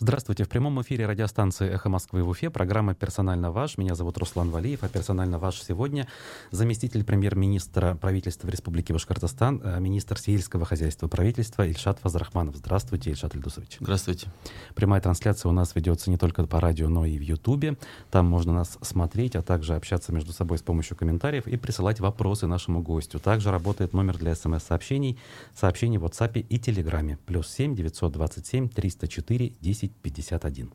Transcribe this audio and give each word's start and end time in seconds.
Здравствуйте. 0.00 0.44
В 0.44 0.48
прямом 0.48 0.80
эфире 0.82 1.06
радиостанции 1.06 1.68
«Эхо 1.68 1.88
Москвы» 1.88 2.22
в 2.22 2.28
Уфе. 2.28 2.50
Программа 2.50 2.94
«Персонально 2.94 3.50
ваш». 3.50 3.78
Меня 3.78 3.96
зовут 3.96 4.16
Руслан 4.16 4.50
Валиев, 4.50 4.84
а 4.84 4.88
«Персонально 4.88 5.40
ваш» 5.40 5.60
сегодня 5.60 6.06
заместитель 6.52 7.02
премьер-министра 7.02 7.96
правительства 7.96 8.48
Республики 8.48 8.92
Башкортостан, 8.92 9.60
э, 9.60 9.80
министр 9.80 10.16
сельского 10.16 10.64
хозяйства 10.66 11.08
правительства 11.08 11.66
Ильшат 11.66 11.98
Фазрахманов. 11.98 12.54
Здравствуйте, 12.54 13.10
Ильшат 13.10 13.34
Ильдусович. 13.34 13.78
Здравствуйте. 13.80 14.28
Прямая 14.76 15.00
трансляция 15.00 15.50
у 15.50 15.52
нас 15.52 15.74
ведется 15.74 16.10
не 16.10 16.16
только 16.16 16.46
по 16.46 16.60
радио, 16.60 16.88
но 16.88 17.04
и 17.04 17.18
в 17.18 17.22
Ютубе. 17.22 17.76
Там 18.12 18.26
можно 18.26 18.52
нас 18.52 18.78
смотреть, 18.82 19.34
а 19.34 19.42
также 19.42 19.74
общаться 19.74 20.12
между 20.12 20.32
собой 20.32 20.58
с 20.58 20.62
помощью 20.62 20.96
комментариев 20.96 21.48
и 21.48 21.56
присылать 21.56 21.98
вопросы 21.98 22.46
нашему 22.46 22.82
гостю. 22.82 23.18
Также 23.18 23.50
работает 23.50 23.94
номер 23.94 24.16
для 24.16 24.36
смс-сообщений, 24.36 25.18
сообщений 25.56 25.98
в 25.98 26.04
WhatsApp 26.04 26.38
и 26.38 26.58
Телеграме. 26.60 27.18
Плюс 27.26 27.48
7 27.48 27.74
927 27.74 28.68
304 28.68 29.54
10 29.60 29.87
1051. 30.02 30.72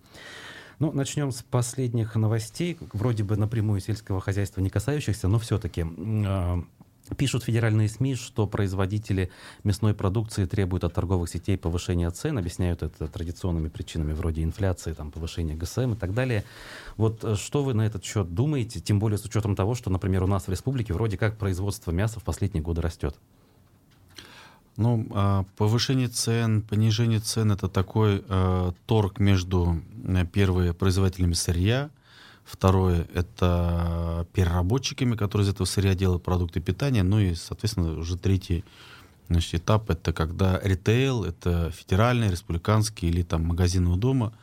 Ну, 0.79 0.91
начнем 0.91 1.31
с 1.31 1.43
последних 1.43 2.15
новостей, 2.15 2.77
вроде 2.93 3.23
бы 3.23 3.37
напрямую 3.37 3.79
сельского 3.79 4.19
хозяйства 4.19 4.61
не 4.61 4.69
касающихся, 4.69 5.27
но 5.27 5.39
все-таки 5.39 5.85
э, 5.85 6.61
Пишут 7.17 7.43
федеральные 7.43 7.89
СМИ, 7.89 8.15
что 8.15 8.47
производители 8.47 9.29
мясной 9.65 9.93
продукции 9.93 10.45
требуют 10.45 10.85
от 10.85 10.93
торговых 10.93 11.29
сетей 11.29 11.57
повышения 11.57 12.09
цен, 12.09 12.37
объясняют 12.37 12.81
это 12.81 13.09
традиционными 13.09 13.67
причинами 13.67 14.13
вроде 14.13 14.41
инфляции, 14.41 14.93
там, 14.93 15.11
повышения 15.11 15.53
ГСМ 15.53 15.93
и 15.93 15.95
так 15.97 16.13
далее. 16.13 16.45
Вот 16.95 17.23
э, 17.25 17.35
что 17.35 17.63
вы 17.63 17.73
на 17.73 17.85
этот 17.85 18.05
счет 18.05 18.33
думаете, 18.33 18.79
тем 18.79 18.99
более 18.99 19.17
с 19.17 19.25
учетом 19.25 19.53
того, 19.55 19.75
что, 19.75 19.89
например, 19.89 20.23
у 20.23 20.27
нас 20.27 20.47
в 20.47 20.49
республике 20.49 20.93
вроде 20.93 21.17
как 21.17 21.37
производство 21.37 21.91
мяса 21.91 22.21
в 22.21 22.23
последние 22.23 22.63
годы 22.63 22.81
растет? 22.81 23.17
Ну, 24.75 25.05
а, 25.11 25.45
повышение 25.55 26.07
цен, 26.07 26.61
понижение 26.61 27.19
цен 27.19 27.51
это 27.51 27.69
такой 27.69 28.23
э, 28.27 28.71
торг 28.87 29.19
между 29.19 29.81
первые 30.31 30.73
производителями 30.73 31.33
сырья, 31.33 31.91
второе 32.43 33.07
это 33.13 34.25
переработчиками, 34.33 35.15
которые 35.15 35.45
из 35.45 35.53
этого 35.53 35.65
сырья 35.67 35.93
делают 35.93 36.23
продукты 36.23 36.59
питания, 36.59 37.03
ну 37.03 37.19
и, 37.19 37.35
соответственно, 37.35 37.99
уже 37.99 38.17
третий 38.17 38.65
значит, 39.29 39.61
этап 39.61 39.89
это 39.89 40.11
когда 40.11 40.59
ритейл, 40.63 41.23
это 41.23 41.71
федеральный, 41.71 42.31
республиканский 42.31 43.09
или 43.09 43.21
там 43.21 43.45
магазины 43.45 43.89
у 43.89 43.95
дома, 43.95 44.33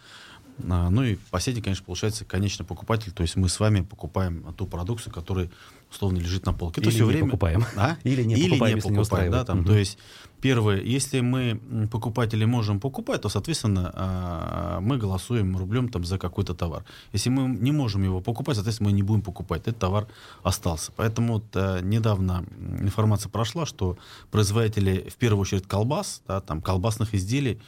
ну 0.65 1.03
и 1.03 1.17
последний, 1.31 1.63
конечно, 1.63 1.85
получается 1.85 2.25
конечный 2.25 2.67
покупатель, 2.67 3.13
то 3.13 3.23
есть 3.23 3.37
мы 3.37 3.49
с 3.49 3.61
вами 3.61 3.81
покупаем 3.83 4.53
ту 4.55 4.67
продукцию, 4.67 5.13
которая 5.13 5.51
условно 5.91 6.19
лежит 6.19 6.47
на 6.47 6.53
полке. 6.53 6.81
Это 6.81 6.91
все 6.91 7.05
время 7.05 7.27
покупаем. 7.27 7.65
А? 7.77 7.97
Или 8.05 8.23
не 8.23 8.35
Или 8.35 8.51
покупаем, 8.51 8.77
не 8.77 8.81
покупаем, 8.83 9.33
да, 9.33 9.45
там, 9.45 9.61
угу. 9.61 9.69
то 9.69 9.77
есть 9.77 9.99
первое, 10.41 10.81
если 10.81 11.21
мы 11.21 11.61
покупатели 11.91 12.45
можем 12.45 12.81
покупать, 12.81 13.23
то, 13.23 13.29
соответственно, 13.29 13.91
а, 13.95 14.81
мы 14.81 14.97
голосуем 14.97 15.57
рублем 15.57 15.89
там 15.89 16.05
за 16.05 16.19
какой-то 16.19 16.55
товар. 16.55 16.85
Если 17.13 17.31
мы 17.31 17.49
не 17.49 17.73
можем 17.73 18.03
его 18.03 18.21
покупать, 18.21 18.57
соответственно, 18.57 18.91
мы 18.91 18.97
не 18.97 19.03
будем 19.03 19.23
покупать. 19.23 19.63
Этот 19.63 19.79
товар 19.79 20.07
остался. 20.43 20.93
Поэтому 20.97 21.35
вот 21.35 21.45
а, 21.55 21.81
недавно 21.81 22.45
информация 22.81 23.31
прошла, 23.31 23.67
что 23.67 23.97
производители, 24.31 25.09
в 25.11 25.17
первую 25.17 25.43
очередь, 25.43 25.67
колбас, 25.67 26.23
да, 26.27 26.41
там, 26.41 26.61
колбасных 26.61 27.15
изделий, 27.15 27.61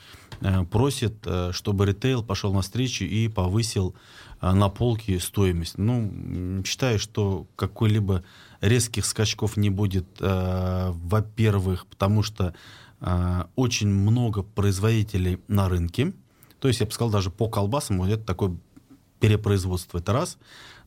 а, 0.43 0.65
просят, 0.65 1.27
чтобы 1.53 1.87
ритейл 1.87 2.23
пошел 2.23 2.53
навстречу 2.53 3.05
и 3.05 3.29
повысил 3.29 3.95
на 4.41 4.69
полке 4.69 5.21
стоимость. 5.21 5.79
Ну, 5.79 6.63
считаю, 6.65 6.99
что 6.99 7.47
какой-либо 7.55 8.25
резких 8.63 9.05
скачков 9.05 9.57
не 9.57 9.71
будет, 9.71 10.07
э, 10.21 10.91
во-первых, 10.95 11.87
потому 11.87 12.23
что 12.23 12.55
э, 13.01 13.45
очень 13.57 13.89
много 13.89 14.43
производителей 14.43 15.41
на 15.49 15.69
рынке. 15.69 16.13
То 16.61 16.69
есть, 16.69 16.81
я 16.81 16.87
бы 16.87 16.93
сказал, 16.93 17.11
даже 17.11 17.31
по 17.31 17.49
колбасам 17.49 17.99
вот 17.99 18.09
это 18.09 18.25
такое 18.25 18.57
перепроизводство. 19.21 19.99
Это 19.99 20.13
раз. 20.13 20.39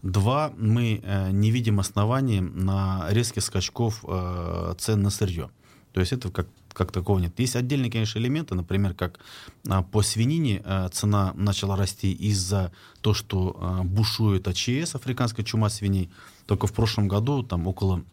Два, 0.02 0.54
мы 0.58 1.02
э, 1.04 1.32
не 1.32 1.52
видим 1.52 1.80
оснований 1.80 2.40
на 2.40 3.08
резких 3.10 3.44
скачков 3.44 4.04
э, 4.08 4.74
цен 4.78 5.02
на 5.02 5.10
сырье. 5.10 5.50
То 5.94 6.00
есть 6.00 6.14
это 6.14 6.32
как 6.32 6.48
как 6.76 6.92
такого 6.92 7.20
нет. 7.20 7.40
Есть 7.40 7.56
отдельные, 7.56 7.90
конечно, 7.90 8.20
элементы, 8.20 8.54
например, 8.54 8.94
как 8.94 9.20
а, 9.68 9.82
по 9.82 10.02
свинине 10.02 10.62
а, 10.66 10.90
цена 10.90 11.34
начала 11.36 11.76
расти 11.76 12.12
из-за 12.12 12.72
того, 13.02 13.14
что 13.14 13.58
а, 13.60 13.84
бушует 13.84 14.48
АЧС, 14.48 14.96
африканская 14.96 15.46
чума 15.46 15.70
свиней. 15.70 16.12
Только 16.46 16.68
в 16.68 16.74
прошлом 16.74 17.08
году 17.08 17.42
там 17.42 17.66
около 17.66 18.04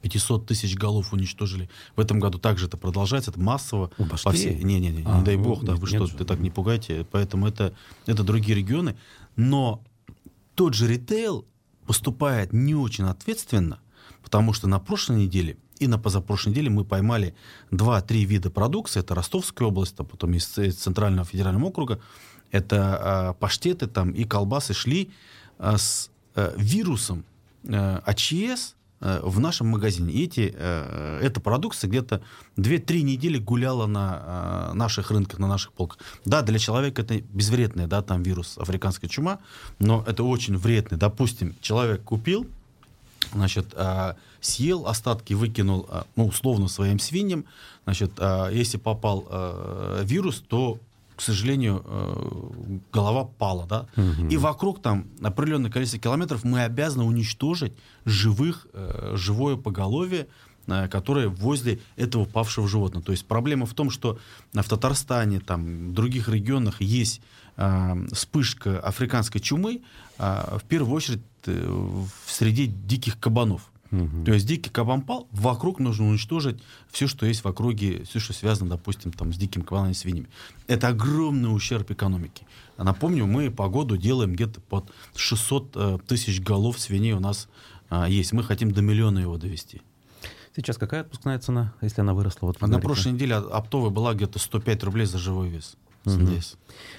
500 0.00 0.46
тысяч 0.46 0.76
голов 0.76 1.12
уничтожили. 1.12 1.68
В 1.94 2.00
этом 2.00 2.18
году 2.18 2.38
также 2.38 2.66
это 2.66 2.76
продолжается, 2.76 3.30
это 3.30 3.40
массово. 3.40 3.90
У 3.98 4.06
по 4.06 4.16
всей... 4.32 4.54
Не, 4.62 4.80
не, 4.80 4.90
не, 4.90 5.02
а, 5.04 5.18
не 5.18 5.24
дай 5.24 5.36
бог, 5.36 5.62
да, 5.62 5.74
вы 5.74 5.86
что, 5.86 6.06
ты 6.06 6.24
так 6.24 6.40
не 6.40 6.50
пугайте. 6.50 7.06
Поэтому 7.10 7.46
это, 7.46 7.74
это 8.06 8.24
другие 8.24 8.56
регионы. 8.56 8.96
Но 9.36 9.82
тот 10.54 10.74
же 10.74 10.88
ритейл 10.88 11.44
поступает 11.86 12.52
не 12.52 12.74
очень 12.74 13.04
ответственно, 13.04 13.78
потому 14.22 14.52
что 14.52 14.68
на 14.68 14.78
прошлой 14.78 15.18
неделе 15.18 15.58
и 15.78 15.86
на 15.86 15.98
позапрошлой 15.98 16.52
неделе 16.52 16.70
мы 16.70 16.84
поймали 16.84 17.34
2-3 17.70 18.24
вида 18.24 18.50
продукции. 18.50 19.00
Это 19.00 19.14
Ростовская 19.14 19.68
область, 19.68 19.94
а 19.98 20.04
потом 20.04 20.34
из 20.34 20.46
Центрального 20.46 21.26
федерального 21.26 21.66
округа. 21.66 22.00
Это 22.50 23.34
э, 23.36 23.40
паштеты 23.40 23.86
там 23.86 24.10
и 24.12 24.24
колбасы 24.24 24.74
шли 24.74 25.10
э, 25.58 25.76
с 25.76 26.10
э, 26.36 26.54
вирусом 26.56 27.24
э, 27.64 28.00
АЧС 28.04 28.76
э, 29.00 29.20
в 29.24 29.40
нашем 29.40 29.66
магазине. 29.68 30.12
И 30.12 30.24
эти, 30.24 30.54
э, 30.56 31.18
эта 31.20 31.40
продукция 31.40 31.88
где-то 31.88 32.22
2-3 32.56 33.02
недели 33.02 33.38
гуляла 33.38 33.86
на 33.86 34.70
э, 34.70 34.74
наших 34.74 35.10
рынках, 35.10 35.40
на 35.40 35.48
наших 35.48 35.72
полках. 35.72 35.98
Да, 36.24 36.42
для 36.42 36.60
человека 36.60 37.02
это 37.02 37.20
безвредный, 37.20 37.88
да, 37.88 38.02
там 38.02 38.22
вирус 38.22 38.56
африканской 38.58 39.08
чума, 39.08 39.40
но 39.80 40.04
это 40.06 40.22
очень 40.22 40.56
вредный. 40.56 40.96
Допустим, 40.96 41.56
человек 41.60 42.04
купил, 42.04 42.46
значит, 43.32 43.74
э, 43.74 44.14
съел, 44.40 44.86
остатки 44.86 45.34
выкинул, 45.34 45.86
э, 45.88 46.02
ну, 46.16 46.26
условно, 46.26 46.68
своим 46.68 46.98
свиньям. 46.98 47.44
Значит, 47.84 48.12
э, 48.18 48.50
если 48.52 48.76
попал 48.76 49.26
вирус, 50.02 50.42
то 50.46 50.78
к 51.16 51.20
сожалению, 51.20 52.82
голова 52.92 53.24
пала, 53.24 53.66
да, 53.68 53.86
угу. 53.96 54.26
и 54.28 54.36
вокруг 54.36 54.82
там 54.82 55.06
определенное 55.22 55.70
количество 55.70 56.00
километров 56.00 56.42
мы 56.42 56.64
обязаны 56.64 57.04
уничтожить 57.04 57.72
живых, 58.04 58.66
э, 58.72 59.12
живое 59.14 59.56
поголовье, 59.56 60.26
э, 60.66 60.88
которое 60.88 61.28
возле 61.28 61.78
этого 61.94 62.24
павшего 62.24 62.66
животного. 62.66 63.04
То 63.04 63.12
есть 63.12 63.26
проблема 63.26 63.64
в 63.64 63.74
том, 63.74 63.90
что 63.90 64.18
в 64.52 64.68
Татарстане, 64.68 65.38
там, 65.38 65.90
в 65.90 65.94
других 65.94 66.28
регионах 66.28 66.80
есть 66.80 67.20
вспышка 68.12 68.80
африканской 68.80 69.40
чумы, 69.40 69.82
э, 70.18 70.58
в 70.58 70.64
первую 70.64 70.94
очередь 70.94 71.22
э, 71.46 71.66
в 72.26 72.30
среде 72.30 72.66
диких 72.66 73.18
кабанов. 73.18 73.70
Угу. 73.92 74.24
То 74.24 74.32
есть 74.32 74.46
дикий 74.46 74.70
кабан 74.70 75.02
пал, 75.02 75.28
вокруг 75.30 75.78
нужно 75.78 76.08
уничтожить 76.08 76.60
все, 76.90 77.06
что 77.06 77.26
есть 77.26 77.44
в 77.44 77.46
округе, 77.46 78.04
все, 78.04 78.18
что 78.18 78.32
связано, 78.32 78.70
допустим, 78.70 79.12
там, 79.12 79.32
с 79.32 79.36
диким 79.36 79.62
кабаном 79.62 79.92
и 79.92 79.94
свиньями. 79.94 80.28
Это 80.66 80.88
огромный 80.88 81.54
ущерб 81.54 81.90
экономике. 81.90 82.44
А 82.76 82.84
напомню, 82.84 83.26
мы 83.26 83.50
по 83.50 83.68
году 83.68 83.96
делаем 83.96 84.34
где-то 84.34 84.60
под 84.60 84.90
600 85.14 85.72
э, 85.74 85.98
тысяч 86.06 86.40
голов 86.40 86.80
свиней 86.80 87.12
у 87.12 87.20
нас 87.20 87.48
э, 87.90 88.06
есть. 88.08 88.32
Мы 88.32 88.42
хотим 88.42 88.72
до 88.72 88.82
миллиона 88.82 89.20
его 89.20 89.36
довести. 89.36 89.80
Сейчас 90.56 90.76
какая 90.76 91.02
отпускная 91.02 91.38
цена, 91.38 91.72
если 91.80 92.00
она 92.00 92.14
выросла? 92.14 92.46
Вот 92.46 92.56
а 92.60 92.66
на 92.66 92.78
прошлой 92.78 93.12
неделе 93.12 93.34
оптовая 93.34 93.90
была 93.90 94.14
где-то 94.14 94.38
105 94.38 94.84
рублей 94.84 95.06
за 95.06 95.18
живой 95.18 95.48
вес. 95.48 95.76
Здесь. 96.04 96.56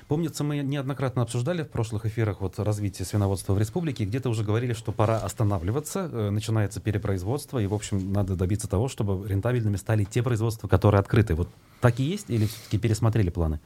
Помнится, 0.07 0.43
мы 0.43 0.57
неоднократно 0.57 1.21
обсуждали 1.21 1.63
в 1.63 1.69
прошлых 1.69 2.05
эфирах 2.05 2.41
вот 2.41 2.57
развитие 2.59 3.05
свиноводства 3.05 3.53
в 3.53 3.59
республике, 3.59 4.05
где-то 4.05 4.29
уже 4.29 4.43
говорили, 4.43 4.73
что 4.73 4.91
пора 4.91 5.17
останавливаться, 5.17 6.09
э, 6.11 6.29
начинается 6.31 6.79
перепроизводство, 6.79 7.59
и, 7.59 7.67
в 7.67 7.73
общем, 7.73 8.11
надо 8.11 8.35
добиться 8.35 8.67
того, 8.67 8.87
чтобы 8.87 9.27
рентабельными 9.27 9.75
стали 9.75 10.05
те 10.05 10.23
производства, 10.23 10.67
которые 10.67 10.99
открыты. 10.99 11.35
Вот 11.35 11.49
так 11.81 11.99
и 11.99 12.03
есть 12.03 12.29
или 12.29 12.47
все-таки 12.47 12.79
пересмотрели 12.79 13.29
планы? 13.29 13.59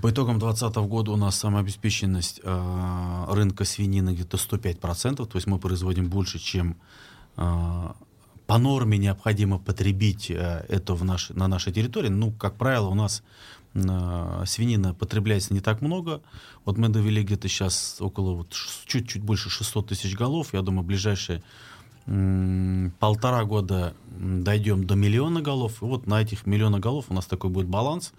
По 0.00 0.10
итогам 0.10 0.38
2020 0.38 0.76
года 0.88 1.10
у 1.10 1.16
нас 1.16 1.38
самообеспеченность 1.38 2.40
э, 2.42 3.24
рынка 3.28 3.64
свинины 3.64 4.10
где-то 4.10 4.36
105%, 4.36 5.16
то 5.16 5.28
есть 5.34 5.46
мы 5.46 5.58
производим 5.58 6.08
больше, 6.08 6.38
чем 6.38 6.76
э, 7.36 7.88
по 8.46 8.58
норме 8.58 8.98
необходимо 8.98 9.58
потребить 9.58 10.30
э, 10.30 10.64
это 10.68 10.94
в 10.94 11.04
наш, 11.04 11.30
на 11.30 11.48
нашей 11.48 11.72
территории. 11.72 12.08
Ну, 12.08 12.32
как 12.32 12.56
правило, 12.56 12.88
у 12.88 12.94
нас 12.94 13.22
свинина 13.72 14.94
потребляется 14.94 15.54
не 15.54 15.60
так 15.60 15.80
много. 15.80 16.22
Вот 16.64 16.76
мы 16.78 16.88
довели 16.88 17.22
где-то 17.22 17.48
сейчас 17.48 17.96
около 18.00 18.34
вот 18.34 18.52
чуть-чуть 18.86 19.22
больше 19.22 19.50
600 19.50 19.88
тысяч 19.88 20.16
голов. 20.16 20.52
Я 20.52 20.62
думаю, 20.62 20.84
ближайшие 20.84 21.42
полтора 22.06 23.44
года 23.44 23.94
дойдем 24.10 24.86
до 24.86 24.96
миллиона 24.96 25.40
голов. 25.40 25.82
И 25.82 25.84
вот 25.84 26.06
на 26.06 26.20
этих 26.20 26.46
миллиона 26.46 26.80
голов 26.80 27.06
у 27.08 27.14
нас 27.14 27.26
такой 27.26 27.50
будет 27.50 27.68
баланс, 27.68 28.12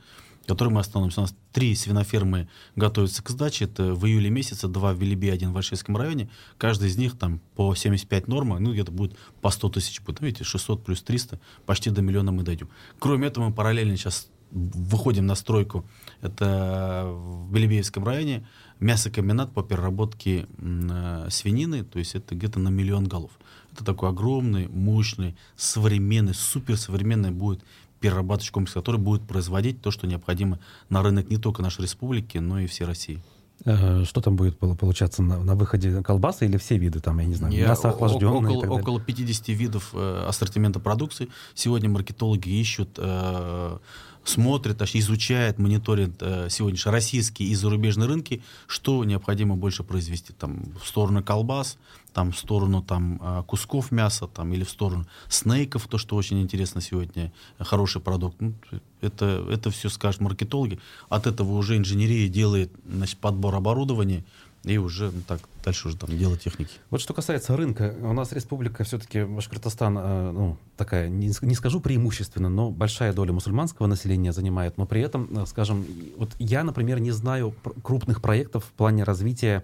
который 0.48 0.70
мы 0.70 0.80
остановимся. 0.80 1.20
У 1.20 1.24
нас 1.24 1.36
три 1.52 1.76
свинофермы 1.76 2.48
готовятся 2.78 3.22
к 3.22 3.30
сдаче. 3.30 3.66
Это 3.66 3.94
в 3.94 4.06
июле 4.06 4.30
месяце, 4.30 4.70
два 4.70 4.94
в 4.94 4.98
Велибе, 4.98 5.34
один 5.34 5.52
в 5.52 5.54
Вальшийском 5.54 5.98
районе. 5.98 6.30
Каждый 6.58 6.88
из 6.88 6.98
них 6.98 7.18
там 7.18 7.42
по 7.56 7.76
75 7.76 8.28
нормы, 8.28 8.60
ну 8.60 8.72
где-то 8.72 8.92
будет 8.92 9.18
по 9.42 9.50
100 9.50 9.70
тысяч 9.70 10.02
будет. 10.02 10.22
Видите, 10.22 10.46
600 10.46 10.86
плюс 10.86 11.02
300, 11.02 11.40
почти 11.66 11.90
до 11.90 12.02
миллиона 12.02 12.32
мы 12.32 12.44
дойдем. 12.44 12.70
Кроме 13.00 13.28
этого, 13.28 13.50
мы 13.50 13.54
параллельно 13.54 13.98
сейчас 13.98 14.30
выходим 14.52 15.26
на 15.26 15.36
стройку, 15.36 15.86
это 16.22 17.06
в 17.08 17.52
Белебеевском 17.52 18.04
районе, 18.04 18.46
мясокомбинат 18.80 19.52
по 19.52 19.64
переработке 19.64 20.48
э, 20.58 21.28
свинины, 21.30 21.84
то 21.84 22.00
есть 22.00 22.16
это 22.16 22.36
где-то 22.36 22.60
на 22.60 22.70
миллион 22.70 23.06
голов. 23.06 23.32
Это 23.74 23.86
такой 23.86 24.10
огромный, 24.10 24.68
мощный, 24.68 25.36
современный, 25.56 26.34
суперсовременный 26.34 27.32
будет 27.32 27.64
перерабатывающий 28.00 28.52
комплекс, 28.52 28.74
который 28.74 29.00
будет 29.00 29.22
производить 29.24 29.82
то, 29.82 29.92
что 29.92 30.08
необходимо 30.08 30.60
на 30.90 31.04
рынок 31.04 31.30
не 31.30 31.38
только 31.38 31.62
нашей 31.62 31.84
республики, 31.84 32.40
но 32.40 32.60
и 32.60 32.68
всей 32.68 32.86
России. 32.86 33.22
Э, 33.64 34.04
что 34.06 34.22
там 34.22 34.36
будет 34.36 34.58
получаться 34.58 35.22
на, 35.22 35.38
на 35.44 35.56
выходе 35.56 36.02
колбасы 36.02 36.46
или 36.46 36.58
все 36.58 36.78
виды 36.78 37.00
там, 37.00 37.20
я 37.20 37.26
не 37.26 37.36
знаю, 37.36 37.54
мясо 37.54 37.90
охлажденное? 37.90 38.52
Около, 38.52 38.80
около 38.80 39.00
50 39.00 39.48
видов 39.50 39.92
э, 39.94 40.26
ассортимента 40.28 40.80
продукции. 40.80 41.30
Сегодня 41.54 41.90
маркетологи 41.90 42.50
ищут 42.50 42.98
э, 42.98 43.78
смотрит, 44.24 44.78
точнее, 44.78 45.02
изучает, 45.02 45.58
мониторит 45.58 46.22
э, 46.22 46.48
сегодняшние 46.50 46.94
российские 46.94 47.50
и 47.50 47.56
зарубежные 47.56 48.08
рынки, 48.08 48.42
что 48.68 49.04
необходимо 49.04 49.56
больше 49.56 49.84
произвести 49.84 50.34
там 50.34 50.64
в 50.82 50.88
сторону 50.88 51.24
колбас, 51.24 51.78
там 52.14 52.32
в 52.32 52.38
сторону 52.38 52.82
там 52.82 53.20
э, 53.22 53.44
кусков 53.48 53.92
мяса, 53.92 54.28
там 54.28 54.54
или 54.54 54.64
в 54.64 54.70
сторону 54.70 55.06
снейков, 55.30 55.88
то, 55.88 55.98
что 55.98 56.16
очень 56.16 56.42
интересно 56.42 56.82
сегодня, 56.82 57.32
хороший 57.60 58.02
продукт. 58.02 58.36
Ну, 58.40 58.54
это, 59.02 59.46
это 59.50 59.72
все 59.72 59.90
скажут 59.90 60.22
маркетологи. 60.22 60.80
От 61.10 61.28
этого 61.28 61.54
уже 61.54 61.78
инженерия 61.78 62.28
делает 62.28 62.72
значит, 62.86 63.18
подбор 63.18 63.56
оборудования, 63.56 64.24
и 64.64 64.78
уже 64.78 65.12
ну, 65.12 65.22
так 65.28 65.40
дальше 65.64 65.88
уже 65.88 65.98
там 65.98 66.16
дело 66.16 66.38
техники. 66.38 66.72
Вот 66.90 67.02
что 67.02 67.14
касается 67.14 67.58
рынка, 67.58 67.96
у 68.02 68.14
нас 68.14 68.32
республика 68.32 68.84
все-таки 68.84 69.24
Башкортостан, 69.24 69.98
э, 69.98 70.32
ну 70.32 70.58
такая 70.78 71.10
не, 71.10 71.32
не 71.42 71.56
скажу 71.56 71.80
преимущественно, 71.80 72.50
но 72.50 72.70
большая 72.70 73.14
доля 73.14 73.34
мусульманского 73.34 73.88
населения 73.88 74.32
занимает, 74.32 74.78
но 74.78 74.86
при 74.86 75.02
этом, 75.02 75.30
э, 75.36 75.46
скажем, 75.48 75.86
вот 76.18 76.30
я, 76.38 76.64
например, 76.64 77.00
не 77.00 77.12
знаю 77.12 77.56
крупных 77.84 78.22
проектов 78.22 78.66
в 78.66 78.72
плане 78.72 79.04
развития 79.04 79.64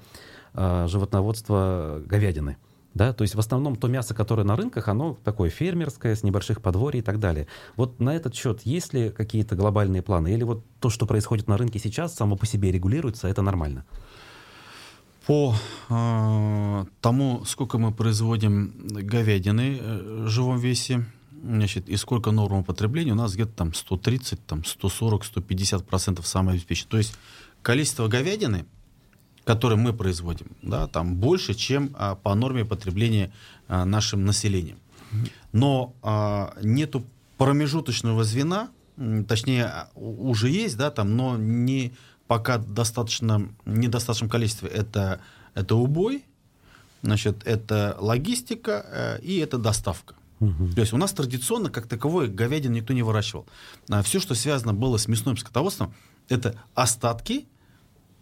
э, 0.53 0.87
животноводства 0.89 2.01
говядины. 2.05 2.57
Да, 2.95 3.13
то 3.13 3.23
есть 3.23 3.35
в 3.35 3.39
основном 3.39 3.75
то 3.75 3.87
мясо, 3.87 4.15
которое 4.15 4.43
на 4.43 4.55
рынках, 4.55 4.87
оно 4.87 5.15
такое 5.23 5.51
фермерское, 5.51 6.15
с 6.15 6.23
небольших 6.23 6.63
подворий 6.63 6.99
и 6.99 7.03
так 7.03 7.19
далее. 7.19 7.45
Вот 7.75 7.99
на 7.99 8.15
этот 8.15 8.33
счет 8.33 8.61
есть 8.63 8.91
ли 8.91 9.11
какие-то 9.11 9.55
глобальные 9.55 10.01
планы? 10.01 10.33
Или 10.33 10.43
вот 10.43 10.63
то, 10.79 10.89
что 10.89 11.05
происходит 11.05 11.47
на 11.47 11.57
рынке 11.57 11.77
сейчас, 11.77 12.15
само 12.15 12.35
по 12.37 12.47
себе 12.47 12.71
регулируется, 12.71 13.27
это 13.27 13.43
нормально? 13.43 13.85
По 15.27 15.53
э, 15.89 16.85
тому, 17.01 17.43
сколько 17.43 17.77
мы 17.77 17.91
производим 17.91 18.73
говядины 18.87 19.77
э, 19.77 20.23
в 20.23 20.29
живом 20.29 20.57
весе, 20.57 21.05
значит, 21.43 21.89
и 21.89 21.97
сколько 21.97 22.31
норма 22.31 22.63
потребления, 22.63 23.11
у 23.11 23.15
нас 23.15 23.33
где-то 23.33 23.51
там 23.51 23.73
130, 23.73 24.45
там 24.45 24.63
140, 24.63 25.25
150 25.25 25.85
процентов 25.85 26.27
самообеспечения. 26.27 26.89
То 26.89 26.97
есть 26.97 27.13
количество 27.61 28.07
говядины, 28.07 28.65
которое 29.43 29.75
мы 29.75 29.91
производим, 29.91 30.47
да, 30.61 30.87
там 30.87 31.15
больше, 31.15 31.53
чем 31.53 31.93
а, 31.97 32.15
по 32.15 32.33
норме 32.33 32.63
потребления 32.63 33.33
а, 33.67 33.83
нашим 33.83 34.23
населением. 34.23 34.79
Но 35.51 35.93
а, 36.03 36.53
нету 36.61 37.03
промежуточного 37.37 38.23
звена, 38.23 38.69
точнее, 39.27 39.65
а, 39.65 39.89
уже 39.95 40.49
есть, 40.49 40.77
да, 40.77 40.89
там, 40.89 41.17
но 41.17 41.35
не 41.37 41.91
пока 42.27 42.57
достаточно, 42.57 43.49
недостаточном 43.65 44.29
количестве 44.29 44.69
это, 44.69 45.21
это 45.53 45.75
убой, 45.75 46.25
значит, 47.01 47.45
это 47.45 47.95
логистика 47.99 48.85
э, 48.87 49.21
и 49.21 49.37
это 49.37 49.57
доставка. 49.57 50.15
Угу. 50.39 50.73
То 50.75 50.81
есть 50.81 50.93
у 50.93 50.97
нас 50.97 51.13
традиционно, 51.13 51.69
как 51.69 51.87
таковой, 51.87 52.27
говядину 52.27 52.75
никто 52.75 52.93
не 52.93 53.01
выращивал. 53.03 53.45
А 53.89 54.03
все, 54.03 54.19
что 54.19 54.35
связано 54.35 54.73
было 54.73 54.97
с 54.97 55.07
мясным 55.07 55.37
скотоводством, 55.37 55.93
это 56.29 56.55
остатки 56.75 57.47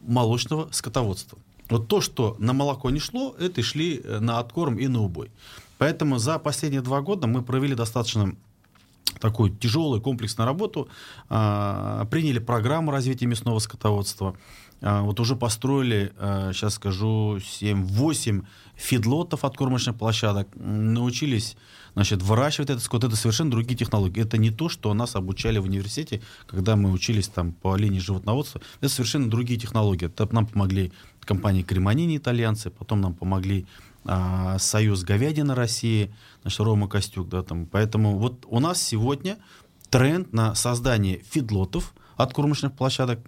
молочного 0.02 0.70
скотоводства. 0.72 1.40
Вот 1.70 1.88
то, 1.88 2.00
что 2.00 2.36
на 2.40 2.54
молоко 2.54 2.90
не 2.92 3.00
шло, 3.00 3.36
это 3.40 3.62
шли 3.64 4.00
э, 4.04 4.20
на 4.20 4.40
откорм 4.40 4.78
и 4.78 4.88
на 4.88 5.02
убой. 5.02 5.32
Поэтому 5.78 6.20
за 6.20 6.40
последние 6.40 6.82
два 6.82 7.02
года 7.02 7.28
мы 7.28 7.42
провели 7.42 7.76
достаточно 7.76 8.36
такую 9.20 9.52
тяжелую 9.52 10.02
комплексную 10.02 10.46
работу, 10.46 10.90
а, 11.30 12.06
приняли 12.06 12.40
программу 12.40 12.92
развития 12.92 13.28
мясного 13.28 13.60
скотоводства, 13.60 14.36
а, 14.82 15.02
вот 15.02 15.20
уже 15.20 15.36
построили, 15.36 16.14
а, 16.18 16.52
сейчас 16.54 16.76
скажу, 16.76 17.40
7-8 17.40 18.46
фидлотов 18.76 19.46
от 19.46 19.58
кормочных 19.58 19.96
площадок, 19.96 20.48
научились 20.56 21.56
значит, 21.94 22.22
выращивать 22.22 22.70
этот 22.70 22.84
скот. 22.84 23.06
Это 23.06 23.16
совершенно 23.16 23.52
другие 23.52 23.78
технологии. 23.78 24.22
Это 24.22 24.38
не 24.38 24.52
то, 24.52 24.68
что 24.68 24.94
нас 24.94 25.16
обучали 25.16 25.60
в 25.60 25.64
университете, 25.64 26.22
когда 26.46 26.76
мы 26.76 26.92
учились 26.92 27.30
там 27.30 27.54
по 27.54 27.78
линии 27.78 28.00
животноводства. 28.00 28.62
Это 28.82 28.90
совершенно 28.90 29.30
другие 29.30 29.58
технологии. 29.58 30.08
Это 30.08 30.28
нам 30.34 30.46
помогли 30.46 30.92
компании 31.22 31.64
Креманини 31.64 32.18
итальянцы, 32.18 32.70
потом 32.70 33.02
нам 33.02 33.14
помогли 33.14 33.66
а, 34.06 34.60
Союз 34.60 35.04
говядины 35.04 35.56
России, 35.56 36.14
значит, 36.42 36.60
Рома 36.60 36.88
Костюк, 36.88 37.28
да, 37.28 37.42
там. 37.42 37.66
Поэтому 37.66 38.18
вот 38.18 38.46
у 38.48 38.60
нас 38.60 38.82
сегодня 38.82 39.38
тренд 39.90 40.32
на 40.32 40.54
создание 40.54 41.24
фидлотов 41.30 41.94
от 42.16 42.32
кормочных 42.32 42.74
площадок. 42.74 43.20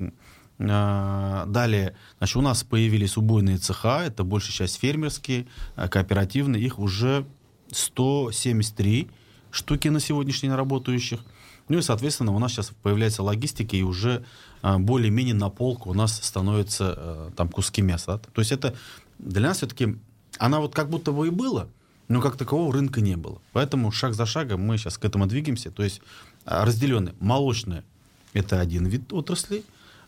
А, 0.59 1.45
далее, 1.47 1.95
значит, 2.19 2.35
у 2.35 2.41
нас 2.41 2.63
появились 2.63 3.17
убойные 3.17 3.57
цеха, 3.57 4.03
это 4.05 4.23
большая 4.23 4.53
часть 4.53 4.79
фермерские, 4.79 5.47
а, 5.75 5.87
кооперативные, 5.87 6.63
их 6.63 6.77
уже 6.77 7.25
173 7.71 9.09
штуки 9.49 9.87
на 9.87 9.99
сегодняшний 9.99 10.49
день 10.49 10.55
работающих. 10.55 11.21
Ну 11.69 11.79
и, 11.79 11.81
соответственно, 11.81 12.33
у 12.33 12.39
нас 12.39 12.51
сейчас 12.51 12.71
появляется 12.81 13.23
логистика, 13.23 13.75
и 13.75 13.81
уже 13.81 14.23
более-менее 14.61 15.33
на 15.33 15.49
полку 15.49 15.89
у 15.89 15.93
нас 15.93 16.17
становятся 16.23 17.31
там 17.35 17.49
куски 17.49 17.81
мяса. 17.81 18.19
То 18.19 18.39
есть 18.39 18.53
это 18.53 18.73
для 19.19 19.49
нас 19.49 19.57
все-таки 19.57 19.97
она 20.39 20.59
вот 20.59 20.73
как 20.73 20.89
будто 20.89 21.11
бы 21.11 21.27
и 21.27 21.29
была, 21.29 21.67
но 22.07 22.21
как 22.21 22.37
такового 22.37 22.73
рынка 22.73 23.01
не 23.01 23.17
было. 23.17 23.41
Поэтому 23.53 23.91
шаг 23.91 24.13
за 24.13 24.25
шагом 24.25 24.61
мы 24.61 24.77
сейчас 24.77 24.97
к 24.97 25.05
этому 25.05 25.27
двигаемся. 25.27 25.71
То 25.71 25.83
есть 25.83 26.01
а, 26.45 26.65
разделенные 26.65 27.15
молочное– 27.19 27.83
это 28.33 28.59
один 28.59 28.85
вид 28.85 29.11
отрасли, 29.13 29.63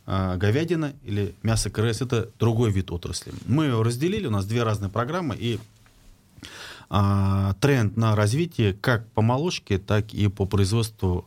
а 0.05 0.37
говядина 0.37 0.93
или 1.03 1.35
мясо 1.43 1.69
КРС– 1.69 2.01
это 2.01 2.29
другой 2.39 2.71
вид 2.71 2.91
отрасли. 2.91 3.33
Мы 3.45 3.65
его 3.65 3.83
разделили, 3.83 4.27
у 4.27 4.31
нас 4.31 4.45
две 4.45 4.63
разные 4.63 4.89
программы, 4.89 5.35
и 5.37 5.59
а, 6.89 7.53
тренд 7.59 7.97
на 7.97 8.15
развитие 8.15 8.73
как 8.73 9.05
по 9.11 9.21
молочке, 9.21 9.77
так 9.77 10.13
и 10.13 10.27
по 10.27 10.45
производству 10.45 11.25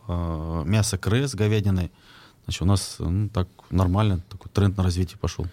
мяса 0.67 0.99
КРС, 0.99 1.35
говядины. 1.35 1.91
Значит, 2.45 2.63
у 2.63 2.65
нас 2.67 2.97
ну, 2.99 3.29
так 3.29 3.49
нормально 3.71 4.21
такой 4.29 4.51
тренд 4.53 4.77
на 4.77 4.83
развитие 4.83 5.19
пошел. 5.19 5.47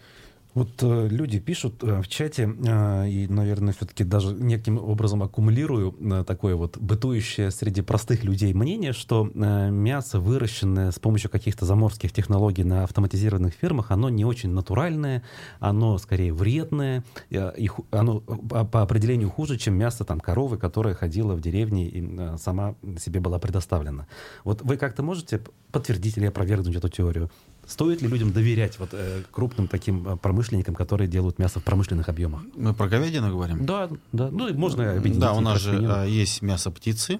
Вот 0.59 0.83
э, 0.83 1.07
люди 1.07 1.39
пишут 1.39 1.81
э, 1.85 2.01
в 2.01 2.10
чате, 2.10 2.43
э, 2.43 3.10
и, 3.10 3.27
наверное, 3.29 3.72
все-таки 3.72 4.03
даже 4.03 4.34
неким 4.34 4.77
образом 4.77 5.24
аккумулирую 5.24 5.95
э, 6.01 6.25
такое 6.27 6.57
вот 6.57 6.77
бытующее 6.77 7.50
среди 7.50 7.81
простых 7.81 8.25
людей 8.25 8.53
мнение, 8.53 8.91
что 8.91 9.31
э, 9.34 9.69
мясо, 9.69 10.19
выращенное 10.19 10.91
с 10.91 11.00
помощью 11.00 11.31
каких-то 11.31 11.65
заморских 11.65 12.12
технологий 12.12 12.65
на 12.65 12.84
автоматизированных 12.84 13.53
фермах, 13.53 13.91
оно 13.91 14.10
не 14.10 14.25
очень 14.25 14.50
натуральное, 14.50 15.24
оно 15.62 15.98
скорее 15.98 16.34
вредное, 16.34 17.05
э, 17.29 17.53
и 17.55 17.69
оно 17.91 18.19
по, 18.19 18.65
по 18.65 18.81
определению 18.81 19.29
хуже, 19.29 19.57
чем 19.57 19.75
мясо 19.75 20.03
там 20.03 20.19
коровы, 20.19 20.57
которая 20.57 20.93
ходила 20.93 21.36
в 21.36 21.41
деревне 21.41 21.88
и 21.88 22.05
э, 22.05 22.36
сама 22.38 22.75
себе 23.00 23.22
была 23.22 23.39
предоставлена. 23.39 24.07
Вот 24.43 24.62
вы 24.62 24.75
как-то 24.75 25.03
можете 25.03 25.41
подтвердить 25.72 26.17
или 26.17 26.25
опровергнуть 26.25 26.75
эту 26.75 26.89
теорию? 26.89 27.31
Стоит 27.69 28.01
ли 28.01 28.07
людям 28.07 28.33
доверять 28.33 28.79
вот, 28.79 28.89
э, 28.93 29.21
крупным 29.31 29.67
таким 29.67 30.07
э, 30.07 30.17
промышленникам, 30.17 30.73
которые 30.73 31.07
делают 31.07 31.38
мясо 31.38 31.59
в 31.59 31.63
промышленных 31.63 32.09
объемах? 32.09 32.41
Мы 32.55 32.73
про 32.73 32.88
говядину 32.88 33.29
говорим? 33.29 33.63
Да, 33.63 33.89
да. 34.11 34.31
Ну, 34.31 34.51
можно 34.55 34.91
объединить. 34.93 35.19
Да, 35.19 35.33
у 35.33 35.39
нас 35.39 35.61
же 35.61 35.73
свинину. 35.73 35.93
Э, 35.93 36.09
есть 36.09 36.41
мясо 36.41 36.71
птицы, 36.71 37.19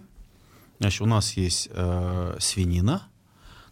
значит, 0.80 1.02
у 1.02 1.06
нас 1.06 1.34
есть 1.34 1.70
э, 1.72 2.38
свинина, 2.40 3.04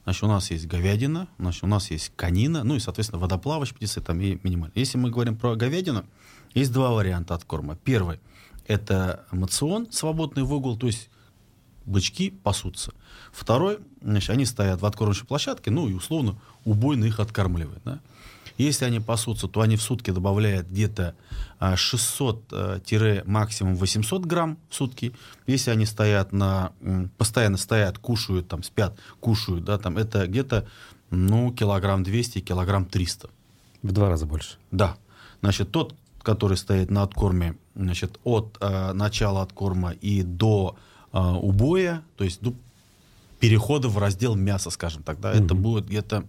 значит, 0.04 0.24
у 0.24 0.28
нас 0.28 0.52
есть 0.52 0.68
говядина, 0.68 1.28
значит, 1.40 1.64
у 1.64 1.68
нас 1.68 1.90
есть 1.90 2.12
канина, 2.16 2.64
ну 2.64 2.76
и, 2.76 2.80
соответственно, 2.80 3.20
водоплавающие 3.20 3.76
птицы 3.76 4.00
там 4.00 4.22
и 4.22 4.38
минимально. 4.44 4.74
Если 4.76 5.00
мы 5.00 5.10
говорим 5.10 5.36
про 5.36 5.56
говядину, 5.56 6.06
есть 6.54 6.72
два 6.72 6.92
варианта 6.92 7.34
от 7.34 7.44
корма. 7.44 7.76
Первый– 7.84 8.20
это 8.68 9.26
мацион, 9.32 9.92
свободный 9.92 10.44
выгул, 10.44 10.78
то 10.78 10.86
есть 10.86 11.10
бычки 11.88 12.30
пасутся. 12.30 12.94
Второй, 13.32 13.80
значит, 14.02 14.30
они 14.30 14.46
стоят 14.46 14.82
в 14.82 14.86
откормочной 14.86 15.26
площадке, 15.26 15.72
ну 15.72 15.90
и 15.90 15.94
условно 15.94 16.40
убойно 16.66 17.06
их 17.06 17.20
откармливает. 17.20 17.82
Да? 17.84 18.00
Если 18.58 18.86
они 18.86 19.00
пасутся, 19.00 19.48
то 19.48 19.62
они 19.62 19.78
в 19.78 19.82
сутки 19.82 20.12
добавляют 20.12 20.68
где-то 20.68 21.16
600-максимум 21.60 23.74
а, 23.74 23.78
800 23.78 24.26
грамм 24.26 24.60
в 24.70 24.76
сутки. 24.76 25.14
Если 25.46 25.72
они 25.72 25.86
стоят 25.86 26.34
на, 26.34 26.72
постоянно 27.18 27.58
стоят, 27.58 27.98
кушают, 28.00 28.48
там, 28.48 28.64
спят, 28.64 28.98
кушают, 29.20 29.64
да, 29.64 29.78
там, 29.78 29.98
это 29.98 30.26
где-то 30.28 30.68
ну, 31.12 31.54
килограмм 31.54 32.04
200, 32.04 32.40
килограмм 32.42 32.86
300. 32.86 33.30
В 33.84 33.92
два 33.92 34.10
раза 34.10 34.26
больше? 34.26 34.58
Да. 34.72 34.98
Значит, 35.42 35.72
тот, 35.72 35.94
который 36.24 36.58
стоит 36.58 36.90
на 36.90 37.04
откорме, 37.04 37.56
значит, 37.76 38.18
от 38.24 38.58
э, 38.60 38.94
начала 38.94 39.44
откорма 39.44 39.92
и 39.92 40.24
до 40.24 40.76
э, 40.76 40.80
убоя, 41.20 42.04
то 42.16 42.24
есть 42.24 42.42
до 42.42 42.54
перехода 43.40 43.88
в 43.88 43.98
раздел 43.98 44.36
мяса, 44.36 44.70
скажем 44.70 45.04
так. 45.04 45.20
Да, 45.20 45.34
mm-hmm. 45.34 45.46
Это 45.46 45.56
будет 45.56 45.88
где-то 45.88 46.26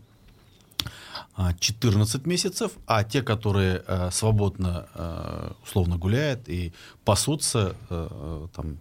14 1.61 2.27
месяцев, 2.27 2.73
а 2.87 3.05
те, 3.05 3.23
которые 3.23 3.83
э, 3.87 4.11
свободно, 4.11 4.89
э, 4.95 5.51
условно 5.63 5.97
гуляют 5.97 6.49
и 6.49 6.73
пасутся, 7.05 7.77
э, 7.91 8.47
там, 8.55 8.79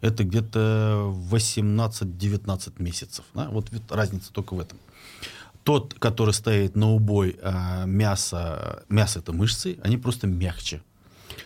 это 0.00 0.24
где-то 0.24 1.14
18-19 1.30 2.82
месяцев. 2.82 3.24
Да? 3.32 3.48
Вот 3.48 3.70
разница 3.88 4.32
только 4.32 4.54
в 4.54 4.60
этом. 4.60 4.78
Тот, 5.62 5.94
который 5.94 6.34
стоит 6.34 6.74
на 6.74 6.90
убой 6.90 7.38
э, 7.40 7.86
мясо, 7.86 8.82
мясо 8.88 9.20
это 9.20 9.32
мышцы, 9.32 9.78
они 9.82 9.98
просто 9.98 10.26
мягче. 10.26 10.82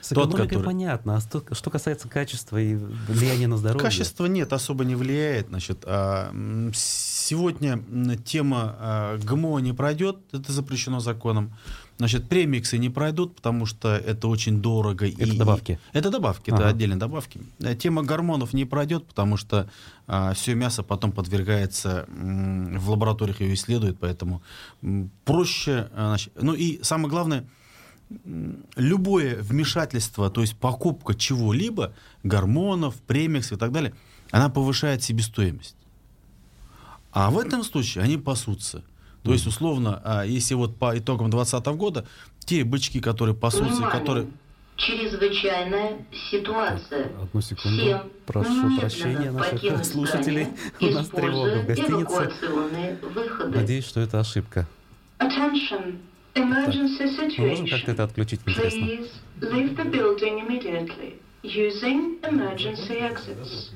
С 0.04 0.12
экономикой 0.12 0.36
Тот, 0.36 0.48
который... 0.48 0.64
понятно. 0.64 1.16
А 1.16 1.20
что, 1.22 1.42
что 1.52 1.70
касается 1.70 2.08
качества 2.08 2.60
и 2.60 2.74
влияния 2.74 3.46
на 3.46 3.56
здоровье? 3.56 3.82
Качество 3.82 4.26
нет, 4.26 4.52
особо 4.52 4.84
не 4.84 4.96
влияет. 4.96 5.48
Значит, 5.48 5.84
а, 5.86 6.30
сегодня 6.74 7.82
тема 8.22 8.76
а, 8.78 9.16
ГМО 9.16 9.60
не 9.60 9.72
пройдет, 9.72 10.18
это 10.32 10.52
запрещено 10.52 11.00
законом. 11.00 11.54
Значит, 11.96 12.28
премиксы 12.28 12.76
не 12.76 12.90
пройдут, 12.90 13.36
потому 13.36 13.64
что 13.64 13.96
это 13.96 14.28
очень 14.28 14.60
дорого. 14.60 15.06
Это 15.06 15.24
и, 15.24 15.38
добавки? 15.38 15.78
Это 15.94 16.10
добавки, 16.10 16.50
ага. 16.50 16.60
это 16.60 16.68
отдельные 16.68 16.98
добавки. 16.98 17.40
Э, 17.60 17.74
тема 17.74 18.02
гормонов 18.02 18.52
не 18.52 18.66
пройдет, 18.66 19.06
потому 19.06 19.38
что 19.38 19.70
а, 20.06 20.34
все 20.34 20.54
мясо 20.54 20.82
потом 20.82 21.12
подвергается, 21.12 22.04
м, 22.08 22.78
в 22.78 22.90
лабораториях 22.90 23.40
ее 23.40 23.54
исследуют, 23.54 23.96
поэтому 23.98 24.42
м, 24.82 25.10
проще. 25.24 25.88
А, 25.94 26.08
значит, 26.08 26.32
ну 26.38 26.52
и 26.52 26.82
самое 26.82 27.08
главное, 27.08 27.46
любое 28.76 29.36
вмешательство, 29.42 30.30
то 30.30 30.40
есть 30.40 30.56
покупка 30.56 31.14
чего-либо, 31.14 31.94
гормонов, 32.22 32.96
премиксов 32.96 33.52
и 33.52 33.60
так 33.60 33.72
далее, 33.72 33.94
она 34.30 34.48
повышает 34.48 35.02
себестоимость. 35.02 35.76
А 37.12 37.30
в 37.30 37.38
этом 37.38 37.62
случае 37.62 38.04
они 38.04 38.18
пасутся. 38.18 38.82
То 39.22 39.32
есть, 39.32 39.46
условно, 39.46 40.02
а, 40.04 40.24
если 40.24 40.54
вот 40.54 40.76
по 40.76 40.98
итогам 40.98 41.30
2020 41.30 41.66
года, 41.76 42.06
те 42.40 42.62
бычки, 42.62 43.00
которые 43.00 43.34
пасутся, 43.34 43.76
Внимание. 43.76 44.00
которые... 44.00 44.26
Чрезвычайная 44.76 46.04
ситуация. 46.30 47.10
Одну 47.22 47.40
секунду. 47.40 47.78
Всем 47.80 48.02
Прошу 48.26 48.76
прощения 48.78 49.30
наших 49.30 49.84
слушателей. 49.86 50.48
У 50.80 50.86
нас 50.86 51.08
тревога 51.08 51.62
в 51.62 51.66
гостинице. 51.66 52.32
Надеюсь, 53.46 53.86
что 53.86 54.00
это 54.00 54.20
ошибка. 54.20 54.66
Attention. 55.20 56.00
Emergency 56.34 57.06
situation. 57.16 57.42
Мы 57.42 57.48
можем 57.50 57.68
как-то 57.68 57.92
это 57.92 58.04
отключить, 58.04 58.40
интересно? 58.46 58.84
Please 58.84 59.10
leave 59.40 59.76
the 59.76 59.90
building 59.90 60.46
immediately 60.46 61.20
using 61.42 62.20
emergency 62.22 63.00
exits 63.00 63.70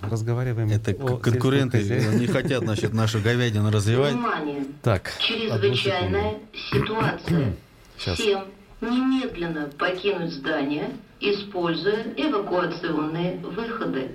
разговариваем. 0.00 0.70
Это 0.70 0.94
конкуренты 0.94 1.82
не 2.18 2.26
хотят 2.26 2.64
значит, 2.64 2.92
нашу 2.92 3.20
говядину 3.20 3.70
развивать. 3.70 4.14
Внимание! 4.14 4.64
Так, 4.82 5.12
Чрезвычайная 5.18 6.38
ситуация. 6.70 7.54
Сейчас. 7.98 8.18
Всем 8.18 8.44
немедленно 8.80 9.68
покинуть 9.76 10.32
здание, 10.32 10.90
используя 11.20 12.04
эвакуационные 12.16 13.38
выходы. 13.38 14.12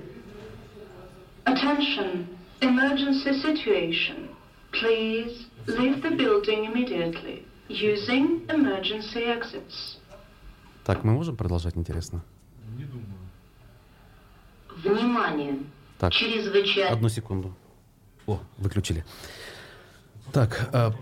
Attention! 1.45 2.25
Emergency 2.61 3.33
situation. 3.43 4.29
Please 4.73 5.45
leave 5.67 6.01
the 6.01 6.11
building 6.17 6.65
immediately, 6.65 7.45
using 7.69 8.41
emergency 8.49 9.23
exits. 9.25 9.99
Так, 10.83 11.03
мы 11.03 11.13
можем 11.13 11.35
продолжать, 11.37 11.77
интересно? 11.77 12.23
Не 12.75 12.85
думаю. 12.85 13.07
Внимание! 14.83 15.59
Так, 15.99 16.11
Чрезвычайно... 16.11 16.91
одну 16.95 17.07
секунду. 17.09 17.55
О, 18.25 18.39
выключили. 18.57 19.05
Так, 20.31 20.69
а, 20.73 20.93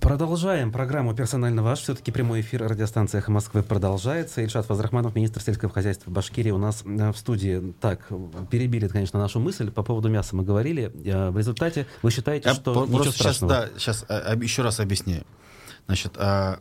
Продолжаем 0.00 0.70
программу 0.70 1.12
«Персонально 1.12 1.64
ваш». 1.64 1.80
Все-таки 1.80 2.12
прямой 2.12 2.42
эфир 2.42 2.62
радиостанции 2.62 3.18
«Эхо 3.18 3.32
Москвы» 3.32 3.64
продолжается. 3.64 4.40
Ильшат 4.40 4.68
Вазрахманов, 4.68 5.16
министр 5.16 5.42
сельского 5.42 5.72
хозяйства 5.72 6.08
Башкирии, 6.08 6.52
у 6.52 6.58
нас 6.58 6.84
э, 6.84 7.10
в 7.10 7.16
студии. 7.16 7.74
Так, 7.80 8.06
перебили, 8.48 8.86
конечно, 8.86 9.18
нашу 9.18 9.40
мысль. 9.40 9.72
По 9.72 9.82
поводу 9.82 10.08
мяса 10.08 10.36
мы 10.36 10.44
говорили. 10.44 10.92
Э, 11.04 11.30
в 11.30 11.38
результате 11.38 11.88
вы 12.02 12.12
считаете, 12.12 12.50
Я 12.50 12.54
что 12.54 12.86
ничего 12.86 13.10
страшного? 13.10 13.70
Сейчас, 13.76 14.04
да, 14.08 14.16
сейчас 14.16 14.40
еще 14.40 14.62
раз 14.62 14.78
объясняю. 14.78 15.24
Значит, 15.86 16.12
а, 16.16 16.60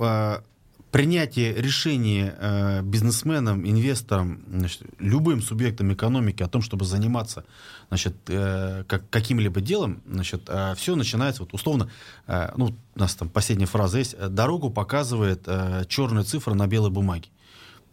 а, 0.00 0.42
принятие 0.90 1.54
решения 1.54 2.34
э, 2.38 2.82
бизнесменам, 2.82 3.66
инвесторам, 3.68 4.42
значит, 4.48 4.82
любым 4.98 5.42
субъектам 5.42 5.92
экономики 5.92 6.42
о 6.42 6.48
том, 6.48 6.62
чтобы 6.62 6.84
заниматься 6.84 7.44
значит, 7.88 8.14
э, 8.28 8.84
как, 8.86 9.08
каким-либо 9.10 9.60
делом, 9.60 10.02
значит, 10.06 10.42
э, 10.48 10.74
все 10.76 10.96
начинается, 10.96 11.42
вот 11.42 11.52
условно, 11.52 11.90
э, 12.26 12.52
ну, 12.56 12.74
у 12.94 12.98
нас 12.98 13.14
там 13.14 13.28
последняя 13.28 13.66
фраза 13.66 13.98
есть, 13.98 14.18
дорогу 14.18 14.70
показывает 14.70 15.42
э, 15.46 15.84
черная 15.88 16.24
цифра 16.24 16.54
на 16.54 16.66
белой 16.66 16.90
бумаге. 16.90 17.28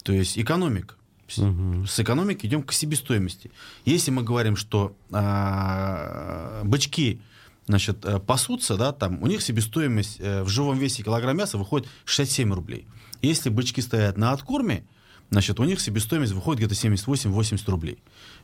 То 0.04 0.14
есть 0.14 0.38
экономика. 0.38 0.96
Угу. 1.38 1.88
С 1.88 2.00
экономики 2.00 2.46
идем 2.46 2.62
к 2.64 2.72
себестоимости. 2.72 3.52
Если 3.84 4.12
мы 4.12 4.24
говорим, 4.24 4.56
что 4.56 4.96
э, 5.12 6.62
бычки 6.64 7.20
значит, 7.68 8.06
э, 8.06 8.20
пасутся, 8.20 8.78
да, 8.78 8.92
там, 8.92 9.22
у 9.22 9.28
них 9.28 9.42
себестоимость 9.42 10.18
э, 10.20 10.44
в 10.44 10.50
живом 10.50 10.78
весе 10.78 11.04
килограмм 11.04 11.38
мяса 11.38 11.58
выходит 11.58 11.88
67 12.06 12.54
рублей. 12.54 12.88
Если 13.22 13.50
бычки 13.50 13.82
стоят 13.82 14.18
на 14.18 14.32
откорме, 14.32 14.86
значит, 15.32 15.60
у 15.60 15.64
них 15.64 15.80
себестоимость 15.80 16.34
выходит 16.34 16.66
где-то 16.66 16.76
78-80 16.88 17.70
рублей. 17.72 17.98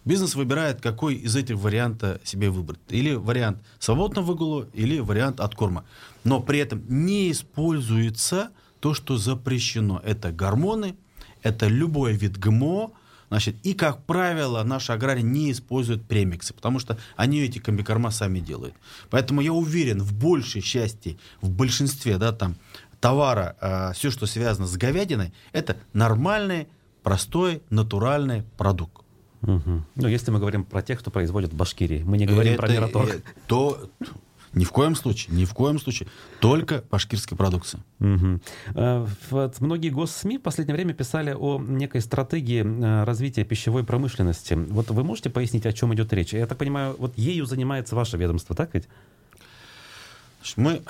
Бизнес 0.05 0.35
выбирает, 0.35 0.81
какой 0.81 1.15
из 1.15 1.35
этих 1.35 1.57
вариантов 1.57 2.19
себе 2.23 2.49
выбрать. 2.49 2.79
Или 2.89 3.13
вариант 3.13 3.59
свободного 3.79 4.25
выгула, 4.25 4.67
или 4.73 4.99
вариант 4.99 5.39
откорма. 5.39 5.85
Но 6.23 6.39
при 6.39 6.59
этом 6.59 6.83
не 6.87 7.31
используется 7.31 8.49
то, 8.79 8.93
что 8.93 9.17
запрещено. 9.17 10.01
Это 10.03 10.31
гормоны, 10.31 10.95
это 11.43 11.67
любой 11.67 12.13
вид 12.13 12.37
ГМО, 12.37 12.91
Значит, 13.31 13.55
и, 13.63 13.73
как 13.73 14.03
правило, 14.03 14.61
наши 14.63 14.91
аграрии 14.91 15.21
не 15.21 15.53
используют 15.53 16.03
премиксы, 16.05 16.53
потому 16.53 16.79
что 16.79 16.97
они 17.15 17.39
эти 17.39 17.59
комбикорма 17.59 18.11
сами 18.11 18.41
делают. 18.41 18.75
Поэтому 19.09 19.39
я 19.39 19.53
уверен, 19.53 20.01
в 20.01 20.13
большей 20.13 20.61
части, 20.61 21.17
в 21.39 21.49
большинстве 21.49 22.17
да, 22.17 22.33
там, 22.33 22.57
товара, 22.99 23.55
э, 23.61 23.93
все, 23.93 24.11
что 24.11 24.25
связано 24.25 24.67
с 24.67 24.75
говядиной, 24.75 25.31
это 25.53 25.77
нормальный, 25.93 26.67
простой, 27.03 27.61
натуральный 27.69 28.43
продукт. 28.57 29.05
Угу. 29.43 29.83
Ну, 29.95 30.07
если 30.09 30.29
мы 30.29 30.39
говорим 30.39 30.65
про 30.65 30.81
тех, 30.81 30.99
кто 30.99 31.09
производит 31.09 31.53
в 31.53 31.55
Башкирии, 31.55 32.03
мы 32.03 32.17
не 32.17 32.25
говорим 32.25 32.55
это, 32.55 32.61
про 32.61 32.69
Мираторг. 32.69 33.15
Э, 33.15 33.21
то, 33.47 33.89
ни 34.53 34.65
в 34.65 34.71
коем 34.71 34.95
случае, 34.95 35.35
ни 35.35 35.45
в 35.45 35.53
коем 35.53 35.79
случае. 35.79 36.09
Только 36.39 36.83
башкирская 36.91 37.37
продукция. 37.37 37.83
Угу. 37.99 38.39
Вот 39.29 39.61
многие 39.61 39.89
госсми 39.89 40.37
в 40.37 40.41
последнее 40.41 40.75
время 40.75 40.93
писали 40.93 41.31
о 41.31 41.59
некой 41.59 42.01
стратегии 42.01 42.63
э, 42.63 43.03
развития 43.03 43.45
пищевой 43.45 43.83
промышленности. 43.83 44.53
Вот 44.53 44.89
вы 44.89 45.03
можете 45.03 45.29
пояснить, 45.29 45.65
о 45.65 45.73
чем 45.73 45.93
идет 45.93 46.11
речь? 46.13 46.33
Я 46.33 46.47
так 46.47 46.57
понимаю, 46.57 46.95
вот 46.99 47.17
ею 47.17 47.45
занимается 47.45 47.95
ваше 47.95 48.17
ведомство, 48.17 48.55
так 48.55 48.73
ведь? 48.73 48.87
Мы 50.55 50.81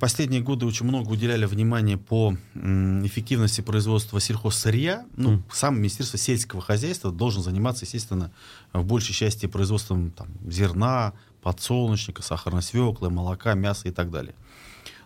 последние 0.00 0.40
годы 0.40 0.66
очень 0.66 0.84
много 0.84 1.08
уделяли 1.10 1.44
внимания 1.44 1.96
по 1.96 2.36
эффективности 2.54 3.60
производства 3.60 4.20
сельхозсырья. 4.20 5.06
Ну. 5.16 5.42
Сам 5.52 5.78
Министерство 5.78 6.18
сельского 6.18 6.60
хозяйства 6.60 7.12
должен 7.12 7.40
заниматься, 7.40 7.84
естественно, 7.84 8.32
в 8.72 8.84
большей 8.84 9.14
части 9.14 9.46
производством 9.46 10.10
там, 10.10 10.26
зерна, 10.50 11.12
подсолнечника, 11.44 12.22
сахарной 12.22 12.62
свеклы, 12.62 13.10
молока, 13.10 13.54
мяса 13.54 13.86
и 13.88 13.90
так 13.92 14.10
далее. 14.10 14.34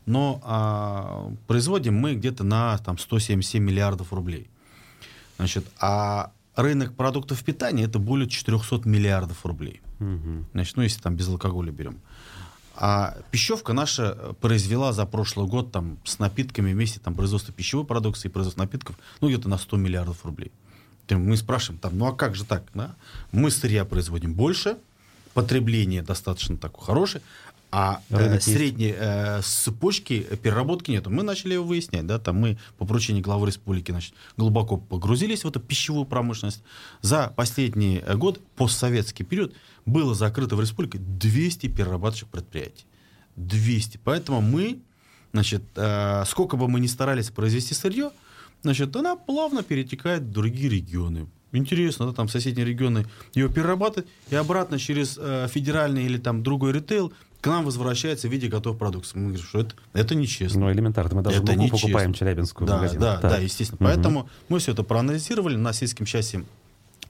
Но 0.07 0.41
а, 0.45 1.31
производим 1.49 1.95
мы 1.95 2.15
где-то 2.15 2.45
на 2.45 2.79
там, 2.79 2.97
177 2.97 3.63
миллиардов 3.63 4.13
рублей. 4.13 4.49
Значит, 5.37 5.67
а 5.81 6.31
рынок 6.55 6.95
продуктов 6.95 7.43
питания 7.45 7.85
это 7.85 7.99
более 7.99 8.29
400 8.29 8.89
миллиардов 8.89 9.45
рублей. 9.45 9.83
Угу. 9.99 10.47
Значит, 10.55 10.77
ну, 10.77 10.83
если 10.85 11.03
там 11.03 11.17
без 11.17 11.29
алкоголя 11.29 11.73
берем. 11.73 11.99
А 12.77 13.17
пищевка 13.33 13.73
наша 13.73 14.37
произвела 14.41 14.93
за 14.93 15.05
прошлый 15.05 15.49
год 15.49 15.73
там, 15.73 15.99
с 16.05 16.21
напитками 16.21 16.73
вместе 16.73 17.01
там, 17.01 17.15
производство 17.15 17.53
пищевой 17.53 17.85
продукции 17.85 18.29
и 18.29 18.31
производство 18.31 18.63
напитков 18.63 18.97
ну, 19.21 19.29
где-то 19.29 19.49
на 19.49 19.59
100 19.59 19.77
миллиардов 19.77 20.25
рублей. 20.25 20.53
Мы 21.11 21.37
спрашиваем, 21.37 21.81
там, 21.81 21.99
ну 21.99 22.07
а 22.07 22.13
как 22.15 22.37
же 22.37 22.45
так? 22.45 22.65
Да? 22.75 22.95
Мы 23.33 23.51
сырья 23.51 23.85
производим 23.85 24.35
больше, 24.35 24.77
потребление 25.43 26.03
достаточно 26.03 26.57
такое 26.57 26.85
хорошее, 26.85 27.23
а 27.71 28.01
э, 28.11 28.41
средней 28.41 28.95
э, 28.97 29.41
цепочки 29.43 30.27
переработки 30.43 30.91
нету. 30.91 31.11
Мы 31.11 31.23
начали 31.23 31.53
его 31.55 31.65
выяснять, 31.65 32.07
да, 32.07 32.19
там 32.19 32.37
мы 32.37 32.59
по 32.79 32.87
поручению 32.87 33.23
главы 33.23 33.47
республики 33.47 33.91
значит, 33.91 34.15
глубоко 34.37 34.79
погрузились 34.79 35.45
в 35.45 35.49
эту 35.49 35.61
пищевую 35.61 36.07
промышленность. 36.07 36.63
За 37.03 37.33
последний 37.37 38.03
э, 38.05 38.17
год, 38.17 38.41
постсоветский 38.57 39.25
период, 39.25 39.55
было 39.87 40.15
закрыто 40.15 40.57
в 40.57 40.61
республике 40.61 40.99
200 40.99 41.69
перерабатывающих 41.69 42.29
предприятий. 42.29 42.85
200. 43.37 44.01
Поэтому 44.03 44.41
мы, 44.41 44.81
значит, 45.33 45.63
э, 45.77 46.25
сколько 46.27 46.57
бы 46.57 46.69
мы 46.69 46.81
ни 46.81 46.87
старались 46.87 47.31
произвести 47.31 47.75
сырье, 47.75 48.11
значит, 48.63 48.97
она 48.97 49.15
плавно 49.15 49.63
перетекает 49.63 50.23
в 50.23 50.33
другие 50.33 50.71
регионы. 50.71 51.29
Интересно, 51.53 52.07
да, 52.07 52.13
там 52.13 52.29
соседние 52.29 52.67
регионы 52.67 53.07
ее 53.35 53.49
перерабатывать, 53.49 54.09
и 54.31 54.37
обратно 54.37 54.79
через 54.79 55.19
э, 55.19 55.49
федеральный 55.51 56.05
или 56.05 56.19
там 56.19 56.43
другой 56.43 56.73
ритейл 56.73 57.13
к 57.41 57.47
нам 57.47 57.65
возвращается 57.65 58.29
в 58.29 58.33
виде 58.33 58.49
готовой 58.49 58.79
продукции. 58.79 59.17
Мы 59.19 59.29
говорим, 59.29 59.47
что 59.47 59.61
это, 59.61 59.75
это 59.93 60.15
нечестно. 60.15 60.61
Ну, 60.61 60.73
элементарно. 60.73 61.17
Мы 61.17 61.23
даже 61.23 61.43
это 61.43 61.53
муку 61.53 61.79
покупаем 61.79 62.13
челябинскую 62.13 62.67
да, 62.67 62.77
магазин. 62.77 63.01
Да, 63.01 63.21
да, 63.21 63.31
да, 63.31 63.37
естественно. 63.39 63.79
Угу. 63.79 63.95
Поэтому 63.95 64.29
мы 64.49 64.59
все 64.59 64.73
это 64.73 64.83
проанализировали, 64.83 65.57
на 65.57 65.73
сельском 65.73 66.05
часе 66.05 66.45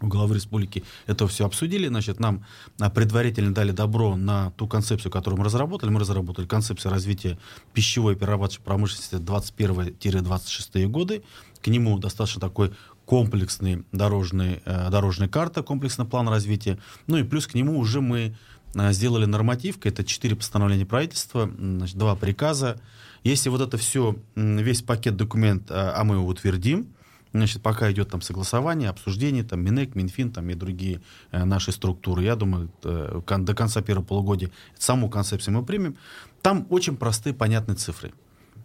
у 0.00 0.06
главы 0.06 0.36
республики 0.36 0.84
это 1.06 1.26
все 1.26 1.46
обсудили. 1.46 1.88
Значит, 1.88 2.20
нам 2.20 2.44
а, 2.78 2.90
предварительно 2.90 3.52
дали 3.52 3.72
добро 3.72 4.16
на 4.16 4.50
ту 4.52 4.68
концепцию, 4.68 5.10
которую 5.10 5.38
мы 5.38 5.44
разработали. 5.44 5.90
Мы 5.90 6.00
разработали 6.00 6.46
концепцию 6.46 6.92
развития 6.92 7.38
пищевой 7.72 8.14
перерабатывающей 8.14 8.62
промышленности 8.62 9.14
21-26 9.16 10.86
годы. 10.86 11.22
К 11.62 11.66
нему 11.68 11.98
достаточно 11.98 12.40
такой 12.40 12.72
комплексный 13.08 13.86
дорожный, 13.90 14.60
э, 14.66 14.90
дорожная 14.90 15.28
карта, 15.28 15.62
комплексный 15.62 16.04
план 16.04 16.28
развития. 16.28 16.78
Ну 17.06 17.16
и 17.16 17.22
плюс 17.22 17.46
к 17.46 17.54
нему 17.54 17.78
уже 17.78 18.02
мы 18.02 18.36
э, 18.74 18.92
сделали 18.92 19.24
нормативка, 19.24 19.88
это 19.88 20.04
четыре 20.04 20.36
постановления 20.36 20.84
правительства, 20.84 21.50
значит, 21.58 21.96
два 21.96 22.14
приказа. 22.16 22.78
Если 23.24 23.48
вот 23.48 23.62
это 23.62 23.78
все, 23.78 24.16
весь 24.36 24.82
пакет 24.82 25.16
документ, 25.16 25.70
э, 25.70 25.74
а 25.74 26.04
мы 26.04 26.16
его 26.16 26.26
утвердим, 26.26 26.88
Значит, 27.34 27.60
пока 27.60 27.92
идет 27.92 28.08
там 28.08 28.22
согласование, 28.22 28.88
обсуждение, 28.88 29.44
там 29.44 29.62
Минэк, 29.62 29.94
Минфин 29.94 30.32
там, 30.32 30.48
и 30.48 30.54
другие 30.54 31.02
наши 31.30 31.72
структуры. 31.72 32.22
Я 32.22 32.36
думаю, 32.36 32.70
до 32.82 33.54
конца 33.54 33.82
первого 33.82 34.02
полугодия 34.02 34.50
саму 34.78 35.10
концепцию 35.10 35.52
мы 35.52 35.62
примем. 35.62 35.98
Там 36.40 36.66
очень 36.70 36.96
простые, 36.96 37.34
понятные 37.34 37.76
цифры. 37.76 38.14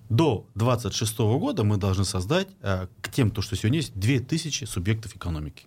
До 0.10 0.46
2026 0.56 1.18
года 1.40 1.64
мы 1.64 1.78
должны 1.78 2.06
создать, 2.06 2.48
э, 2.62 2.88
к 3.02 3.10
тем, 3.10 3.32
то, 3.32 3.42
что 3.42 3.56
сегодня 3.56 3.80
есть, 3.80 3.94
2000 3.96 4.66
субъектов 4.66 5.16
экономики. 5.16 5.66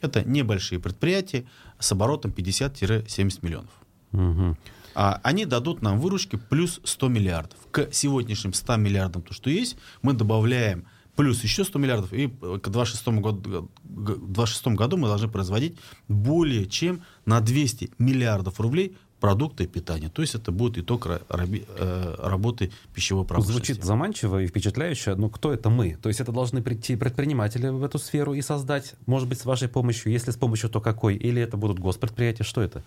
Это 0.00 0.22
небольшие 0.22 0.78
предприятия 0.78 1.44
с 1.78 1.90
оборотом 1.92 2.30
50-70 2.30 3.38
миллионов. 3.42 3.70
Угу. 4.12 4.56
А 4.94 5.20
они 5.22 5.44
дадут 5.44 5.82
нам 5.82 5.98
выручки 5.98 6.36
плюс 6.36 6.80
100 6.84 7.08
миллиардов. 7.08 7.58
К 7.70 7.88
сегодняшним 7.92 8.52
100 8.52 8.76
миллиардам, 8.76 9.22
то, 9.22 9.34
что 9.34 9.50
есть, 9.50 9.76
мы 10.02 10.12
добавляем 10.12 10.86
плюс 11.16 11.42
еще 11.42 11.64
100 11.64 11.78
миллиардов, 11.78 12.12
и 12.12 12.28
к 12.28 12.68
2026 12.68 13.08
году, 13.20 13.70
26 13.82 14.66
году 14.68 14.96
мы 14.96 15.08
должны 15.08 15.28
производить 15.28 15.76
более 16.08 16.66
чем 16.66 17.02
на 17.24 17.40
200 17.40 17.92
миллиардов 17.98 18.60
рублей 18.60 18.96
продукты 19.20 19.66
питания. 19.66 20.08
То 20.08 20.22
есть 20.22 20.34
это 20.34 20.52
будет 20.52 20.76
итог 20.76 21.06
э, 21.06 22.14
работы 22.18 22.70
пищевой 22.94 23.24
промышленности. 23.24 23.72
Звучит 23.72 23.84
заманчиво 23.84 24.42
и 24.42 24.46
впечатляюще, 24.46 25.14
но 25.14 25.28
кто 25.30 25.52
это 25.52 25.70
мы? 25.70 25.96
То 26.02 26.08
есть 26.08 26.20
это 26.20 26.32
должны 26.32 26.62
прийти 26.62 26.96
предприниматели 26.96 27.68
в 27.68 27.82
эту 27.82 27.98
сферу 27.98 28.34
и 28.34 28.42
создать, 28.42 28.94
может 29.06 29.28
быть, 29.28 29.40
с 29.40 29.44
вашей 29.44 29.68
помощью, 29.68 30.12
если 30.12 30.30
с 30.30 30.36
помощью, 30.36 30.68
то 30.68 30.80
какой? 30.80 31.16
Или 31.16 31.40
это 31.40 31.56
будут 31.56 31.78
госпредприятия? 31.78 32.44
Что 32.44 32.60
это? 32.60 32.82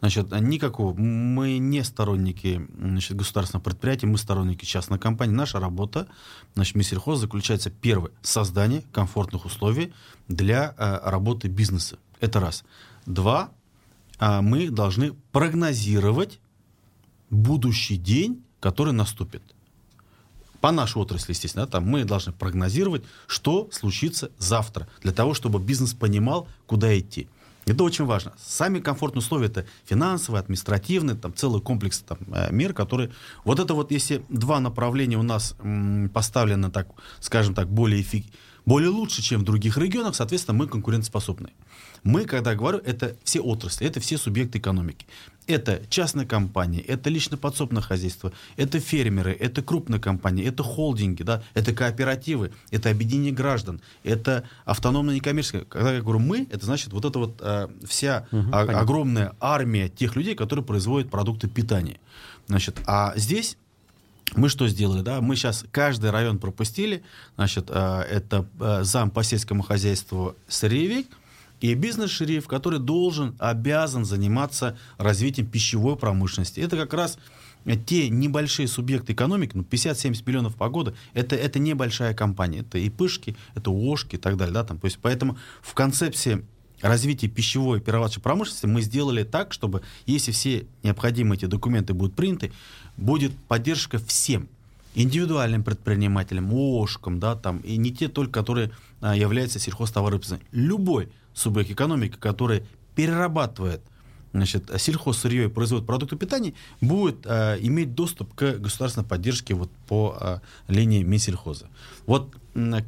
Значит, 0.00 0.30
никакого. 0.40 0.92
Мы 0.94 1.58
не 1.58 1.84
сторонники 1.84 2.66
значит, 2.78 3.16
государственных 3.16 3.62
предприятий, 3.62 4.06
мы 4.06 4.18
сторонники 4.18 4.64
частной 4.64 4.98
компании. 4.98 5.34
Наша 5.34 5.60
работа, 5.60 6.08
значит, 6.54 6.74
Минсельхоз 6.74 7.20
заключается, 7.20 7.70
первое, 7.70 8.10
создание 8.22 8.82
комфортных 8.92 9.44
условий 9.44 9.92
для 10.28 10.74
э, 10.76 10.98
работы 11.08 11.48
бизнеса. 11.48 11.98
Это 12.20 12.40
раз. 12.40 12.64
Два, 13.04 13.50
мы 14.18 14.70
должны 14.70 15.12
прогнозировать 15.32 16.40
будущий 17.30 17.96
день, 17.96 18.42
который 18.60 18.92
наступит. 18.92 19.42
По 20.60 20.72
нашей 20.72 20.98
отрасли, 20.98 21.32
естественно, 21.32 21.66
там 21.66 21.84
мы 21.84 22.04
должны 22.04 22.32
прогнозировать, 22.32 23.04
что 23.26 23.68
случится 23.72 24.30
завтра, 24.38 24.88
для 25.02 25.12
того, 25.12 25.34
чтобы 25.34 25.60
бизнес 25.60 25.92
понимал, 25.92 26.48
куда 26.66 26.98
идти. 26.98 27.28
Это 27.66 27.82
очень 27.82 28.04
важно. 28.04 28.32
Сами 28.38 28.78
комфортные 28.78 29.18
условия 29.18 29.48
это 29.48 29.66
финансовые, 29.84 30.40
административные, 30.40 31.16
там 31.16 31.34
целый 31.34 31.60
комплекс 31.60 31.98
там, 31.98 32.18
э, 32.32 32.52
мер, 32.52 32.72
которые... 32.72 33.10
Вот 33.44 33.58
это 33.58 33.74
вот, 33.74 33.90
если 33.90 34.24
два 34.28 34.60
направления 34.60 35.18
у 35.18 35.24
нас 35.24 35.56
м, 35.58 36.08
поставлены, 36.14 36.70
так, 36.70 36.88
скажем 37.20 37.54
так, 37.54 37.68
более, 37.68 38.00
эффективно, 38.00 38.38
более 38.66 38.90
лучше, 38.90 39.22
чем 39.22 39.40
в 39.40 39.44
других 39.44 39.78
регионах, 39.78 40.16
соответственно, 40.16 40.58
мы 40.58 40.66
конкурентоспособны. 40.66 41.50
Мы, 42.02 42.24
когда 42.24 42.54
говорю, 42.54 42.78
это 42.78 43.16
все 43.24 43.40
отрасли, 43.40 43.86
это 43.86 44.00
все 44.00 44.18
субъекты 44.18 44.58
экономики. 44.58 45.06
Это 45.46 45.82
частные 45.88 46.26
компании, 46.26 46.80
это 46.80 47.08
лично 47.08 47.36
подсобное 47.36 47.80
хозяйство, 47.80 48.32
это 48.56 48.80
фермеры, 48.80 49.32
это 49.32 49.62
крупные 49.62 50.00
компании, 50.00 50.44
это 50.44 50.64
холдинги, 50.64 51.22
да, 51.22 51.44
это 51.54 51.72
кооперативы, 51.72 52.50
это 52.72 52.90
объединение 52.90 53.32
граждан, 53.32 53.80
это 54.02 54.42
автономная 54.64 55.14
некоммерческая. 55.14 55.64
Когда 55.64 55.94
я 55.94 56.02
говорю 56.02 56.18
мы, 56.18 56.48
это 56.50 56.66
значит 56.66 56.92
вот 56.92 57.04
эта 57.04 57.20
вот 57.20 57.38
э, 57.40 57.68
вся 57.86 58.26
угу, 58.32 58.52
огромная 58.52 59.36
армия 59.38 59.88
тех 59.88 60.16
людей, 60.16 60.34
которые 60.34 60.64
производят 60.64 61.10
продукты 61.10 61.46
питания. 61.48 62.00
Значит, 62.48 62.80
а 62.86 63.12
здесь 63.14 63.56
мы 64.34 64.48
что 64.48 64.66
сделали, 64.68 65.02
да? 65.02 65.20
Мы 65.20 65.36
сейчас 65.36 65.64
каждый 65.70 66.10
район 66.10 66.38
пропустили. 66.38 67.02
Значит, 67.36 67.66
э, 67.68 68.02
это 68.10 68.46
э, 68.60 68.82
зам 68.82 69.10
по 69.10 69.22
сельскому 69.22 69.62
хозяйству 69.62 70.36
сырьевик 70.48 71.06
и 71.60 71.72
бизнес-шериф, 71.74 72.46
который 72.46 72.78
должен, 72.78 73.34
обязан 73.38 74.04
заниматься 74.04 74.76
развитием 74.98 75.46
пищевой 75.46 75.96
промышленности. 75.96 76.60
Это 76.60 76.76
как 76.76 76.92
раз 76.92 77.18
те 77.86 78.08
небольшие 78.08 78.68
субъекты 78.68 79.12
экономики, 79.12 79.52
ну, 79.54 79.62
50-70 79.62 80.22
миллионов 80.26 80.54
по 80.54 80.68
году, 80.68 80.94
это, 81.14 81.34
это 81.34 81.58
небольшая 81.58 82.14
компания. 82.14 82.60
Это 82.60 82.78
и 82.78 82.90
пышки, 82.90 83.36
это 83.54 83.70
ошки 83.70 84.16
и 84.16 84.18
так 84.18 84.36
далее. 84.36 84.54
Да, 84.54 84.64
там, 84.64 84.78
то 84.78 84.84
есть, 84.84 84.98
поэтому 85.00 85.36
в 85.62 85.74
концепции 85.74 86.44
развития 86.80 87.28
пищевой 87.28 87.78
и 87.78 87.80
перерабатывающей 87.80 88.22
промышленности 88.22 88.66
мы 88.66 88.82
сделали 88.82 89.22
так, 89.22 89.52
чтобы, 89.52 89.82
если 90.06 90.32
все 90.32 90.66
необходимые 90.82 91.38
эти 91.38 91.46
документы 91.46 91.94
будут 91.94 92.14
приняты, 92.14 92.52
будет 92.96 93.36
поддержка 93.48 93.98
всем 93.98 94.48
индивидуальным 94.94 95.62
предпринимателям, 95.62 96.52
ООшкам, 96.52 97.20
да, 97.20 97.36
там, 97.36 97.58
и 97.58 97.76
не 97.76 97.92
те 97.92 98.08
только, 98.08 98.32
которые 98.32 98.72
а, 99.00 99.14
являются 99.14 99.58
сельхозтоваропроизводителем. 99.58 100.48
Любой 100.52 101.10
субъект 101.34 101.70
экономики, 101.70 102.16
который 102.18 102.62
перерабатывает 102.94 103.82
значит, 104.32 104.70
сельхозсырье 104.78 105.46
и 105.46 105.48
производит 105.48 105.86
продукты 105.86 106.16
питания, 106.16 106.54
будет 106.80 107.26
а, 107.26 107.56
иметь 107.56 107.94
доступ 107.94 108.34
к 108.34 108.58
государственной 108.58 109.06
поддержке 109.06 109.54
вот, 109.54 109.70
по 109.86 110.16
а, 110.18 110.40
линии 110.66 111.02
Минсельхоза. 111.02 111.68
Вот 112.06 112.34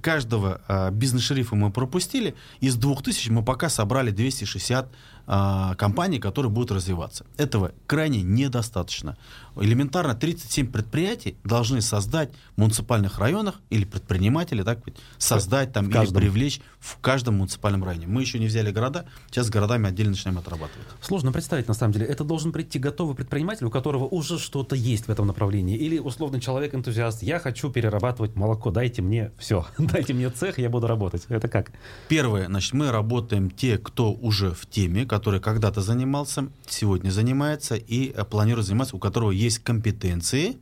каждого 0.01 0.61
а, 0.69 0.91
бизнес-шерифа 0.91 1.55
мы 1.55 1.71
пропустили. 1.71 2.35
Из 2.61 2.77
2000 2.77 3.31
мы 3.31 3.45
пока 3.45 3.69
собрали 3.69 4.11
260 4.11 4.89
а, 5.31 5.75
компаний, 5.75 6.19
которые 6.19 6.51
будут 6.51 6.71
развиваться. 6.71 7.27
Этого 7.37 7.73
крайне 7.87 8.23
недостаточно. 8.23 9.19
Элементарно 9.57 10.15
37 10.15 10.73
предприятий 10.73 11.37
должны 11.45 11.83
создать 11.83 12.31
в 12.57 12.61
муниципальных 12.61 13.19
районах 13.19 13.57
или 13.69 13.85
предприниматели 13.85 14.63
так 14.63 14.79
создать 15.19 15.75
там 15.75 15.91
или 15.91 16.15
привлечь 16.15 16.63
в 16.79 16.99
каждом 17.01 17.37
муниципальном 17.39 17.85
районе. 17.85 18.07
Мы 18.07 18.23
еще 18.23 18.39
не 18.39 18.47
взяли 18.47 18.71
города, 18.71 19.05
сейчас 19.31 19.49
с 19.49 19.51
городами 19.51 19.87
отдельно 19.89 20.13
начинаем 20.13 20.39
отрабатывать. 20.39 20.87
Сложно 21.03 21.31
представить 21.31 21.69
на 21.69 21.75
самом 21.75 21.93
деле. 21.93 22.07
Это 22.07 22.25
должен 22.25 22.51
прийти 22.51 22.79
готовый 22.79 23.15
предприниматель, 23.15 23.67
у 23.67 23.71
которого 23.71 24.05
уже 24.05 24.39
что-то 24.39 24.77
есть 24.77 25.09
в 25.09 25.11
этом 25.11 25.27
направлении. 25.27 25.77
Или 25.77 25.99
условный 25.99 26.41
человек-энтузиаст. 26.41 27.23
Я 27.23 27.39
хочу 27.39 27.71
перерабатывать 27.71 28.35
молоко, 28.35 28.71
дайте 28.71 29.03
мне 29.03 29.33
все. 29.37 29.58
Дайте 29.79 30.15
мне 30.15 30.31
цех, 30.31 30.59
я 30.59 30.71
буду 30.71 30.87
работать. 30.87 31.25
Это 31.29 31.49
как? 31.49 31.73
Первое, 32.09 32.47
значит, 32.47 32.73
мы 32.73 32.91
работаем 32.91 33.51
те, 33.51 33.79
кто 33.79 34.13
уже 34.13 34.53
в 34.53 34.67
теме, 34.67 35.07
который 35.07 35.41
когда-то 35.41 35.81
занимался, 35.81 36.49
сегодня 36.67 37.11
занимается 37.11 37.77
и 37.77 38.13
э, 38.13 38.25
планирует 38.25 38.67
заниматься, 38.67 38.97
у 38.97 38.99
которого 38.99 39.31
есть 39.31 39.59
компетенции 39.61 40.57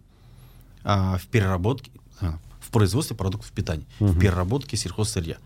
а, 0.85 1.19
в 1.19 1.27
переработке, 1.27 1.91
а, 2.21 2.39
в 2.61 2.71
производстве 2.71 3.17
продуктов 3.17 3.51
питания, 3.53 3.87
угу. 3.99 4.13
в 4.13 4.19
переработке 4.19 4.77
сельхозсырья. 4.77 5.39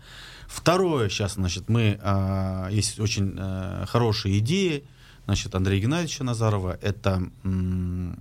Второе, 0.47 1.09
сейчас, 1.09 1.33
значит, 1.33 1.69
мы, 1.69 1.97
а, 2.01 2.67
есть 2.69 2.99
очень 2.99 3.35
а, 3.37 3.85
хорошие 3.87 4.37
идеи, 4.39 4.83
значит, 5.25 5.55
Андрея 5.55 5.81
Геннадьевича 5.81 6.23
Назарова, 6.23 6.77
это, 6.81 7.23
м, 7.43 8.19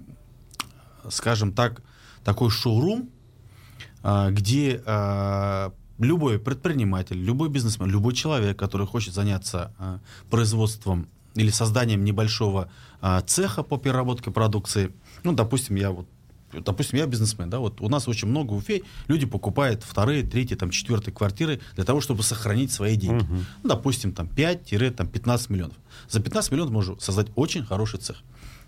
скажем 1.09 1.53
так, 1.53 1.83
такой 2.25 2.51
шоурум, 2.51 3.11
где 4.03 4.83
а, 4.87 5.73
любой 6.01 6.39
предприниматель, 6.39 7.17
любой 7.17 7.49
бизнесмен, 7.49 7.89
любой 7.91 8.15
человек, 8.15 8.59
который 8.59 8.87
хочет 8.87 9.15
заняться 9.15 9.73
а, 9.79 10.01
производством 10.31 11.07
или 11.35 11.51
созданием 11.51 12.05
небольшого 12.05 12.71
а, 13.01 13.21
цеха 13.21 13.63
по 13.63 13.77
переработке 13.77 14.31
продукции, 14.31 14.93
ну, 15.23 15.33
допустим, 15.33 15.77
я 15.77 15.91
вот 15.91 16.07
допустим, 16.53 16.99
я 16.99 17.07
бизнесмен, 17.07 17.49
да, 17.49 17.61
вот 17.61 17.81
у 17.81 17.89
нас 17.89 18.09
очень 18.09 18.27
много 18.27 18.55
Уфе, 18.55 18.83
люди 19.07 19.25
покупают 19.25 19.85
вторые, 19.85 20.25
третьи, 20.25 20.57
там, 20.57 20.71
четвертые 20.71 21.15
квартиры 21.15 21.61
для 21.77 21.85
того, 21.85 22.01
чтобы 22.01 22.25
сохранить 22.25 22.73
свои 22.73 22.97
деньги. 22.97 23.23
Uh-huh. 23.23 23.45
Ну, 23.63 23.69
допустим, 23.69 24.13
там 24.13 24.27
5-15 24.27 25.53
миллионов. 25.53 25.77
За 26.09 26.21
15 26.21 26.51
миллионов 26.51 26.73
можно 26.73 26.99
создать 26.99 27.29
очень 27.37 27.65
хороший 27.65 28.01
цех. 28.01 28.17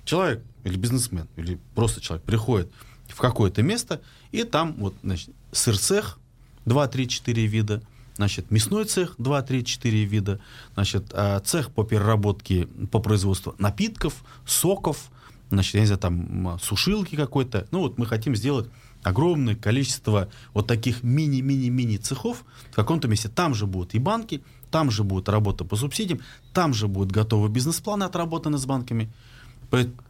Человек 0.04 0.44
или 0.62 0.76
бизнесмен, 0.76 1.26
или 1.34 1.58
просто 1.74 2.00
человек 2.00 2.24
приходит 2.24 2.70
в 3.14 3.18
какое-то 3.18 3.62
место, 3.62 4.00
и 4.30 4.44
там 4.44 4.74
вот, 4.78 4.94
значит, 5.02 5.30
сыр-цех, 5.52 6.18
2, 6.64 6.88
3, 6.88 7.08
4 7.08 7.46
вида, 7.46 7.82
значит, 8.16 8.50
мясной 8.50 8.84
цех 8.84 9.14
2, 9.18 9.42
3, 9.42 9.64
4 9.64 10.04
вида, 10.04 10.40
значит, 10.74 11.06
а, 11.12 11.40
цех 11.40 11.70
по 11.70 11.84
переработке, 11.84 12.66
по 12.90 12.98
производству 12.98 13.54
напитков, 13.58 14.24
соков, 14.46 15.10
значит, 15.50 15.74
я 15.74 15.80
не 15.80 15.86
знаю, 15.86 16.00
там 16.00 16.58
сушилки 16.62 17.16
какой-то. 17.16 17.66
Ну 17.70 17.80
вот 17.80 17.98
мы 17.98 18.06
хотим 18.06 18.34
сделать 18.34 18.68
огромное 19.02 19.54
количество 19.54 20.28
вот 20.54 20.66
таких 20.66 21.02
мини-мини-мини 21.02 21.96
цехов 21.96 22.44
в 22.70 22.74
каком-то 22.74 23.08
месте. 23.08 23.28
Там 23.28 23.54
же 23.54 23.66
будут 23.66 23.94
и 23.94 23.98
банки, 23.98 24.42
там 24.70 24.90
же 24.90 25.04
будет 25.04 25.28
работа 25.28 25.64
по 25.64 25.76
субсидиям, 25.76 26.20
там 26.52 26.72
же 26.72 26.88
будут 26.88 27.12
готовы 27.12 27.48
бизнес-планы 27.48 28.04
отработаны 28.04 28.58
с 28.58 28.64
банками. 28.64 29.12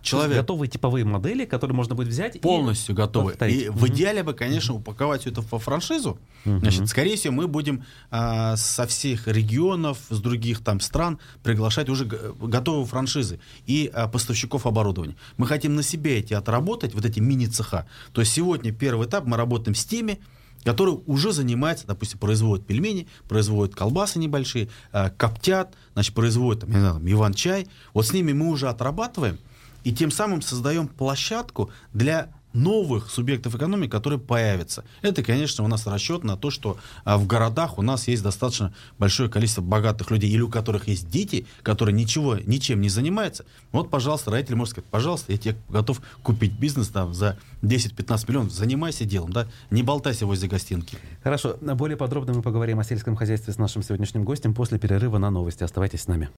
Человек... 0.02 0.38
Готовые 0.38 0.68
типовые 0.68 1.04
модели, 1.04 1.44
которые 1.44 1.76
можно 1.76 1.94
будет 1.94 2.08
взять 2.08 2.40
Полностью 2.40 2.94
и 2.94 2.96
готовы. 2.96 3.34
И 3.48 3.68
угу. 3.68 3.78
в 3.78 3.88
идеале 3.88 4.24
бы, 4.24 4.34
конечно, 4.34 4.74
упаковать 4.74 5.26
это 5.26 5.40
во 5.40 5.58
франшизу. 5.58 6.18
Угу. 6.44 6.58
Значит, 6.58 6.88
скорее 6.88 7.16
всего, 7.16 7.32
мы 7.32 7.46
будем 7.46 7.84
а, 8.10 8.56
со 8.56 8.86
всех 8.86 9.28
регионов, 9.28 9.98
с 10.10 10.20
других 10.20 10.64
там 10.64 10.80
стран 10.80 11.20
приглашать 11.44 11.88
уже 11.88 12.04
готовые 12.04 12.86
франшизы 12.86 13.38
и 13.66 13.90
а, 13.94 14.08
поставщиков 14.08 14.66
оборудования. 14.66 15.16
Мы 15.36 15.46
хотим 15.46 15.76
на 15.76 15.84
себе 15.84 16.18
эти 16.18 16.34
отработать, 16.34 16.94
вот 16.94 17.04
эти 17.04 17.20
мини-цеха. 17.20 17.86
То 18.12 18.20
есть 18.20 18.32
сегодня 18.32 18.72
первый 18.72 19.06
этап 19.06 19.26
мы 19.26 19.36
работаем 19.36 19.76
с 19.76 19.84
теми, 19.84 20.18
которые 20.64 21.00
уже 21.06 21.32
занимаются, 21.32 21.86
допустим, 21.86 22.18
производят 22.18 22.66
пельмени, 22.66 23.06
производят 23.28 23.74
колбасы 23.74 24.18
небольшие, 24.18 24.68
э, 24.92 25.10
коптят, 25.10 25.74
значит, 25.94 26.14
производят, 26.14 26.62
там, 26.62 26.70
не 26.70 26.78
знаю, 26.78 26.94
там, 26.94 27.10
Иван-чай. 27.10 27.66
Вот 27.94 28.06
с 28.06 28.12
ними 28.12 28.32
мы 28.32 28.48
уже 28.48 28.68
отрабатываем, 28.68 29.38
и 29.84 29.92
тем 29.92 30.10
самым 30.10 30.42
создаем 30.42 30.88
площадку 30.88 31.70
для 31.92 32.30
новых 32.52 33.10
субъектов 33.10 33.54
экономики, 33.54 33.90
которые 33.90 34.18
появятся. 34.18 34.84
Это, 35.00 35.22
конечно, 35.22 35.64
у 35.64 35.68
нас 35.68 35.86
расчет 35.86 36.24
на 36.24 36.36
то, 36.36 36.50
что 36.50 36.78
а, 37.04 37.18
в 37.18 37.26
городах 37.26 37.78
у 37.78 37.82
нас 37.82 38.08
есть 38.08 38.22
достаточно 38.22 38.74
большое 38.98 39.30
количество 39.30 39.62
богатых 39.62 40.10
людей, 40.10 40.30
или 40.30 40.40
у 40.40 40.48
которых 40.48 40.88
есть 40.88 41.08
дети, 41.08 41.46
которые 41.62 41.94
ничего, 41.94 42.36
ничем 42.36 42.80
не 42.80 42.88
занимаются. 42.88 43.44
Вот, 43.72 43.90
пожалуйста, 43.90 44.30
родитель 44.30 44.56
может 44.56 44.72
сказать, 44.72 44.90
пожалуйста, 44.90 45.32
я 45.32 45.38
тебе 45.38 45.56
готов 45.68 46.00
купить 46.22 46.52
бизнес 46.52 46.88
там, 46.88 47.14
за 47.14 47.38
10-15 47.62 48.24
миллионов, 48.28 48.52
занимайся 48.52 49.04
делом, 49.04 49.32
да, 49.32 49.48
не 49.70 49.82
болтайся 49.82 50.26
возле 50.26 50.48
гостинки. 50.48 50.98
Хорошо, 51.22 51.56
более 51.60 51.96
подробно 51.96 52.34
мы 52.34 52.42
поговорим 52.42 52.78
о 52.78 52.84
сельском 52.84 53.16
хозяйстве 53.16 53.52
с 53.52 53.58
нашим 53.58 53.82
сегодняшним 53.82 54.24
гостем 54.24 54.54
после 54.54 54.78
перерыва 54.78 55.18
на 55.18 55.30
новости. 55.30 55.62
Оставайтесь 55.64 56.02
с 56.02 56.08
нами. 56.08 56.28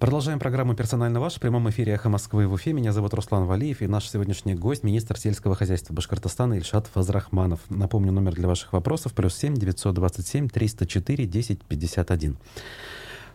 Продолжаем 0.00 0.40
программу 0.40 0.74
«Персонально 0.74 1.20
ваш» 1.20 1.34
в 1.34 1.40
прямом 1.40 1.70
эфире 1.70 1.92
«Эхо 1.92 2.08
Москвы» 2.08 2.48
в 2.48 2.52
Уфе. 2.52 2.72
Меня 2.72 2.92
зовут 2.92 3.14
Руслан 3.14 3.44
Валиев 3.44 3.80
и 3.80 3.86
наш 3.86 4.10
сегодняшний 4.10 4.56
гость– 4.56 4.82
министр 4.82 5.16
сельского 5.16 5.54
хозяйства 5.54 5.94
Башкортостана 5.94 6.54
Ильшат 6.54 6.88
Фазрахманов. 6.88 7.60
Напомню, 7.70 8.10
номер 8.10 8.34
для 8.34 8.48
ваших 8.48 8.72
вопросов– 8.72 9.12
плюс 9.14 9.36
7 9.36 9.54
927 9.54 10.48
304 10.48 11.26
10 11.26 11.64
51. 11.64 12.36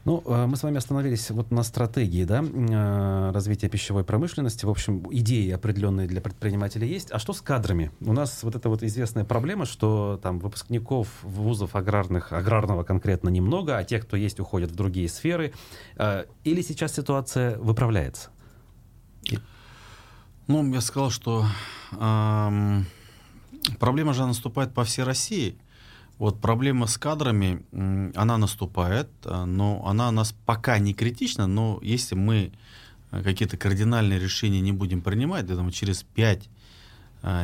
Ну, 0.10 0.24
э, 0.26 0.48
мы 0.48 0.58
с 0.58 0.64
вами 0.64 0.78
остановились 0.78 1.30
вот 1.30 1.52
на 1.52 1.62
стратегии 1.62 2.24
да, 2.24 2.44
э, 2.44 3.32
развития 3.32 3.70
пищевой 3.70 4.04
промышленности. 4.04 4.66
В 4.66 4.70
общем, 4.72 5.06
идеи 5.12 5.52
определенные 5.52 6.08
для 6.08 6.20
предпринимателей 6.20 6.88
есть. 6.88 7.12
А 7.12 7.20
что 7.20 7.32
с 7.32 7.42
кадрами? 7.42 7.92
У 8.02 8.12
нас 8.12 8.42
вот 8.42 8.56
эта 8.56 8.70
вот 8.70 8.82
известная 8.82 9.24
проблема, 9.24 9.68
что 9.68 10.20
там 10.24 10.40
выпускников 10.40 11.10
вузов 11.22 11.76
аграрных, 11.76 12.34
аграрного 12.34 12.84
конкретно 12.84 13.30
немного, 13.30 13.78
а 13.78 13.84
те, 13.84 14.00
кто 14.00 14.18
есть, 14.18 14.40
уходят 14.40 14.72
в 14.72 14.76
другие 14.76 15.08
сферы. 15.10 15.54
Э, 15.96 16.26
или 16.44 16.64
сейчас 16.64 16.96
ситуация 16.96 17.60
выправляется? 17.60 18.32
Ну, 20.48 20.74
я 20.74 20.82
сказал, 20.82 21.12
что 21.12 21.46
эм, 21.92 22.88
проблема 23.78 24.16
же 24.16 24.26
наступает 24.26 24.74
по 24.74 24.84
всей 24.86 25.04
России– 25.04 25.60
вот 26.20 26.40
проблема 26.42 26.86
с 26.86 26.98
кадрами, 26.98 27.64
она 28.14 28.38
наступает, 28.38 29.08
а, 29.24 29.46
но 29.46 29.88
она 29.88 30.10
у 30.10 30.12
нас 30.12 30.36
пока 30.46 30.78
не 30.78 30.94
критична, 30.94 31.48
но 31.48 31.80
если 31.82 32.16
мы 32.16 32.52
а, 33.10 33.24
какие-то 33.24 33.56
кардинальные 33.56 34.20
решения 34.20 34.60
не 34.60 34.74
будем 34.74 35.02
принимать, 35.02 35.50
я 35.50 35.56
думаю, 35.56 35.72
через 35.72 36.04
5, 36.04 36.50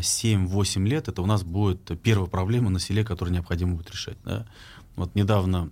7, 0.01 0.47
8 0.47 0.87
лет 0.87 1.09
это 1.09 1.21
у 1.21 1.25
нас 1.25 1.43
будет 1.43 2.01
первая 2.01 2.29
проблема 2.29 2.69
на 2.69 2.79
селе, 2.79 3.03
которую 3.03 3.33
необходимо 3.33 3.75
будет 3.75 3.91
решать. 3.91 4.17
Да? 4.23 4.45
Вот 4.95 5.15
недавно 5.15 5.69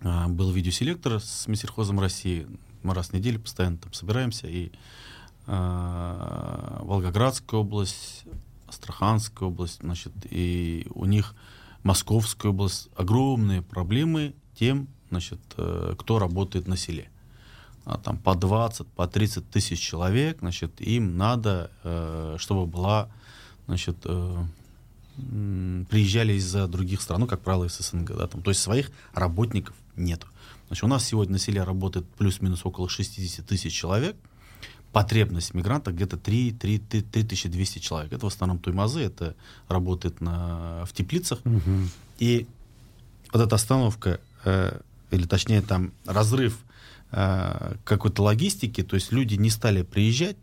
был 0.00 0.52
видеоселектор 0.52 1.18
с 1.20 1.46
Минсельхозом 1.46 1.98
России, 1.98 2.46
мы 2.82 2.92
раз 2.92 3.08
в 3.08 3.14
неделю 3.14 3.40
постоянно 3.40 3.78
там 3.78 3.94
собираемся, 3.94 4.48
и 4.48 4.70
Волгоградская 5.46 7.60
область, 7.60 8.24
Астраханская 8.66 9.48
область, 9.48 9.78
значит, 9.80 10.12
и 10.28 10.86
у 10.90 11.06
них 11.06 11.34
Московская 11.86 12.48
область, 12.48 12.88
огромные 12.96 13.62
проблемы 13.62 14.34
тем, 14.58 14.88
значит, 15.10 15.38
э, 15.56 15.94
кто 15.96 16.18
работает 16.18 16.66
на 16.66 16.76
селе. 16.76 17.08
А 17.84 17.96
там 17.96 18.18
по 18.18 18.34
20, 18.34 18.88
по 18.88 19.06
30 19.06 19.48
тысяч 19.48 19.78
человек, 19.78 20.38
значит, 20.40 20.80
им 20.80 21.16
надо, 21.16 21.70
э, 21.84 22.36
чтобы 22.40 22.66
была, 22.66 23.08
значит, 23.68 23.98
э, 24.04 24.44
приезжали 25.88 26.32
из-за 26.32 26.66
других 26.66 27.00
стран, 27.00 27.20
ну, 27.20 27.26
как 27.28 27.40
правило, 27.42 27.66
из 27.66 27.78
СНГ, 27.78 28.16
да, 28.16 28.26
там, 28.26 28.42
то 28.42 28.50
есть 28.50 28.60
своих 28.60 28.90
работников 29.14 29.76
нет. 29.94 30.26
Значит, 30.66 30.82
у 30.82 30.88
нас 30.88 31.04
сегодня 31.04 31.34
на 31.34 31.38
селе 31.38 31.62
работает 31.62 32.04
плюс-минус 32.18 32.62
около 32.64 32.88
60 32.88 33.46
тысяч 33.46 33.72
человек, 33.72 34.16
потребность 34.96 35.52
мигрантов 35.52 35.94
где-то 35.94 36.16
3, 36.16 36.52
3, 36.52 36.78
3, 36.78 37.02
3200 37.02 37.80
человек. 37.80 38.14
Это 38.14 38.24
в 38.24 38.28
основном 38.28 38.58
туймазы, 38.58 39.00
это 39.00 39.34
работает 39.68 40.22
на, 40.22 40.86
в 40.86 40.92
теплицах. 40.94 41.40
Угу. 41.44 41.60
И 42.18 42.46
вот 43.30 43.42
эта 43.42 43.56
остановка, 43.56 44.20
э, 44.46 44.80
или 45.10 45.26
точнее 45.26 45.60
там 45.60 45.92
разрыв 46.06 46.58
э, 47.12 47.74
какой-то 47.84 48.22
логистики, 48.22 48.82
то 48.82 48.96
есть 48.96 49.12
люди 49.12 49.34
не 49.34 49.50
стали 49.50 49.82
приезжать, 49.82 50.38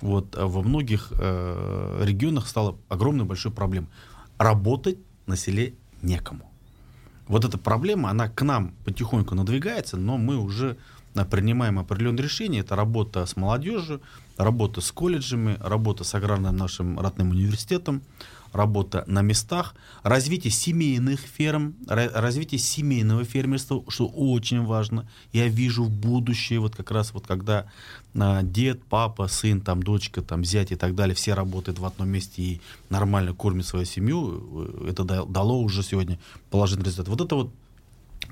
вот 0.00 0.34
а 0.36 0.46
во 0.46 0.62
многих 0.62 1.08
э, 1.10 2.02
регионах 2.02 2.48
стало 2.48 2.78
огромной 2.88 3.26
большой 3.26 3.52
проблемой. 3.52 3.90
Работать 4.38 4.96
на 5.26 5.36
селе 5.36 5.74
некому. 6.00 6.50
Вот 7.26 7.44
эта 7.44 7.58
проблема, 7.58 8.08
она 8.08 8.30
к 8.30 8.40
нам 8.40 8.72
потихоньку 8.86 9.34
надвигается, 9.34 9.98
но 9.98 10.16
мы 10.16 10.38
уже 10.38 10.78
принимаем 11.24 11.78
определенные 11.78 12.24
решения. 12.24 12.60
Это 12.60 12.76
работа 12.76 13.26
с 13.26 13.36
молодежью, 13.36 14.00
работа 14.36 14.80
с 14.80 14.92
колледжами, 14.92 15.56
работа 15.60 16.04
с 16.04 16.14
аграрным 16.14 16.56
нашим 16.56 16.98
родным 16.98 17.30
университетом, 17.30 18.02
работа 18.52 19.04
на 19.06 19.22
местах, 19.22 19.74
развитие 20.02 20.50
семейных 20.50 21.20
ферм, 21.20 21.76
развитие 21.86 22.58
семейного 22.58 23.24
фермерства, 23.24 23.84
что 23.88 24.06
очень 24.06 24.64
важно. 24.64 25.08
Я 25.32 25.48
вижу 25.48 25.84
в 25.84 25.90
будущее, 25.90 26.60
вот 26.60 26.76
как 26.76 26.90
раз 26.90 27.12
вот 27.12 27.26
когда 27.26 27.66
а, 28.14 28.42
дед, 28.42 28.82
папа, 28.84 29.28
сын, 29.28 29.60
там, 29.60 29.82
дочка, 29.82 30.22
там, 30.22 30.44
зять 30.44 30.72
и 30.72 30.76
так 30.76 30.94
далее, 30.94 31.14
все 31.14 31.34
работают 31.34 31.78
в 31.78 31.84
одном 31.84 32.08
месте 32.08 32.42
и 32.42 32.60
нормально 32.90 33.34
кормят 33.34 33.66
свою 33.66 33.84
семью, 33.84 34.66
э, 34.86 34.90
это 34.90 35.04
дало 35.04 35.60
уже 35.60 35.82
сегодня 35.82 36.18
положительный 36.50 36.86
результат. 36.86 37.08
Вот 37.08 37.20
это 37.20 37.34
вот 37.34 37.50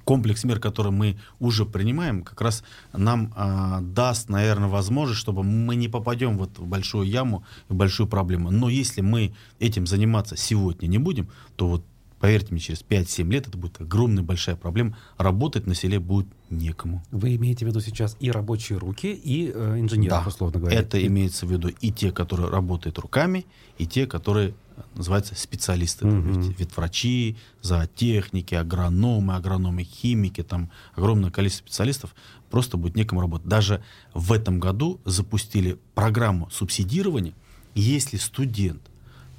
комплекс 0.05 0.45
мер, 0.45 0.61
который 0.61 0.93
мы 0.93 1.17
уже 1.41 1.65
принимаем, 1.65 2.23
как 2.23 2.41
раз 2.41 2.63
нам 2.93 3.33
э, 3.37 3.79
даст, 3.83 4.29
наверное, 4.29 4.69
возможность, 4.69 5.21
чтобы 5.21 5.43
мы 5.43 5.77
не 5.77 5.89
попадем 5.89 6.39
вот 6.39 6.59
в 6.59 6.67
большую 6.67 7.09
яму, 7.09 7.45
в 7.69 7.75
большую 7.75 8.07
проблему. 8.09 8.51
Но 8.51 8.69
если 8.69 9.01
мы 9.01 9.35
этим 9.59 9.87
заниматься 9.87 10.37
сегодня 10.37 10.87
не 10.87 10.99
будем, 10.99 11.29
то 11.57 11.69
вот 11.69 11.85
поверьте 12.19 12.49
мне, 12.53 12.61
через 12.61 12.83
5-7 12.83 13.31
лет 13.31 13.47
это 13.49 13.59
будет 13.59 13.81
огромная 13.81 14.23
большая 14.23 14.57
проблема. 14.57 14.97
Работать 15.19 15.67
на 15.67 15.75
селе 15.75 15.99
будет 15.99 16.27
некому. 16.51 17.03
Вы 17.11 17.37
имеете 17.37 17.65
в 17.65 17.69
виду 17.69 17.81
сейчас 17.81 18.17
и 18.21 18.31
рабочие 18.31 18.79
руки, 18.79 19.13
и 19.13 19.51
э, 19.53 19.79
инженеров, 19.79 20.25
да, 20.25 20.29
условно 20.29 20.61
говоря? 20.61 20.79
это 20.79 21.05
имеется 21.05 21.47
в 21.47 21.51
виду 21.51 21.69
и 21.69 21.91
те, 21.91 22.13
которые 22.13 22.51
работают 22.51 22.99
руками, 22.99 23.47
и 23.79 23.87
те, 23.87 24.07
которые 24.07 24.55
называются 24.95 25.35
специалисты, 25.35 26.05
mm-hmm. 26.05 26.55
ведь 26.59 26.77
врачи, 26.77 27.37
зоотехники, 27.63 28.55
агрономы, 28.55 29.35
агрономы-химики, 29.35 30.43
там 30.43 30.71
огромное 30.95 31.31
количество 31.31 31.65
специалистов, 31.65 32.15
просто 32.51 32.77
будет 32.77 32.97
некому 32.97 33.21
работать. 33.21 33.49
Даже 33.49 33.83
в 34.15 34.33
этом 34.33 34.61
году 34.61 35.01
запустили 35.05 35.79
программу 35.95 36.51
субсидирования, 36.51 37.35
если 37.75 38.17
студент 38.17 38.83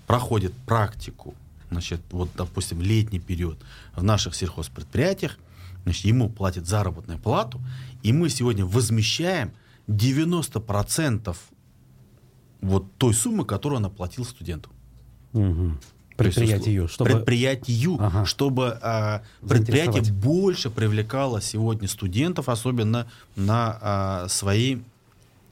проходит 0.05 0.53
практику, 0.65 1.35
значит, 1.69 2.01
вот, 2.11 2.29
допустим, 2.35 2.81
летний 2.81 3.19
период 3.19 3.57
в 3.95 4.03
наших 4.03 4.35
сельхозпредприятиях, 4.35 5.37
значит, 5.83 6.05
ему 6.05 6.29
платят 6.29 6.67
заработную 6.67 7.19
плату, 7.19 7.61
и 8.03 8.13
мы 8.13 8.29
сегодня 8.29 8.65
возмещаем 8.65 9.51
90% 9.87 11.35
вот 12.61 12.85
той 12.97 13.13
суммы, 13.13 13.45
которую 13.45 13.77
он 13.77 13.85
оплатил 13.85 14.25
студенту. 14.25 14.69
Угу. 15.37 15.71
Предприятию, 16.17 16.87
чтобы... 16.87 17.11
Предприятию, 17.11 17.97
ага. 17.99 18.25
чтобы 18.25 18.79
а, 18.81 19.21
предприятие 19.47 20.11
больше 20.11 20.71
привлекало 20.71 21.41
сегодня 21.41 21.87
студентов, 21.87 22.49
особенно 22.49 23.07
на 23.35 23.77
а, 23.79 24.27
свои 24.27 24.79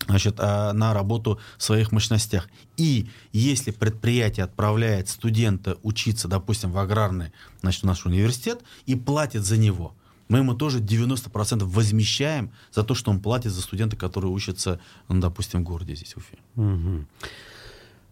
значит, 0.07 0.35
а, 0.39 0.73
на 0.73 0.93
работу 0.93 1.39
в 1.57 1.63
своих 1.63 1.91
мощностях. 1.91 2.49
И 2.77 3.07
если 3.31 3.71
предприятие 3.71 4.43
отправляет 4.43 5.07
студента 5.07 5.77
учиться, 5.83 6.27
допустим, 6.27 6.71
в 6.71 6.79
аграрный 6.79 7.31
значит, 7.61 7.83
наш 7.83 8.05
университет 8.05 8.61
и 8.87 8.95
платит 8.95 9.43
за 9.43 9.57
него, 9.57 9.93
мы 10.27 10.39
ему 10.39 10.55
тоже 10.55 10.79
90% 10.79 11.63
возмещаем 11.63 12.51
за 12.71 12.83
то, 12.83 12.95
что 12.95 13.11
он 13.11 13.19
платит 13.19 13.51
за 13.51 13.61
студента, 13.61 13.95
который 13.95 14.27
учится, 14.27 14.79
ну, 15.07 15.19
допустим, 15.19 15.61
в 15.61 15.63
городе 15.63 15.95
здесь, 15.95 16.15
в 16.15 16.17
Уфе. 16.17 16.37
Угу. 16.55 17.05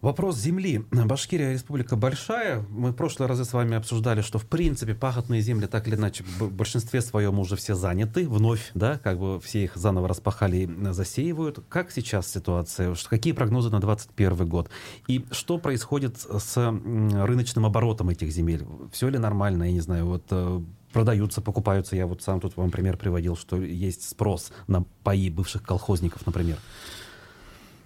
Вопрос 0.04 0.38
земли. 0.38 0.84
Башкирия 0.92 1.54
республика 1.54 1.96
большая. 1.96 2.66
Мы 2.70 2.92
в 2.92 2.94
прошлый 2.94 3.30
раз 3.30 3.40
с 3.40 3.54
вами 3.54 3.78
обсуждали, 3.78 4.20
что 4.20 4.38
в 4.38 4.46
принципе 4.46 4.94
пахотные 4.94 5.40
земли 5.40 5.66
так 5.66 5.88
или 5.88 5.96
иначе 5.96 6.26
в 6.26 6.52
большинстве 6.52 7.00
своем 7.00 7.40
уже 7.40 7.56
все 7.56 7.74
заняты. 7.74 8.28
Вновь, 8.28 8.72
да, 8.74 8.98
как 8.98 9.18
бы 9.18 9.40
все 9.40 9.64
их 9.64 9.78
заново 9.78 10.10
распахали 10.10 10.58
и 10.58 10.92
засеивают. 10.92 11.64
Как 11.70 11.90
сейчас 11.90 12.30
ситуация? 12.30 12.94
Какие 13.10 13.32
прогнозы 13.32 13.70
на 13.70 13.80
2021 13.80 14.46
год? 14.50 14.70
И 15.08 15.26
что 15.32 15.58
происходит 15.58 16.18
с 16.18 16.58
рыночным 16.58 17.66
оборотом 17.66 18.10
этих 18.10 18.30
земель? 18.30 18.66
Все 18.92 19.08
ли 19.08 19.18
нормально? 19.18 19.64
Я 19.64 19.72
не 19.72 19.80
знаю, 19.80 20.06
вот 20.08 20.26
э, 20.32 20.62
продаются, 20.92 21.40
покупаются. 21.40 21.96
Я 21.96 22.08
вот 22.08 22.22
сам 22.22 22.42
тут 22.42 22.58
вам 22.58 22.72
пример 22.72 22.98
приводил, 22.98 23.38
что 23.38 23.56
есть 23.56 24.10
спрос 24.10 24.52
на 24.68 24.84
паи 25.06 25.30
бывших 25.30 25.64
колхозников, 25.64 26.26
например. 26.26 26.58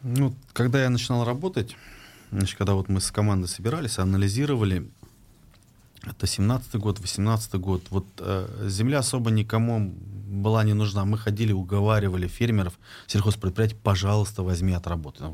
Ну, 0.02 0.34
когда 0.54 0.82
я 0.82 0.90
начинал 0.90 1.24
работать, 1.26 1.76
Значит, 2.32 2.58
когда 2.58 2.74
вот 2.74 2.90
мы 2.90 3.00
с 3.00 3.12
командой 3.12 3.48
собирались, 3.48 4.00
анализировали, 4.00 4.90
это 6.04 6.26
17-й 6.26 6.80
год, 6.80 7.00
18-й 7.00 7.60
год, 7.60 7.84
вот 7.90 8.06
э, 8.20 8.68
земля 8.68 9.00
особо 9.00 9.32
никому 9.32 9.94
была 10.28 10.64
не 10.64 10.74
нужна. 10.74 11.06
Мы 11.06 11.18
ходили, 11.18 11.52
уговаривали 11.52 12.28
фермеров, 12.28 12.78
сельхозпредприятий, 13.08 13.78
пожалуйста, 13.82 14.44
возьми 14.44 14.74
отработай. 14.74 15.28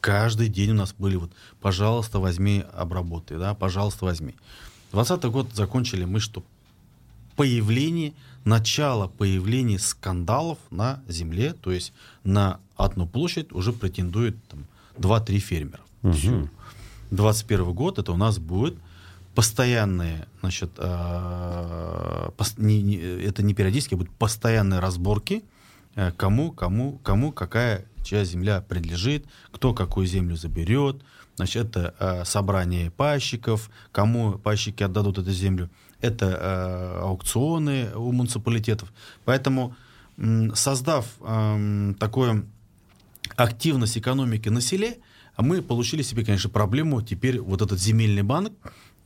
Каждый 0.00 0.48
день 0.48 0.70
у 0.70 0.74
нас 0.74 0.94
были 0.96 1.16
вот, 1.16 1.32
пожалуйста, 1.60 2.20
возьми, 2.20 2.64
обработай, 2.72 3.36
да, 3.36 3.54
пожалуйста, 3.54 4.04
возьми. 4.04 4.34
20 4.92 5.24
год 5.24 5.48
закончили 5.54 6.04
мы, 6.04 6.20
что 6.20 6.44
появление, 7.36 8.14
начало 8.44 9.08
появления 9.08 9.78
скандалов 9.78 10.58
на 10.70 11.02
земле, 11.08 11.52
то 11.52 11.72
есть 11.72 11.92
на 12.22 12.60
одну 12.76 13.06
площадь 13.06 13.52
уже 13.52 13.72
претендует 13.72 14.36
там, 14.48 14.66
2-3 14.98 15.38
фермера. 15.38 15.80
Угу. 16.02 16.12
Все. 16.12 16.48
21 17.10 17.72
год 17.72 17.98
это 17.98 18.12
у 18.12 18.16
нас 18.16 18.38
будет 18.38 18.76
постоянные, 19.34 20.26
значит, 20.40 20.70
э, 20.78 22.30
пос, 22.36 22.54
не, 22.58 22.82
не, 22.82 22.96
это 22.96 23.42
не 23.42 23.54
периодически, 23.54 23.94
а 23.94 23.96
будут 23.96 24.12
постоянные 24.14 24.80
разборки, 24.80 25.44
э, 25.94 26.10
кому, 26.16 26.50
кому, 26.50 26.98
кому 27.04 27.32
какая 27.32 27.84
чья 28.02 28.24
земля 28.24 28.60
принадлежит, 28.60 29.26
кто 29.52 29.74
какую 29.74 30.06
землю 30.06 30.36
заберет, 30.36 31.02
значит, 31.36 31.66
это 31.66 31.94
э, 32.00 32.24
собрание 32.24 32.90
пайщиков, 32.90 33.70
кому 33.92 34.32
пайщики 34.38 34.82
отдадут 34.82 35.18
эту 35.18 35.30
землю, 35.30 35.70
это 36.00 36.26
э, 36.26 37.00
аукционы 37.02 37.94
у 37.94 38.10
муниципалитетов. 38.12 38.92
Поэтому, 39.24 39.76
создав 40.54 41.06
э, 41.20 41.94
такое 42.00 42.44
активность 43.36 43.98
экономики 43.98 44.48
на 44.48 44.60
селе, 44.60 44.98
а 45.36 45.42
мы 45.42 45.62
получили 45.62 46.02
себе, 46.02 46.24
конечно, 46.24 46.50
проблему. 46.50 47.02
Теперь 47.02 47.40
вот 47.40 47.62
этот 47.62 47.80
земельный 47.80 48.22
банк, 48.22 48.52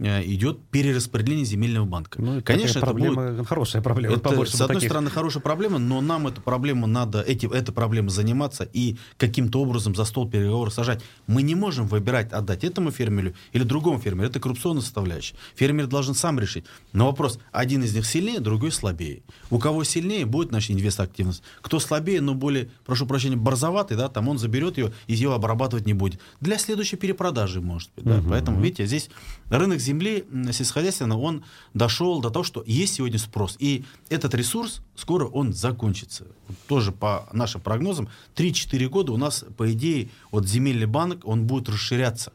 идет 0.03 0.61
перераспределение 0.71 1.45
земельного 1.45 1.87
банка. 1.87 2.21
Ну, 2.21 2.43
Конечно, 2.43 2.79
это 2.79 2.87
проблема, 2.87 3.33
будет, 3.33 3.47
хорошая 3.47 3.83
проблема. 3.83 4.15
Это, 4.15 4.23
побольше 4.23 4.57
с 4.57 4.61
одной 4.61 4.77
таких... 4.77 4.91
стороны, 4.91 5.11
хорошая 5.11 5.43
проблема, 5.43 5.79
но 5.79 6.01
нам 6.01 6.27
эту 6.27 6.41
проблему 6.41 6.87
надо, 6.87 7.21
эти, 7.23 7.47
этой 7.47 7.73
проблемой 7.73 8.11
заниматься 8.11 8.69
и 8.73 8.97
каким-то 9.17 9.61
образом 9.61 9.95
за 9.95 10.05
стол 10.05 10.29
переговоров 10.29 10.75
сажать. 10.75 11.03
Мы 11.27 11.43
не 11.43 11.55
можем 11.55 11.87
выбирать, 11.87 12.33
отдать 12.33 12.65
этому 12.65 12.91
фермеру 12.91 13.33
или 13.53 13.63
другому 13.63 13.99
фермеру. 13.99 14.29
Это 14.29 14.41
коррупционная 14.41 14.83
составляющая. 14.83 15.37
Фермер 15.55 15.87
должен 15.87 16.15
сам 16.15 16.39
решить. 16.39 16.65
Но 16.93 17.07
вопрос, 17.07 17.39
один 17.53 17.83
из 17.83 17.95
них 17.95 18.07
сильнее, 18.07 18.41
другой 18.41 18.73
слабее. 18.73 19.23
У 19.51 19.59
кого 19.59 19.85
сильнее, 19.85 20.27
будет 20.27 20.51
наша 20.51 20.73
инвестоактивность. 20.73 21.43
Кто 21.61 21.79
слабее, 21.79 22.21
но 22.21 22.35
более, 22.35 22.71
прошу 22.85 23.07
прощения, 23.07 23.37
борзоватый, 23.37 23.97
да, 23.97 24.09
там 24.09 24.29
он 24.29 24.39
заберет 24.39 24.79
ее 24.79 24.93
и 25.07 25.15
ее 25.15 25.35
обрабатывать 25.35 25.87
не 25.87 25.95
будет. 25.95 26.21
Для 26.41 26.59
следующей 26.59 26.97
перепродажи, 26.97 27.61
может 27.61 27.91
быть. 27.95 28.05
Да? 28.05 28.19
Угу, 28.19 28.31
Поэтому, 28.31 28.61
видите, 28.61 28.87
здесь 28.87 29.11
рынок 29.51 29.79
земли 29.79 29.92
земли 29.93 30.25
сельскохозяйственного, 30.53 31.21
он 31.21 31.45
дошел 31.75 32.21
до 32.21 32.31
того, 32.31 32.45
что 32.45 32.63
есть 32.67 32.95
сегодня 32.95 33.19
спрос. 33.19 33.57
И 33.59 33.85
этот 34.09 34.35
ресурс, 34.35 34.81
скоро 34.97 35.27
он 35.27 35.53
закончится. 35.53 36.27
Тоже 36.67 36.93
по 36.93 37.29
нашим 37.33 37.61
прогнозам, 37.61 38.09
3-4 38.35 38.89
года 38.89 39.13
у 39.13 39.17
нас, 39.17 39.45
по 39.57 39.71
идее, 39.73 40.09
вот 40.31 40.47
земельный 40.47 40.87
банк, 40.87 41.27
он 41.27 41.47
будет 41.47 41.69
расширяться. 41.69 42.33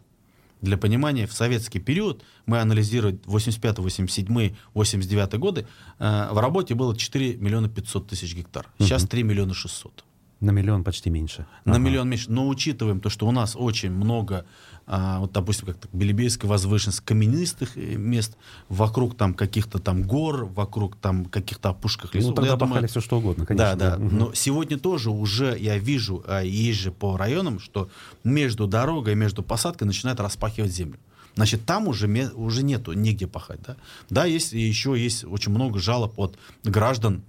Для 0.62 0.78
понимания, 0.78 1.28
в 1.28 1.34
советский 1.34 1.80
период, 1.80 2.24
мы 2.48 2.60
анализируем 2.60 3.20
85, 3.26 3.78
87, 3.78 4.56
89 4.74 5.34
годы, 5.38 5.68
э, 6.00 6.30
в 6.32 6.40
работе 6.40 6.74
было 6.74 6.96
4 6.96 7.38
миллиона 7.38 7.70
500 7.70 8.08
тысяч 8.08 8.36
гектар. 8.36 8.66
Сейчас 8.80 9.08
3 9.08 9.24
миллиона 9.24 9.54
600. 9.54 10.04
На 10.40 10.52
миллион 10.52 10.84
почти 10.84 11.10
меньше. 11.10 11.48
На 11.66 11.74
ага. 11.74 11.82
миллион 11.82 12.10
меньше. 12.10 12.32
Но 12.32 12.48
учитываем 12.48 13.00
то, 13.00 13.10
что 13.10 13.28
у 13.28 13.32
нас 13.32 13.56
очень 13.56 13.92
много 13.92 14.46
а, 14.90 15.20
вот, 15.20 15.34
допустим, 15.34 15.68
как 15.68 15.78
Белебейская 15.92 16.50
возвышенность, 16.50 17.02
каменистых 17.02 17.76
э, 17.76 17.98
мест, 17.98 18.38
вокруг 18.70 19.18
там 19.18 19.34
каких-то 19.34 19.80
там 19.80 20.04
гор, 20.04 20.46
вокруг 20.46 20.96
там 20.96 21.26
каких-то 21.26 21.70
опушках 21.70 22.16
лесов. 22.16 22.30
Ну, 22.30 22.36
тогда 22.36 22.54
ну, 22.54 22.58
думаю, 22.58 22.88
все 22.88 23.02
что 23.02 23.18
угодно, 23.18 23.46
конечно. 23.46 23.76
Да, 23.76 23.98
да. 23.98 24.06
Угу. 24.06 24.16
Но 24.16 24.34
сегодня 24.34 24.80
тоже 24.80 25.10
уже 25.10 25.58
я 25.60 25.78
вижу, 25.78 26.24
а, 26.26 26.42
езжу 26.42 26.94
по 26.94 27.18
районам, 27.18 27.60
что 27.60 27.90
между 28.24 28.66
дорогой 28.66 29.12
и 29.12 29.16
между 29.16 29.44
посадкой 29.44 29.88
начинают 29.88 30.22
распахивать 30.22 30.72
землю. 30.72 31.00
Значит, 31.36 31.66
там 31.66 31.90
уже, 31.90 32.08
уже 32.34 32.64
нету 32.64 32.94
негде 32.94 33.28
пахать. 33.28 33.60
Да, 33.68 33.76
да 34.10 34.26
есть, 34.26 34.54
еще 34.54 34.96
есть 34.98 35.26
очень 35.26 35.52
много 35.52 35.80
жалоб 35.80 36.18
от 36.18 36.38
граждан, 36.64 37.24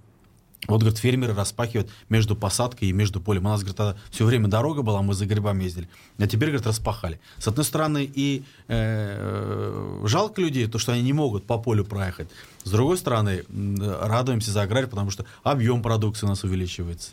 вот, 0.67 0.81
говорит, 0.81 0.99
фермеры 0.99 1.33
распахивают 1.33 1.89
между 2.09 2.35
посадкой 2.35 2.89
и 2.89 2.91
между 2.91 3.21
полем. 3.21 3.45
У 3.45 3.49
нас, 3.49 3.61
говорит, 3.61 3.77
тогда 3.77 3.95
все 4.11 4.25
время 4.25 4.47
дорога 4.47 4.81
была, 4.81 5.01
мы 5.01 5.13
за 5.13 5.25
грибами 5.25 5.63
ездили. 5.63 5.89
А 6.17 6.27
теперь, 6.27 6.49
говорит, 6.49 6.67
распахали. 6.67 7.19
С 7.37 7.47
одной 7.47 7.63
стороны, 7.63 8.09
и 8.13 8.43
э, 8.67 10.01
жалко 10.05 10.41
людей, 10.41 10.67
то, 10.67 10.77
что 10.77 10.91
они 10.91 11.01
не 11.01 11.13
могут 11.13 11.45
по 11.45 11.57
полю 11.57 11.85
проехать. 11.85 12.29
С 12.63 12.71
другой 12.71 12.97
стороны, 12.97 13.45
радуемся 14.01 14.51
за 14.51 14.63
аграрий, 14.63 14.87
потому 14.87 15.11
что 15.11 15.25
объем 15.43 15.81
продукции 15.81 16.25
у 16.25 16.29
нас 16.29 16.43
увеличивается. 16.43 17.11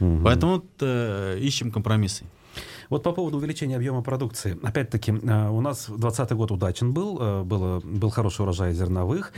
Угу. 0.00 0.22
Поэтому 0.24 0.64
э, 0.80 1.38
ищем 1.40 1.70
компромиссы. 1.70 2.24
Вот 2.90 3.02
по 3.02 3.12
поводу 3.12 3.38
увеличения 3.38 3.76
объема 3.76 4.02
продукции. 4.02 4.58
Опять-таки, 4.62 5.12
э, 5.12 5.48
у 5.48 5.60
нас 5.60 5.86
2020 5.86 6.32
год 6.32 6.50
удачен 6.50 6.92
был, 6.92 7.18
э, 7.20 7.42
было, 7.42 7.80
был 7.80 8.10
хороший 8.10 8.42
урожай 8.42 8.72
зерновых, 8.72 9.32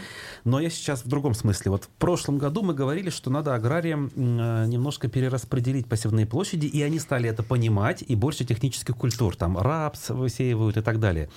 но 0.45 0.61
я 0.61 0.71
сейчас 0.71 1.05
в 1.05 1.09
другом 1.09 1.35
смысле. 1.35 1.71
Вот 1.71 1.85
в 1.85 1.89
прошлом 1.89 2.39
году 2.39 2.63
мы 2.63 2.75
говорили, 2.75 3.11
что 3.11 3.31
надо 3.31 3.55
аграриям 3.55 4.11
э, 4.15 4.67
немножко 4.67 5.09
перераспределить 5.09 5.87
посевные 5.87 6.27
площади, 6.27 6.67
и 6.67 6.83
они 6.83 6.99
стали 6.99 7.29
это 7.29 7.43
понимать, 7.43 8.05
и 8.07 8.15
больше 8.15 8.45
технических 8.45 8.97
культур, 8.97 9.37
там 9.37 9.59
рапс 9.59 10.11
высеивают 10.11 10.77
и 10.77 10.83
так 10.83 11.01
далее. 11.01 11.29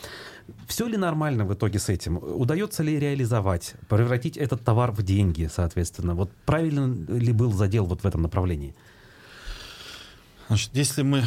Все 0.67 0.87
ли 0.87 0.97
нормально 0.97 1.45
в 1.45 1.53
итоге 1.53 1.79
с 1.79 1.89
этим? 1.89 2.17
Удается 2.17 2.83
ли 2.83 2.99
реализовать, 2.99 3.75
превратить 3.87 4.37
этот 4.37 4.63
товар 4.63 4.91
в 4.91 5.01
деньги, 5.03 5.49
соответственно? 5.53 6.15
Вот 6.15 6.31
правильно 6.45 6.93
ли 7.07 7.31
был 7.31 7.53
задел 7.53 7.85
вот 7.85 8.01
в 8.01 8.05
этом 8.05 8.21
направлении? 8.21 8.75
Значит, 10.47 10.71
если 10.73 11.03
мы 11.03 11.23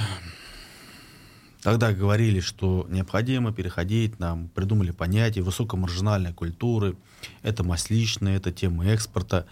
Тогда 1.64 1.94
говорили, 1.94 2.40
что 2.40 2.86
необходимо 2.90 3.50
переходить, 3.50 4.20
нам 4.20 4.48
придумали 4.48 4.90
понятие 4.90 5.42
высокомаржинальной 5.42 6.34
культуры, 6.34 6.94
это 7.40 7.64
масличная, 7.64 8.36
это 8.36 8.52
тема 8.52 8.84
экспорта. 8.84 9.46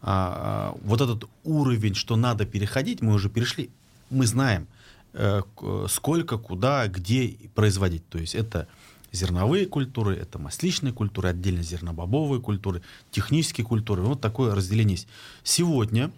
А, 0.00 0.74
а, 0.76 0.78
вот 0.84 1.00
этот 1.00 1.28
уровень, 1.42 1.96
что 1.96 2.14
надо 2.14 2.46
переходить, 2.46 3.02
мы 3.02 3.14
уже 3.14 3.28
перешли. 3.28 3.70
Мы 4.10 4.26
знаем, 4.26 4.68
э, 5.12 5.42
сколько, 5.88 6.38
куда, 6.38 6.86
где 6.86 7.36
производить. 7.56 8.08
То 8.10 8.18
есть 8.18 8.36
это 8.36 8.68
зерновые 9.10 9.66
культуры, 9.66 10.14
это 10.14 10.38
масличные 10.38 10.92
культуры, 10.92 11.30
отдельно 11.30 11.64
зернобобовые 11.64 12.40
культуры, 12.40 12.82
технические 13.10 13.66
культуры. 13.66 14.02
Вот 14.02 14.20
такое 14.20 14.54
разделение 14.54 14.98
есть. 14.98 15.08
Сегодня 15.42 16.12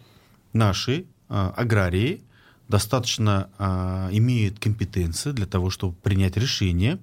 наши 0.53 1.07
э, 1.31 1.53
аграрии 1.57 2.21
достаточно 2.69 3.49
э, 3.59 4.09
имеют 4.13 4.59
компетенции 4.59 5.33
для 5.33 5.47
того, 5.47 5.71
чтобы 5.71 5.95
принять 5.95 6.37
решение 6.37 6.99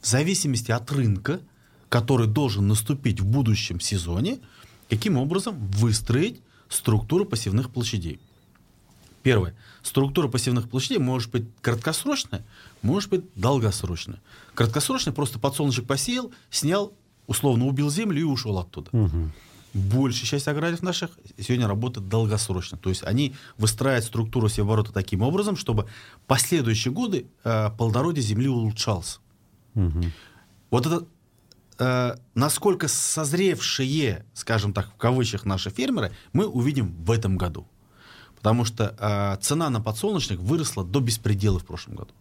в 0.00 0.06
зависимости 0.06 0.70
от 0.70 0.90
рынка, 0.92 1.40
который 1.88 2.26
должен 2.26 2.68
наступить 2.68 3.20
в 3.20 3.26
будущем 3.26 3.80
сезоне, 3.80 4.38
каким 4.88 5.16
образом 5.16 5.56
выстроить 5.72 6.40
структуру 6.68 7.24
посевных 7.24 7.70
площадей. 7.70 8.20
Первое. 9.22 9.54
Структура 9.82 10.28
посевных 10.28 10.70
площадей 10.70 10.98
может 10.98 11.30
быть 11.30 11.44
краткосрочная, 11.60 12.44
может 12.80 13.10
быть 13.10 13.24
долгосрочная. 13.34 14.20
Краткосрочная 14.54 15.12
просто 15.12 15.38
подсолнечник 15.38 15.86
посеял, 15.86 16.32
снял, 16.50 16.94
условно 17.26 17.66
убил 17.66 17.90
землю 17.90 18.20
и 18.20 18.24
ушел 18.24 18.58
оттуда. 18.58 18.88
Угу. 18.92 19.30
Большая 19.74 20.26
часть 20.26 20.48
аграриев 20.48 20.82
наших 20.82 21.10
сегодня 21.38 21.68
работает 21.68 22.08
долгосрочно. 22.08 22.78
То 22.78 22.90
есть 22.90 23.04
они 23.04 23.34
выстраивают 23.58 24.04
структуру 24.04 24.48
севоборота 24.48 24.92
таким 24.92 25.22
образом, 25.22 25.56
чтобы 25.56 25.86
последующие 26.26 26.92
годы 26.92 27.26
э, 27.44 27.70
плодородие 27.76 28.22
земли 28.22 28.48
улучшалось. 28.48 29.20
Угу. 29.74 30.04
Вот 30.70 30.86
это 30.86 31.06
э, 31.78 32.16
насколько 32.34 32.88
созревшие, 32.88 34.24
скажем 34.34 34.72
так, 34.72 34.92
в 34.92 34.96
кавычках 34.96 35.44
наши 35.44 35.70
фермеры, 35.70 36.12
мы 36.32 36.46
увидим 36.46 36.94
в 37.04 37.10
этом 37.10 37.36
году. 37.36 37.66
Потому 38.36 38.64
что 38.64 38.96
э, 38.98 39.42
цена 39.42 39.70
на 39.70 39.80
подсолнечник 39.80 40.38
выросла 40.38 40.84
до 40.84 41.00
беспредела 41.00 41.58
в 41.58 41.64
прошлом 41.64 41.96
году. 41.96 42.12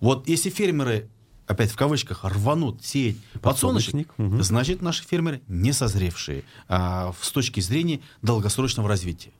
Вот 0.00 0.28
если 0.28 0.50
фермеры 0.50 1.08
опять 1.46 1.70
в 1.70 1.76
кавычках, 1.76 2.24
рванут 2.24 2.84
сеять 2.84 3.16
подсолнечник, 3.40 4.08
подсолнечник 4.08 4.34
угу. 4.36 4.42
значит, 4.42 4.82
наши 4.82 5.04
фермеры 5.04 5.40
не 5.48 5.72
созревшие 5.72 6.44
а, 6.68 7.14
с 7.20 7.30
точки 7.30 7.60
зрения 7.60 8.00
долгосрочного 8.22 8.88
развития. 8.88 9.30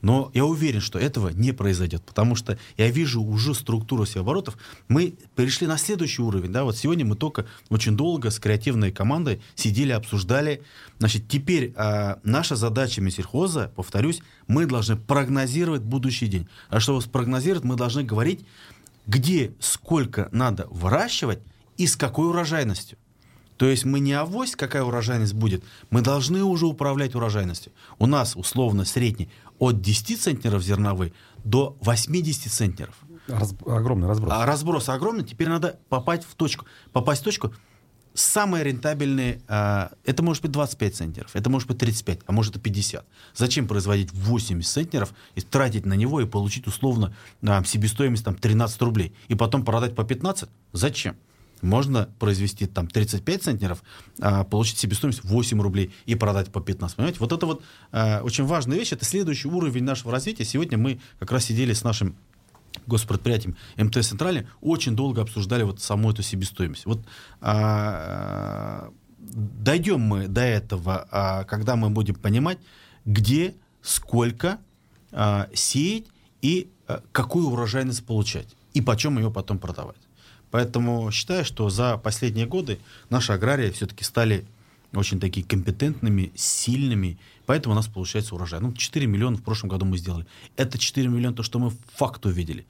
Но 0.00 0.30
я 0.32 0.44
уверен, 0.44 0.80
что 0.80 0.98
этого 0.98 1.30
не 1.30 1.52
произойдет, 1.52 2.04
потому 2.04 2.36
что 2.36 2.58
я 2.76 2.88
вижу 2.88 3.20
уже 3.20 3.54
структуру 3.54 4.06
севооборотов. 4.06 4.56
Мы 4.86 5.14
перешли 5.34 5.66
на 5.66 5.76
следующий 5.76 6.22
уровень. 6.22 6.52
Да? 6.52 6.64
Вот 6.64 6.76
сегодня 6.76 7.04
мы 7.04 7.16
только 7.16 7.46
очень 7.68 7.96
долго 7.96 8.30
с 8.30 8.38
креативной 8.38 8.92
командой 8.92 9.40
сидели, 9.54 9.92
обсуждали. 9.92 10.62
Значит, 10.98 11.28
теперь 11.28 11.72
а, 11.76 12.20
наша 12.22 12.54
задача 12.54 13.00
Минсельхоза, 13.00 13.72
повторюсь, 13.74 14.20
мы 14.46 14.66
должны 14.66 14.96
прогнозировать 14.96 15.82
будущий 15.82 16.28
день. 16.28 16.46
А 16.68 16.78
чтобы 16.78 17.02
спрогнозировать, 17.02 17.64
мы 17.64 17.74
должны 17.74 18.04
говорить 18.04 18.46
где 19.08 19.54
сколько 19.58 20.28
надо 20.30 20.68
выращивать 20.70 21.40
и 21.76 21.88
с 21.88 21.96
какой 21.96 22.28
урожайностью. 22.28 22.98
То 23.56 23.66
есть 23.66 23.84
мы 23.84 23.98
не 23.98 24.12
авось, 24.12 24.54
какая 24.54 24.84
урожайность 24.84 25.34
будет, 25.34 25.64
мы 25.90 26.00
должны 26.00 26.44
уже 26.44 26.66
управлять 26.66 27.16
урожайностью. 27.16 27.72
У 27.98 28.06
нас 28.06 28.36
условно 28.36 28.84
средний 28.84 29.30
от 29.58 29.80
10 29.80 30.20
центнеров 30.20 30.62
зерновой 30.62 31.12
до 31.42 31.76
80 31.80 32.52
центнеров. 32.52 32.94
Раз, 33.26 33.54
огромный 33.66 34.06
разброс. 34.06 34.32
А 34.32 34.46
разброс 34.46 34.88
огромный, 34.88 35.24
теперь 35.24 35.48
надо 35.48 35.80
попасть 35.88 36.22
в 36.22 36.34
точку, 36.34 36.66
попасть 36.92 37.22
в 37.22 37.24
точку, 37.24 37.52
самые 38.18 38.64
рентабельные, 38.64 39.40
э, 39.48 39.88
это 40.04 40.22
может 40.22 40.42
быть 40.42 40.50
25 40.50 40.94
центнеров, 40.94 41.30
это 41.34 41.50
может 41.50 41.68
быть 41.68 41.78
35, 41.78 42.20
а 42.26 42.32
может 42.32 42.56
и 42.56 42.60
50. 42.60 43.06
Зачем 43.34 43.68
производить 43.68 44.12
80 44.12 44.70
центнеров 44.70 45.14
и 45.34 45.40
тратить 45.40 45.86
на 45.86 45.94
него 45.94 46.20
и 46.20 46.26
получить 46.26 46.66
условно 46.66 47.14
э, 47.42 47.64
себестоимость 47.64 48.24
там, 48.24 48.34
13 48.34 48.80
рублей 48.82 49.14
и 49.28 49.34
потом 49.34 49.64
продать 49.64 49.94
по 49.94 50.04
15? 50.04 50.48
Зачем? 50.72 51.16
Можно 51.62 52.08
произвести 52.18 52.66
там 52.66 52.86
35 52.86 53.42
центнеров, 53.42 53.82
а, 54.20 54.44
получить 54.44 54.78
себестоимость 54.78 55.24
8 55.24 55.60
рублей 55.60 55.92
и 56.06 56.14
продать 56.14 56.52
по 56.52 56.60
15. 56.60 56.96
Понимаете? 56.96 57.18
Вот 57.20 57.32
это 57.32 57.46
вот 57.46 57.62
а, 57.90 58.20
очень 58.22 58.44
важная 58.44 58.78
вещь. 58.78 58.92
Это 58.92 59.04
следующий 59.04 59.48
уровень 59.48 59.82
нашего 59.82 60.12
развития. 60.12 60.44
Сегодня 60.44 60.78
мы 60.78 61.00
как 61.18 61.32
раз 61.32 61.46
сидели 61.46 61.72
с 61.72 61.82
нашим 61.82 62.14
госпредприятием 62.88 63.56
МТС 63.76 64.08
Центральный 64.08 64.46
очень 64.60 64.96
долго 64.96 65.22
обсуждали 65.22 65.62
вот 65.62 65.80
саму 65.80 66.10
эту 66.10 66.22
себестоимость. 66.22 66.86
Вот 66.86 67.00
а, 67.40 68.90
дойдем 69.18 70.00
мы 70.00 70.28
до 70.28 70.40
этого, 70.40 71.06
а, 71.10 71.44
когда 71.44 71.76
мы 71.76 71.90
будем 71.90 72.14
понимать, 72.14 72.58
где, 73.04 73.54
сколько 73.82 74.58
а, 75.12 75.48
сеять 75.54 76.06
и 76.42 76.70
а, 76.86 77.02
какую 77.12 77.48
урожайность 77.48 78.04
получать, 78.04 78.48
и 78.74 78.80
почем 78.80 79.18
ее 79.18 79.30
потом 79.30 79.58
продавать. 79.58 79.96
Поэтому 80.50 81.10
считаю, 81.10 81.44
что 81.44 81.68
за 81.68 81.98
последние 81.98 82.46
годы 82.46 82.78
наши 83.10 83.32
аграрии 83.32 83.70
все-таки 83.70 84.04
стали 84.04 84.46
очень 84.94 85.20
такие 85.20 85.44
компетентными, 85.44 86.32
сильными, 86.34 87.18
поэтому 87.46 87.74
у 87.74 87.76
нас 87.76 87.86
получается 87.86 88.34
урожай. 88.34 88.60
Ну, 88.60 88.72
4 88.72 89.06
миллиона 89.06 89.36
в 89.36 89.42
прошлом 89.42 89.68
году 89.68 89.84
мы 89.84 89.98
сделали. 89.98 90.26
Это 90.56 90.78
4 90.78 91.08
миллиона, 91.08 91.36
то, 91.36 91.42
что 91.42 91.58
мы 91.58 91.72
факт 91.94 92.24
увидели. 92.24 92.66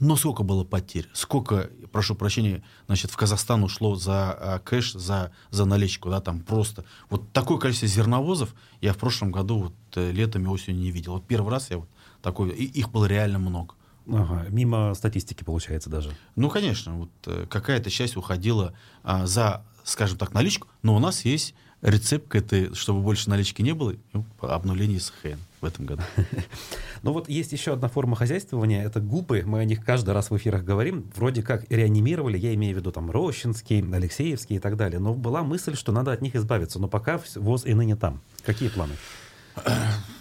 Но 0.00 0.16
сколько 0.16 0.42
было 0.42 0.64
потерь? 0.64 1.08
Сколько, 1.12 1.70
прошу 1.92 2.14
прощения, 2.16 2.64
значит, 2.86 3.10
в 3.10 3.16
Казахстан 3.16 3.62
ушло 3.62 3.94
за 3.94 4.32
а, 4.32 4.58
кэш, 4.58 4.92
за, 4.92 5.30
за 5.50 5.64
наличку, 5.66 6.10
да, 6.10 6.20
там 6.20 6.40
просто. 6.40 6.84
Вот 7.10 7.32
такое 7.32 7.58
количество 7.58 7.86
зерновозов 7.86 8.54
я 8.80 8.92
в 8.92 8.98
прошлом 8.98 9.30
году 9.30 9.58
вот 9.58 9.74
э, 9.94 10.10
летом 10.10 10.44
и 10.44 10.48
осенью 10.48 10.80
не 10.80 10.90
видел. 10.90 11.12
Вот 11.12 11.26
первый 11.26 11.50
раз 11.50 11.70
я 11.70 11.78
вот 11.78 11.88
такой, 12.22 12.50
и 12.50 12.64
их 12.64 12.90
было 12.90 13.04
реально 13.04 13.38
много. 13.38 13.74
Ага, 14.06 14.46
мимо 14.50 14.92
статистики 14.94 15.44
получается 15.44 15.88
даже. 15.88 16.10
Ну, 16.34 16.50
конечно, 16.50 16.94
вот 16.98 17.10
э, 17.26 17.46
какая-то 17.48 17.88
часть 17.88 18.16
уходила 18.16 18.74
а, 19.02 19.26
за 19.26 19.64
скажем 19.84 20.18
так, 20.18 20.32
наличку, 20.32 20.68
но 20.82 20.96
у 20.96 20.98
нас 20.98 21.24
есть 21.24 21.54
рецепт 21.82 22.28
к 22.28 22.34
этой, 22.34 22.74
чтобы 22.74 23.00
больше 23.00 23.28
налички 23.28 23.62
не 23.62 23.72
было, 23.72 23.94
ну, 24.12 24.24
обнуление 24.40 24.98
СХН 24.98 25.38
в 25.60 25.64
этом 25.64 25.86
году. 25.86 26.02
Ну 27.02 27.12
вот 27.12 27.28
есть 27.28 27.52
еще 27.52 27.74
одна 27.74 27.88
форма 27.88 28.16
хозяйствования, 28.16 28.82
это 28.82 28.98
гупы, 28.98 29.42
мы 29.44 29.58
о 29.58 29.64
них 29.66 29.84
каждый 29.84 30.14
раз 30.14 30.30
в 30.30 30.36
эфирах 30.38 30.64
говорим, 30.64 31.10
вроде 31.14 31.42
как 31.42 31.70
реанимировали, 31.70 32.38
я 32.38 32.54
имею 32.54 32.74
в 32.74 32.78
виду 32.78 32.92
там 32.92 33.10
Рощинский, 33.10 33.84
Алексеевский 33.92 34.56
и 34.56 34.58
так 34.58 34.78
далее, 34.78 35.00
но 35.00 35.12
была 35.12 35.42
мысль, 35.42 35.76
что 35.76 35.92
надо 35.92 36.12
от 36.12 36.22
них 36.22 36.34
избавиться, 36.34 36.78
но 36.78 36.88
пока 36.88 37.20
ВОЗ 37.34 37.66
и 37.66 37.74
ныне 37.74 37.94
там. 37.94 38.22
Какие 38.42 38.70
планы? 38.70 38.94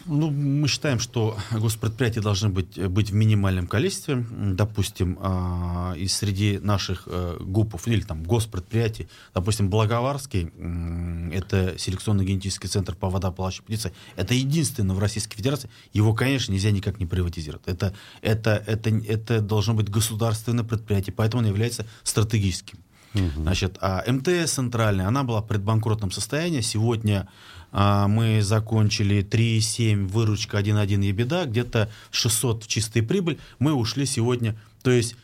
Ну, 0.05 0.31
мы 0.31 0.67
считаем, 0.67 0.99
что 0.99 1.37
госпредприятия 1.51 2.21
должны 2.21 2.49
быть, 2.49 2.77
быть 2.89 3.11
в 3.11 3.13
минимальном 3.13 3.67
количестве. 3.67 4.25
Допустим, 4.31 5.17
э, 5.21 5.93
из 5.97 6.13
среди 6.13 6.59
наших 6.59 7.03
э, 7.05 7.37
ГУПов 7.39 7.87
или 7.87 8.01
там 8.01 8.23
госпредприятий, 8.23 9.07
допустим, 9.33 9.69
Благоварский, 9.69 10.51
э, 10.53 11.31
это 11.33 11.77
селекционно-генетический 11.77 12.67
центр 12.67 12.95
по 12.95 13.09
водополающей 13.09 13.63
птице, 13.63 13.93
это 14.17 14.33
единственное 14.33 14.95
в 14.95 14.99
Российской 14.99 15.37
Федерации. 15.37 15.69
Его, 15.93 16.13
конечно, 16.13 16.51
нельзя 16.51 16.71
никак 16.71 16.99
не 16.99 17.05
приватизировать. 17.05 17.65
Это, 17.65 17.93
это, 18.21 18.61
это, 18.67 18.89
это 18.89 19.39
должно 19.39 19.73
быть 19.73 19.89
государственное 19.89 20.65
предприятие, 20.65 21.13
поэтому 21.13 21.39
оно 21.39 21.49
является 21.49 21.85
стратегическим. 22.03 22.79
Угу. 23.15 23.43
Значит, 23.43 23.77
а 23.79 24.03
МТС 24.11 24.53
центральная, 24.53 25.07
она 25.07 25.23
была 25.23 25.41
в 25.41 25.47
предбанкротном 25.47 26.11
состоянии. 26.11 26.61
Сегодня 26.61 27.29
мы 27.73 28.41
закончили 28.41 29.25
3,7 29.25 30.07
выручка 30.07 30.59
1,1 30.59 31.03
ебеда, 31.03 31.45
где-то 31.45 31.89
600 32.11 32.63
в 32.63 32.67
чистая 32.67 33.03
прибыль. 33.03 33.39
Мы 33.59 33.73
ушли 33.73 34.05
сегодня, 34.05 34.55
то 34.83 34.91
есть 34.91 35.15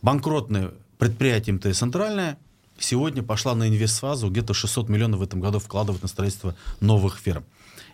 банкротное 0.00 0.72
предприятие 0.98 1.54
МТС 1.56 1.78
центральное 1.78 2.38
сегодня 2.78 3.22
пошла 3.22 3.54
на 3.54 3.68
инвестфазу, 3.68 4.30
где-то 4.30 4.54
600 4.54 4.88
миллионов 4.88 5.20
в 5.20 5.22
этом 5.22 5.40
году 5.40 5.58
вкладывать 5.58 6.02
на 6.02 6.08
строительство 6.08 6.54
новых 6.80 7.18
ферм. 7.18 7.44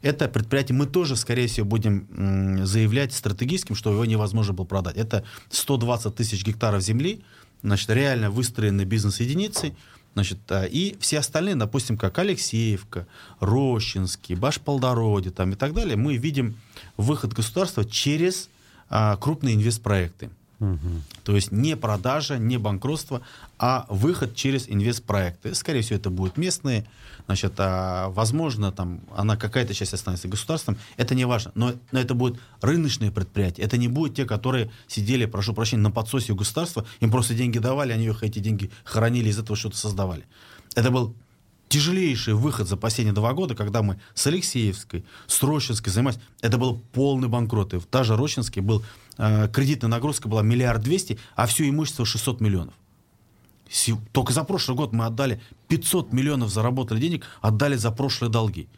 Это 0.02 0.28
предприятие 0.28 0.76
мы 0.76 0.86
тоже, 0.86 1.16
скорее 1.16 1.46
всего, 1.46 1.66
будем 1.66 2.66
заявлять 2.66 3.14
стратегическим, 3.14 3.74
что 3.74 3.90
его 3.90 4.04
невозможно 4.04 4.52
было 4.52 4.66
продать. 4.66 4.96
Это 4.96 5.24
120 5.48 6.14
тысяч 6.14 6.44
гектаров 6.44 6.82
земли, 6.82 7.22
значит, 7.62 7.88
реально 7.88 8.30
выстроены 8.30 8.82
бизнес-единицы, 8.82 9.74
значит, 10.14 10.38
а, 10.50 10.64
и 10.64 10.96
все 10.98 11.18
остальные, 11.18 11.56
допустим, 11.56 11.96
как 11.96 12.18
Алексеевка, 12.18 13.06
Рощинский, 13.40 14.34
Башполдороде 14.34 15.30
там, 15.30 15.52
и 15.52 15.56
так 15.56 15.74
далее, 15.74 15.96
мы 15.96 16.16
видим 16.16 16.56
выход 16.96 17.32
государства 17.32 17.84
через 17.84 18.48
а, 18.88 19.16
крупные 19.16 19.54
инвестпроекты. 19.54 20.30
То 21.24 21.34
есть 21.34 21.52
не 21.52 21.76
продажа, 21.76 22.38
не 22.38 22.58
банкротство, 22.58 23.22
а 23.58 23.86
выход 23.88 24.34
через 24.34 24.68
инвестпроекты. 24.68 25.54
Скорее 25.54 25.82
всего, 25.82 25.98
это 25.98 26.10
будут 26.10 26.36
местные, 26.36 26.86
значит, 27.26 27.54
а, 27.58 28.08
возможно, 28.10 28.72
там 28.72 29.00
она 29.14 29.36
какая-то 29.36 29.74
часть 29.74 29.94
останется 29.94 30.28
государством, 30.28 30.76
это 30.96 31.14
не 31.14 31.24
важно, 31.24 31.52
но, 31.54 31.72
но 31.92 32.00
это 32.00 32.14
будут 32.14 32.40
рыночные 32.60 33.10
предприятия, 33.10 33.62
это 33.62 33.76
не 33.76 33.88
будут 33.88 34.16
те, 34.16 34.24
которые 34.24 34.70
сидели, 34.86 35.26
прошу 35.26 35.54
прощения, 35.54 35.82
на 35.82 35.90
подсосе 35.90 36.32
у 36.32 36.36
государства, 36.36 36.84
им 37.00 37.10
просто 37.10 37.34
деньги 37.34 37.58
давали, 37.58 37.92
они 37.92 38.06
их 38.06 38.22
эти 38.22 38.38
деньги 38.38 38.70
хоронили, 38.84 39.28
из 39.28 39.38
этого 39.38 39.56
что-то 39.56 39.76
создавали. 39.76 40.24
Это 40.74 40.90
был 40.90 41.14
тяжелейший 41.74 42.34
выход 42.34 42.68
за 42.68 42.76
последние 42.76 43.14
два 43.14 43.32
года, 43.32 43.56
когда 43.56 43.82
мы 43.82 43.98
с 44.14 44.24
Алексеевской, 44.28 45.04
с 45.26 45.42
Рощинской 45.42 45.92
занимались, 45.92 46.20
это 46.40 46.56
был 46.56 46.80
полный 46.92 47.26
банкрот. 47.26 47.74
И 47.74 47.80
та 47.80 48.04
же 48.04 48.16
Рощинский 48.16 48.62
был, 48.62 48.84
э, 49.18 49.48
кредитная 49.48 49.90
нагрузка 49.90 50.28
была 50.28 50.42
миллиард 50.42 50.82
двести, 50.82 51.18
а 51.34 51.46
все 51.46 51.68
имущество 51.68 52.06
600 52.06 52.40
миллионов. 52.40 52.74
Только 54.12 54.32
за 54.32 54.44
прошлый 54.44 54.76
год 54.76 54.92
мы 54.92 55.06
отдали 55.06 55.40
500 55.66 56.12
миллионов 56.12 56.50
заработали 56.50 57.00
денег, 57.00 57.26
отдали 57.40 57.74
за 57.74 57.90
прошлые 57.90 58.30
долги. 58.30 58.68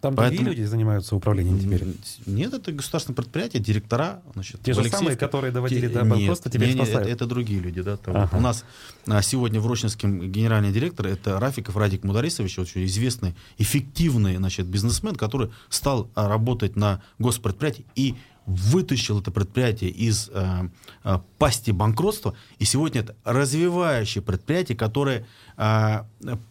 Там 0.00 0.14
Поэтому... 0.14 0.44
другие 0.44 0.56
люди 0.56 0.68
занимаются 0.68 1.16
управлением 1.16 1.58
теперь? 1.58 1.84
Нет, 2.26 2.52
это 2.52 2.72
государственное 2.72 3.16
предприятие, 3.16 3.62
директора. 3.62 4.22
Значит, 4.34 4.62
Те 4.62 4.74
же 4.74 4.88
самые, 4.88 5.16
которые 5.16 5.52
доводили 5.52 5.88
до 5.88 6.04
банкротства, 6.04 6.50
теперь 6.50 6.68
нет, 6.68 6.76
спасают? 6.76 7.08
Это, 7.08 7.10
это 7.10 7.26
другие 7.26 7.60
люди. 7.60 7.82
Да, 7.82 7.96
там. 7.96 8.16
ага. 8.16 8.36
У 8.36 8.40
нас 8.40 8.64
а, 9.06 9.22
сегодня 9.22 9.60
в 9.60 9.66
Рощинском 9.66 10.30
генеральный 10.30 10.72
директор, 10.72 11.06
это 11.06 11.40
Рафиков 11.40 11.76
Радик 11.76 12.04
Мударисович, 12.04 12.58
очень 12.58 12.84
известный, 12.84 13.34
эффективный 13.58 14.36
значит, 14.36 14.66
бизнесмен, 14.66 15.14
который 15.14 15.50
стал 15.68 16.10
а, 16.14 16.28
работать 16.28 16.76
на 16.76 17.02
госпредприятии 17.18 17.86
и 17.94 18.16
вытащил 18.46 19.20
это 19.20 19.30
предприятие 19.30 19.90
из 19.90 20.30
э, 20.32 20.68
э, 21.04 21.18
пасти 21.38 21.72
банкротства, 21.72 22.36
и 22.58 22.64
сегодня 22.64 23.00
это 23.00 23.16
развивающее 23.24 24.22
предприятие, 24.22 24.78
которое 24.78 25.26
э, 25.56 26.04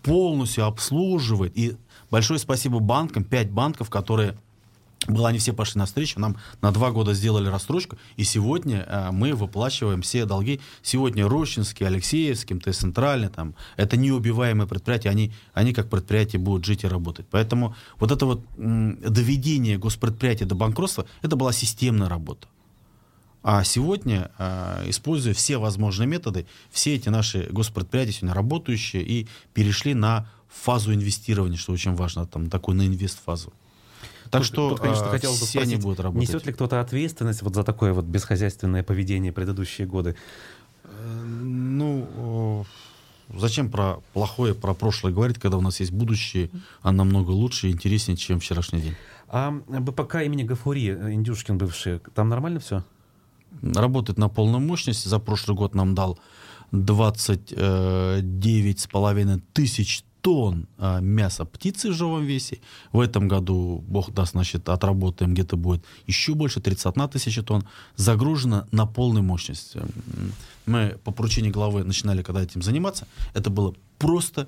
полностью 0.04 0.66
обслуживает, 0.66 1.54
и 1.56 1.78
большое 2.12 2.40
спасибо 2.40 2.80
банкам, 2.80 3.24
пять 3.24 3.50
банков, 3.50 3.90
которые 3.90 4.36
было, 5.08 5.30
они 5.30 5.38
все 5.38 5.54
пошли 5.54 5.80
навстречу, 5.80 6.20
нам 6.20 6.38
на 6.62 6.72
два 6.72 6.92
года 6.92 7.14
сделали 7.14 7.48
рассрочку, 7.48 7.98
и 8.16 8.24
сегодня 8.24 8.86
э, 8.88 9.10
мы 9.12 9.34
выплачиваем 9.34 10.02
все 10.02 10.26
долги. 10.26 10.60
Сегодня 10.82 11.28
Рощинский, 11.28 11.86
Алексеевский, 11.86 12.56
МТС 12.56 12.80
Центральный, 12.80 13.30
там, 13.30 13.54
это 13.78 13.98
неубиваемые 13.98 14.68
предприятия, 14.68 15.10
они, 15.10 15.32
они 15.54 15.74
как 15.74 15.90
предприятия 15.90 16.40
будут 16.40 16.66
жить 16.66 16.84
и 16.84 16.88
работать. 16.88 17.28
Поэтому 17.30 17.76
вот 18.00 18.12
это 18.12 18.26
вот 18.26 18.42
м, 18.58 18.98
доведение 19.00 19.78
госпредприятия 19.78 20.46
до 20.46 20.56
банкротства, 20.56 21.06
это 21.22 21.36
была 21.36 21.54
системная 21.54 22.10
работа. 22.10 22.48
А 23.44 23.64
сегодня, 23.64 24.32
э, 24.40 24.86
используя 24.88 25.36
все 25.36 25.58
возможные 25.58 26.08
методы, 26.08 26.48
все 26.72 26.96
эти 26.96 27.10
наши 27.10 27.48
госпредприятия 27.52 28.14
сегодня 28.14 28.34
работающие 28.34 29.04
и 29.04 29.28
перешли 29.54 29.94
на 29.94 30.28
фазу 30.62 30.94
инвестирования, 30.94 31.58
что 31.58 31.74
очень 31.74 31.96
важно, 31.96 32.26
там, 32.26 32.50
такую 32.50 32.78
на 32.78 32.88
инвест-фазу. 32.88 33.54
Так 34.30 34.42
тут, 34.42 34.48
что 34.48 34.70
тут, 34.70 34.80
конечно, 34.80 35.06
а, 35.06 35.10
хотел 35.10 35.32
бы 35.32 35.38
все 35.38 35.62
они 35.62 35.76
будут 35.76 36.00
работать. 36.00 36.28
Несет 36.28 36.46
ли 36.46 36.54
кто-то 36.54 36.82
ответственность 36.82 37.42
вот 37.42 37.56
за 37.56 37.64
такое 37.64 37.94
вот 37.94 38.06
бесхозяйственное 38.06 38.84
поведение 38.84 39.32
предыдущие 39.32 39.88
годы? 39.88 40.16
Э, 40.84 41.24
ну, 41.24 42.66
зачем 43.34 43.70
про 43.70 44.00
плохое, 44.14 44.56
про 44.56 44.74
прошлое 44.74 45.14
говорить, 45.14 45.40
когда 45.40 45.58
у 45.58 45.62
нас 45.62 45.80
есть 45.80 45.92
будущее, 45.92 46.50
а 46.82 46.92
намного 46.92 47.32
лучше 47.32 47.68
и 47.68 47.72
интереснее, 47.72 48.18
чем 48.18 48.40
вчерашний 48.40 48.82
день. 48.82 48.96
А 49.28 49.52
БПК 49.52 50.24
имени 50.24 50.44
Гафури, 50.44 50.90
э, 50.90 51.14
Индюшкин 51.14 51.58
бывший, 51.58 52.00
там 52.14 52.30
нормально 52.30 52.60
все? 52.60 52.84
Работает 53.62 54.18
на 54.18 54.28
полной 54.30 54.60
мощности. 54.60 55.08
За 55.08 55.20
прошлый 55.20 55.56
год 55.56 55.76
нам 55.76 55.96
дал 55.96 56.20
29,5 56.72 59.42
тысяч 59.54 60.04
тонн 60.26 60.68
а, 60.80 61.02
мяса 61.02 61.46
птицы 61.46 61.92
в 61.92 61.94
живом 61.94 62.26
весе. 62.26 62.58
В 62.92 63.00
этом 63.00 63.28
году, 63.28 63.84
бог 63.88 64.12
даст, 64.12 64.32
значит, 64.32 64.68
отработаем, 64.70 65.36
где-то 65.36 65.56
будет 65.56 65.86
еще 66.08 66.34
больше, 66.34 66.62
31 66.62 67.10
тысяча 67.10 67.44
тонн. 67.44 67.64
Загружено 67.96 68.66
на 68.72 68.88
полной 68.88 69.22
мощности. 69.22 69.84
Мы 70.66 70.98
по 71.04 71.12
поручению 71.12 71.54
главы 71.54 71.84
начинали 71.84 72.24
когда 72.24 72.42
этим 72.42 72.64
заниматься. 72.64 73.06
Это 73.36 73.52
было 73.52 73.76
просто 74.00 74.48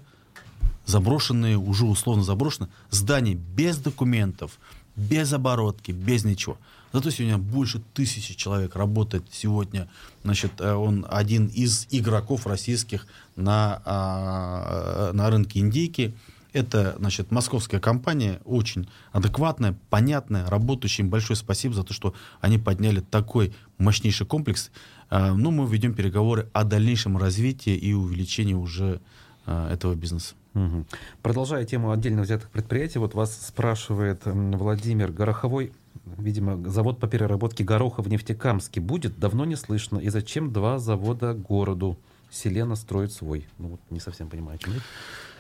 заброшенные, 0.88 1.58
уже 1.58 1.86
условно 1.86 2.24
заброшенные 2.24 2.72
здания 2.90 3.36
без 3.36 3.78
документов, 3.78 4.58
без 4.96 5.32
оборотки, 5.32 5.92
без 5.92 6.26
ничего. 6.26 6.58
Зато 6.94 7.10
сегодня 7.10 7.38
больше 7.38 7.82
тысячи 7.94 8.34
человек 8.34 8.76
работает 8.76 9.24
сегодня. 9.32 9.88
Значит, 10.24 10.54
э, 10.60 10.74
он 10.74 11.06
один 11.10 11.48
из 11.48 11.88
игроков 11.92 12.48
российских 12.48 13.08
на, 13.36 13.82
а, 13.86 15.12
на 15.14 15.30
рынке 15.30 15.60
индейки. 15.60 16.16
Это, 16.54 16.96
значит, 16.98 17.30
московская 17.30 17.80
компания, 17.80 18.40
очень 18.46 18.90
адекватная, 19.12 19.78
понятная, 19.90 20.50
работающая. 20.50 21.04
Им 21.04 21.10
большое 21.10 21.38
спасибо 21.38 21.76
за 21.76 21.84
то, 21.84 21.94
что 21.94 22.16
они 22.42 22.58
подняли 22.58 23.02
такой 23.02 23.54
мощнейший 23.78 24.26
комплекс. 24.26 24.72
Э, 25.10 25.34
ну, 25.34 25.52
мы 25.52 25.68
ведем 25.68 25.94
переговоры 25.94 26.50
о 26.54 26.64
дальнейшем 26.64 27.18
развитии 27.18 27.76
и 27.76 27.94
увеличении 27.94 28.54
уже 28.54 29.02
э, 29.46 29.70
этого 29.74 29.94
бизнеса. 29.94 30.36
Угу. 30.56 30.86
Продолжая 31.22 31.66
тему 31.66 31.92
отдельно 31.92 32.24
взятых 32.24 32.50
предприятий, 32.50 32.98
вот 32.98 33.14
вас 33.14 33.48
спрашивает 33.48 34.22
Владимир 34.26 35.12
Гороховой, 35.12 35.72
видимо, 36.18 36.70
завод 36.70 37.00
по 37.00 37.08
переработке 37.08 37.64
гороха 37.64 38.02
в 38.02 38.08
Нефтекамске 38.08 38.80
будет? 38.82 39.20
Давно 39.20 39.46
не 39.46 39.56
слышно. 39.56 40.00
И 40.00 40.10
зачем 40.10 40.52
два 40.52 40.80
завода 40.80 41.34
городу? 41.34 41.98
Селена 42.30 42.76
строит 42.76 43.14
свой. 43.14 43.48
Ну, 43.58 43.70
вот 43.70 43.80
не 43.90 44.00
совсем 44.00 44.30
понимаю, 44.30 44.60
чем 44.60 44.74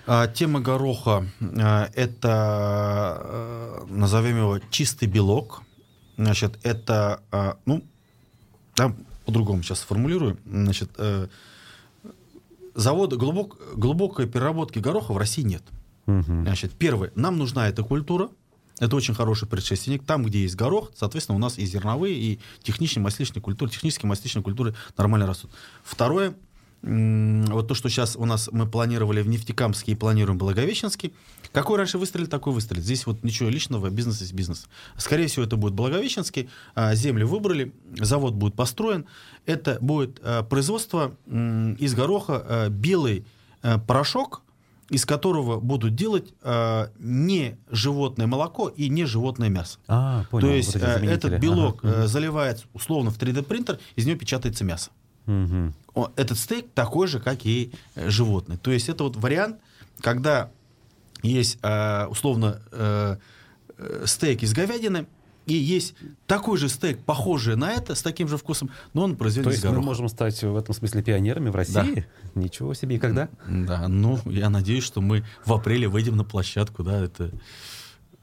а, 0.05 0.27
Тема 0.27 0.61
гороха 0.61 1.27
а,– 1.41 1.89
это, 1.95 2.29
а, 2.31 3.85
назовем 3.89 4.37
его, 4.37 4.59
чистый 4.69 5.07
белок. 5.07 5.63
Значит, 6.15 6.57
это, 6.63 7.21
а, 7.29 7.57
ну, 7.65 7.83
да, 8.75 8.95
по-другому 9.25 9.63
сейчас 9.63 9.79
сформулирую. 9.79 10.37
Значит, 10.45 10.91
э, 10.97 11.27
завода 12.73 13.17
глубок, 13.17 13.57
глубокой 13.75 14.27
переработки 14.27 14.79
гороха 14.79 15.11
в 15.11 15.17
России 15.17 15.41
нет. 15.41 15.63
Угу. 16.05 16.21
Значит, 16.23 16.71
первое, 16.73 17.11
нам 17.15 17.37
нужна 17.37 17.67
эта 17.67 17.83
культура, 17.83 18.29
это 18.79 18.95
очень 18.95 19.13
хороший 19.13 19.47
предшественник. 19.47 20.03
Там, 20.03 20.23
где 20.23 20.41
есть 20.41 20.55
горох, 20.55 20.91
соответственно, 20.95 21.35
у 21.35 21.39
нас 21.39 21.57
и 21.57 21.65
зерновые, 21.65 22.15
и 22.15 22.39
технические 22.63 23.03
масличные 23.03 23.41
культуры, 23.41 23.71
технические 23.71 24.09
масличные 24.09 24.43
культуры 24.43 24.75
нормально 24.97 25.27
растут. 25.27 25.51
Второе, 25.83 26.35
вот 26.83 27.67
то, 27.67 27.73
что 27.73 27.89
сейчас 27.89 28.15
у 28.15 28.25
нас 28.25 28.49
мы 28.51 28.67
планировали 28.67 29.21
в 29.21 29.27
Нефтекамске 29.27 29.93
и 29.93 29.95
планируем 29.95 30.37
в 30.37 30.39
Благовещенске. 30.39 31.11
Какой 31.51 31.77
раньше 31.77 31.97
выстрелит, 31.97 32.29
такой 32.29 32.53
выстрелит. 32.53 32.83
Здесь 32.83 33.05
вот 33.07 33.23
ничего 33.23 33.49
личного, 33.49 33.89
бизнес 33.89 34.21
есть 34.21 34.33
бизнес. 34.33 34.67
Скорее 34.95 35.27
всего, 35.27 35.43
это 35.43 35.57
будет 35.57 35.73
Благовещенский. 35.73 36.49
А, 36.75 36.93
земли 36.93 37.23
выбрали, 37.23 37.73
завод 37.99 38.35
будет 38.35 38.53
построен. 38.53 39.05
Это 39.45 39.79
будет 39.81 40.19
а, 40.21 40.43
производство 40.43 41.15
из 41.27 41.95
гороха 41.95 42.45
а, 42.47 42.69
белый 42.69 43.25
порошок, 43.87 44.43
из 44.89 45.05
которого 45.05 45.59
будут 45.59 45.95
делать 45.95 46.33
не 46.99 47.57
животное 47.69 48.27
молоко 48.27 48.69
и 48.69 48.89
не 48.89 49.05
животное 49.05 49.49
мясо. 49.49 49.79
А, 49.87 50.23
понял, 50.31 50.47
То 50.47 50.53
есть 50.53 50.73
вот 50.75 50.83
этот 50.83 51.39
белок 51.39 51.83
ага. 51.83 52.07
заливается 52.07 52.65
условно 52.73 53.11
в 53.11 53.17
3D 53.17 53.43
принтер, 53.43 53.79
из 53.95 54.05
него 54.05 54.17
печатается 54.17 54.63
мясо. 54.63 54.91
Угу. 55.27 55.73
Этот 56.15 56.37
стейк 56.37 56.67
такой 56.73 57.07
же, 57.07 57.19
как 57.19 57.45
и 57.45 57.71
э, 57.95 58.09
животный. 58.09 58.57
То 58.57 58.71
есть 58.71 58.89
это 58.89 59.03
вот 59.03 59.17
вариант, 59.17 59.57
когда 59.99 60.49
есть 61.21 61.59
э, 61.61 62.05
условно 62.05 62.61
э, 62.71 63.17
стейк 64.05 64.43
из 64.43 64.53
говядины, 64.53 65.07
и 65.47 65.53
есть 65.53 65.95
такой 66.27 66.57
же 66.57 66.69
стейк, 66.69 66.99
похожий 66.99 67.55
на 67.55 67.71
это, 67.71 67.95
с 67.95 68.01
таким 68.01 68.27
же 68.27 68.37
вкусом, 68.37 68.69
но 68.93 69.03
он 69.03 69.15
произведен 69.15 69.45
То 69.45 69.51
есть 69.51 69.63
мы 69.63 69.81
можем 69.81 70.09
стать 70.09 70.43
в 70.43 70.55
этом 70.55 70.75
смысле 70.75 71.01
пионерами 71.01 71.49
в 71.49 71.55
России? 71.55 72.05
Да. 72.33 72.41
Ничего 72.41 72.73
себе. 72.73 72.97
И 72.97 72.99
когда? 72.99 73.29
Да, 73.47 73.87
ну, 73.87 74.19
я 74.25 74.49
надеюсь, 74.49 74.83
что 74.83 75.01
мы 75.01 75.23
в 75.45 75.53
апреле 75.53 75.87
выйдем 75.87 76.17
на 76.17 76.23
площадку, 76.23 76.83
да, 76.83 77.03
это 77.03 77.31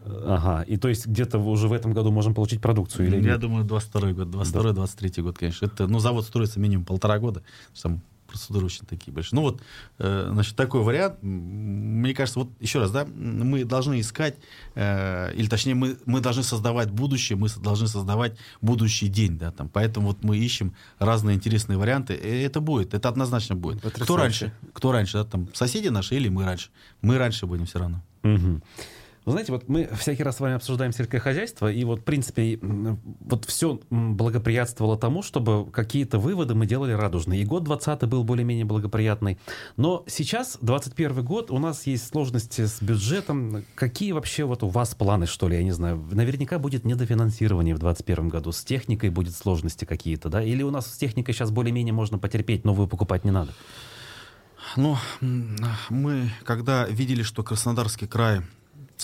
Ага, 0.06 0.62
и 0.62 0.76
то 0.76 0.88
есть 0.88 1.06
где-то 1.06 1.38
уже 1.38 1.66
в 1.66 1.72
этом 1.72 1.94
году 1.94 2.10
можем 2.10 2.34
получить 2.34 2.60
продукцию? 2.60 3.06
Или 3.06 3.26
Я 3.26 3.38
думаю, 3.38 3.64
22 3.64 4.12
год, 4.12 4.28
22-23 4.28 5.22
год, 5.22 5.38
конечно. 5.38 5.64
Это, 5.64 5.86
ну, 5.86 5.98
завод 5.98 6.26
строится 6.26 6.60
минимум 6.60 6.84
полтора 6.84 7.18
года, 7.18 7.42
там 7.80 8.02
процедуры 8.34 8.66
очень 8.66 8.84
такие 8.86 9.12
большие. 9.12 9.36
Ну 9.36 9.42
вот, 9.42 9.62
э, 9.98 10.28
значит, 10.32 10.56
такой 10.56 10.82
вариант. 10.82 11.22
Мне 11.22 12.14
кажется, 12.14 12.40
вот 12.40 12.50
еще 12.60 12.80
раз, 12.80 12.90
да, 12.90 13.06
мы 13.06 13.64
должны 13.64 14.00
искать, 14.00 14.34
э, 14.74 15.32
или 15.34 15.46
точнее, 15.46 15.74
мы, 15.74 15.96
мы 16.04 16.20
должны 16.20 16.42
создавать 16.42 16.90
будущее, 16.90 17.38
мы 17.38 17.48
должны 17.62 17.86
создавать 17.86 18.36
будущий 18.60 19.08
день, 19.08 19.38
да, 19.38 19.52
там. 19.52 19.68
Поэтому 19.68 20.08
вот 20.08 20.24
мы 20.24 20.36
ищем 20.36 20.74
разные 20.98 21.36
интересные 21.36 21.78
варианты. 21.78 22.14
И 22.14 22.42
это 22.42 22.60
будет, 22.60 22.92
это 22.94 23.08
однозначно 23.08 23.54
будет. 23.54 23.82
Потрясающе. 23.82 24.04
Кто 24.04 24.16
раньше? 24.16 24.52
Кто 24.72 24.92
раньше, 24.92 25.12
да, 25.18 25.24
там, 25.24 25.48
соседи 25.54 25.88
наши 25.88 26.16
или 26.16 26.28
мы 26.28 26.44
раньше? 26.44 26.70
Мы 27.00 27.18
раньше 27.18 27.46
будем 27.46 27.66
все 27.66 27.78
равно. 27.78 28.02
Угу. 28.24 28.60
Вы 29.24 29.32
знаете, 29.32 29.52
вот 29.52 29.68
мы 29.68 29.88
всякий 29.98 30.22
раз 30.22 30.36
с 30.36 30.40
вами 30.40 30.56
обсуждаем 30.56 30.92
сельское 30.92 31.18
хозяйство, 31.18 31.72
и 31.72 31.82
вот, 31.84 32.00
в 32.00 32.04
принципе, 32.04 32.58
вот 32.60 33.46
все 33.46 33.80
благоприятствовало 33.88 34.98
тому, 34.98 35.22
чтобы 35.22 35.70
какие-то 35.70 36.18
выводы 36.18 36.54
мы 36.54 36.66
делали 36.66 36.92
радужные. 36.92 37.40
И 37.40 37.44
год 37.46 37.64
20 37.64 38.04
был 38.04 38.22
более-менее 38.24 38.66
благоприятный. 38.66 39.38
Но 39.76 40.04
сейчас, 40.06 40.58
21 40.60 41.24
год, 41.24 41.50
у 41.50 41.58
нас 41.58 41.86
есть 41.86 42.06
сложности 42.06 42.66
с 42.66 42.82
бюджетом. 42.82 43.64
Какие 43.74 44.12
вообще 44.12 44.44
вот 44.44 44.62
у 44.62 44.68
вас 44.68 44.94
планы, 44.94 45.26
что 45.26 45.48
ли, 45.48 45.56
я 45.56 45.62
не 45.62 45.72
знаю? 45.72 46.06
Наверняка 46.12 46.58
будет 46.58 46.84
недофинансирование 46.84 47.74
в 47.74 47.78
21 47.78 48.28
году. 48.28 48.52
С 48.52 48.62
техникой 48.62 49.08
будет 49.08 49.34
сложности 49.34 49.86
какие-то, 49.86 50.28
да? 50.28 50.42
Или 50.42 50.62
у 50.62 50.70
нас 50.70 50.92
с 50.92 50.98
техникой 50.98 51.32
сейчас 51.32 51.50
более-менее 51.50 51.94
можно 51.94 52.18
потерпеть, 52.18 52.64
новую 52.64 52.88
покупать 52.88 53.24
не 53.24 53.30
надо? 53.30 53.54
Ну, 54.76 54.96
мы, 55.88 56.30
когда 56.44 56.86
видели, 56.86 57.22
что 57.22 57.42
Краснодарский 57.42 58.06
край 58.06 58.42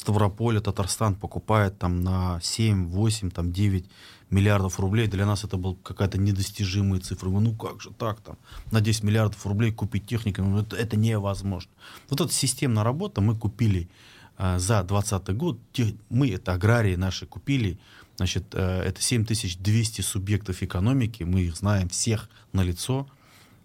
Ставрополя, 0.00 0.60
Татарстан 0.60 1.14
покупает 1.14 1.78
там 1.78 2.00
на 2.00 2.40
7, 2.42 2.86
8, 2.86 3.30
там 3.30 3.52
9 3.52 3.84
миллиардов 4.30 4.80
рублей. 4.80 5.08
Для 5.08 5.26
нас 5.26 5.44
это 5.44 5.58
был 5.58 5.74
какая-то 5.74 6.16
недостижимая 6.16 7.00
цифра. 7.00 7.28
Ну 7.28 7.54
как 7.54 7.82
же 7.82 7.90
так 7.90 8.18
там, 8.20 8.38
на 8.70 8.80
10 8.80 9.02
миллиардов 9.02 9.44
рублей 9.46 9.72
купить 9.72 10.06
технику, 10.06 10.40
ну, 10.40 10.60
это, 10.60 10.74
это 10.74 10.96
невозможно. 10.96 11.70
Вот 12.08 12.18
эта 12.18 12.32
системная 12.32 12.82
работа 12.82 13.20
мы 13.20 13.36
купили 13.36 13.90
э, 14.38 14.58
за 14.58 14.82
2020 14.84 15.36
год, 15.36 15.58
те, 15.74 15.94
мы, 16.08 16.30
это 16.30 16.54
аграрии 16.54 16.96
наши, 16.96 17.26
купили, 17.26 17.78
значит, 18.16 18.54
э, 18.54 18.82
это 18.82 19.02
7200 19.02 20.00
субъектов 20.00 20.62
экономики, 20.62 21.24
мы 21.24 21.42
их 21.42 21.56
знаем 21.56 21.90
всех 21.90 22.30
на 22.54 22.62
лицо, 22.62 23.06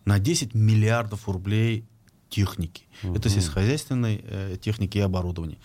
на 0.04 0.20
10 0.20 0.54
миллиардов 0.54 1.30
рублей 1.30 1.86
техники. 2.30 2.84
Угу. 3.04 3.16
Это 3.16 3.30
сельскохозяйственной 3.30 4.22
э, 4.22 4.58
техники 4.60 4.98
и 4.98 5.02
оборудования. 5.02 5.58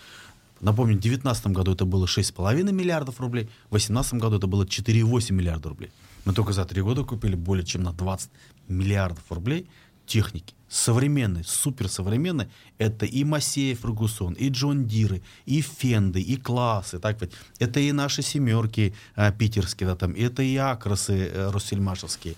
Напомню, 0.60 0.96
в 0.96 1.00
2019 1.00 1.46
году 1.48 1.72
это 1.72 1.84
было 1.84 2.06
6,5 2.06 2.72
миллиардов 2.72 3.20
рублей, 3.20 3.44
в 3.66 3.70
2018 3.70 4.14
году 4.14 4.36
это 4.36 4.46
было 4.46 4.64
4,8 4.64 5.32
миллиарда 5.32 5.68
рублей. 5.70 5.90
Мы 6.24 6.34
только 6.34 6.52
за 6.52 6.64
три 6.64 6.82
года 6.82 7.02
купили 7.02 7.34
более 7.34 7.64
чем 7.64 7.82
на 7.82 7.92
20 7.92 8.30
миллиардов 8.68 9.24
рублей 9.30 9.66
техники. 10.06 10.54
Современной, 10.68 11.44
суперсовременной. 11.44 12.48
Это 12.78 13.06
и 13.06 13.24
Масея 13.24 13.74
Фергусон, 13.74 14.34
и 14.34 14.48
Джон 14.50 14.86
Диры, 14.86 15.22
и 15.46 15.62
Фенды, 15.62 16.20
и 16.20 16.36
классы. 16.36 16.98
Так 16.98 17.16
сказать. 17.16 17.34
Это 17.58 17.80
и 17.80 17.92
наши 17.92 18.22
семерки 18.22 18.94
а, 19.14 19.32
питерские, 19.32 19.88
да, 19.88 19.96
там, 19.96 20.12
это 20.12 20.42
и 20.42 20.56
Акросы 20.56 21.30
а, 21.32 21.50
Руссельмашевские. 21.52 22.34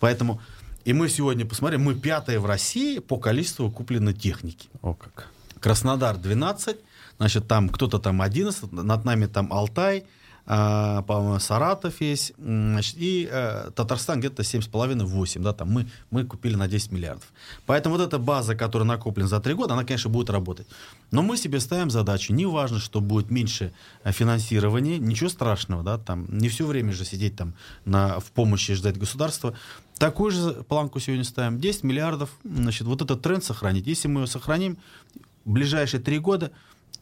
Поэтому 0.00 0.40
и 0.84 0.92
мы 0.92 1.08
сегодня 1.08 1.46
посмотрим, 1.46 1.82
мы 1.82 1.94
пятые 1.94 2.38
в 2.38 2.46
России 2.46 2.98
по 2.98 3.16
количеству 3.16 3.70
купленной 3.70 4.12
техники. 4.12 4.68
О 4.82 4.92
как. 4.92 5.28
Краснодар 5.60 6.18
12, 6.18 6.76
значит, 7.18 7.48
там 7.48 7.68
кто-то 7.68 7.98
там 7.98 8.22
11, 8.22 8.72
над 8.72 9.04
нами 9.04 9.26
там 9.26 9.52
Алтай, 9.52 10.04
а, 10.46 11.02
по-моему, 11.02 11.38
Саратов 11.38 12.02
есть, 12.02 12.34
значит, 12.36 12.96
и 12.98 13.26
э, 13.30 13.70
Татарстан 13.74 14.20
где-то 14.20 14.42
7,5-8, 14.42 15.40
да, 15.40 15.54
там 15.54 15.70
мы, 15.70 15.86
мы 16.10 16.24
купили 16.24 16.54
на 16.54 16.68
10 16.68 16.92
миллиардов. 16.92 17.32
Поэтому 17.64 17.96
вот 17.96 18.06
эта 18.06 18.18
база, 18.18 18.54
которая 18.54 18.86
накоплена 18.86 19.26
за 19.26 19.40
3 19.40 19.54
года, 19.54 19.72
она, 19.72 19.84
конечно, 19.84 20.10
будет 20.10 20.28
работать. 20.28 20.66
Но 21.10 21.22
мы 21.22 21.38
себе 21.38 21.60
ставим 21.60 21.88
задачу, 21.88 22.34
не 22.34 22.44
важно, 22.44 22.78
что 22.78 23.00
будет 23.00 23.30
меньше 23.30 23.72
э, 24.02 24.12
финансирования, 24.12 24.98
ничего 24.98 25.30
страшного, 25.30 25.82
да, 25.82 25.96
там, 25.96 26.26
не 26.28 26.50
все 26.50 26.66
время 26.66 26.92
же 26.92 27.06
сидеть 27.06 27.36
там 27.36 27.54
на, 27.86 28.20
в 28.20 28.30
помощи 28.30 28.74
ждать 28.74 28.98
государства. 28.98 29.54
Такую 29.96 30.30
же 30.30 30.52
планку 30.68 31.00
сегодня 31.00 31.24
ставим, 31.24 31.58
10 31.58 31.84
миллиардов, 31.84 32.28
значит, 32.44 32.82
вот 32.86 33.00
этот 33.00 33.22
тренд 33.22 33.44
сохранить. 33.44 33.86
Если 33.86 34.08
мы 34.08 34.20
его 34.20 34.26
сохраним, 34.26 34.76
в 35.46 35.52
ближайшие 35.52 36.00
3 36.02 36.18
года 36.18 36.52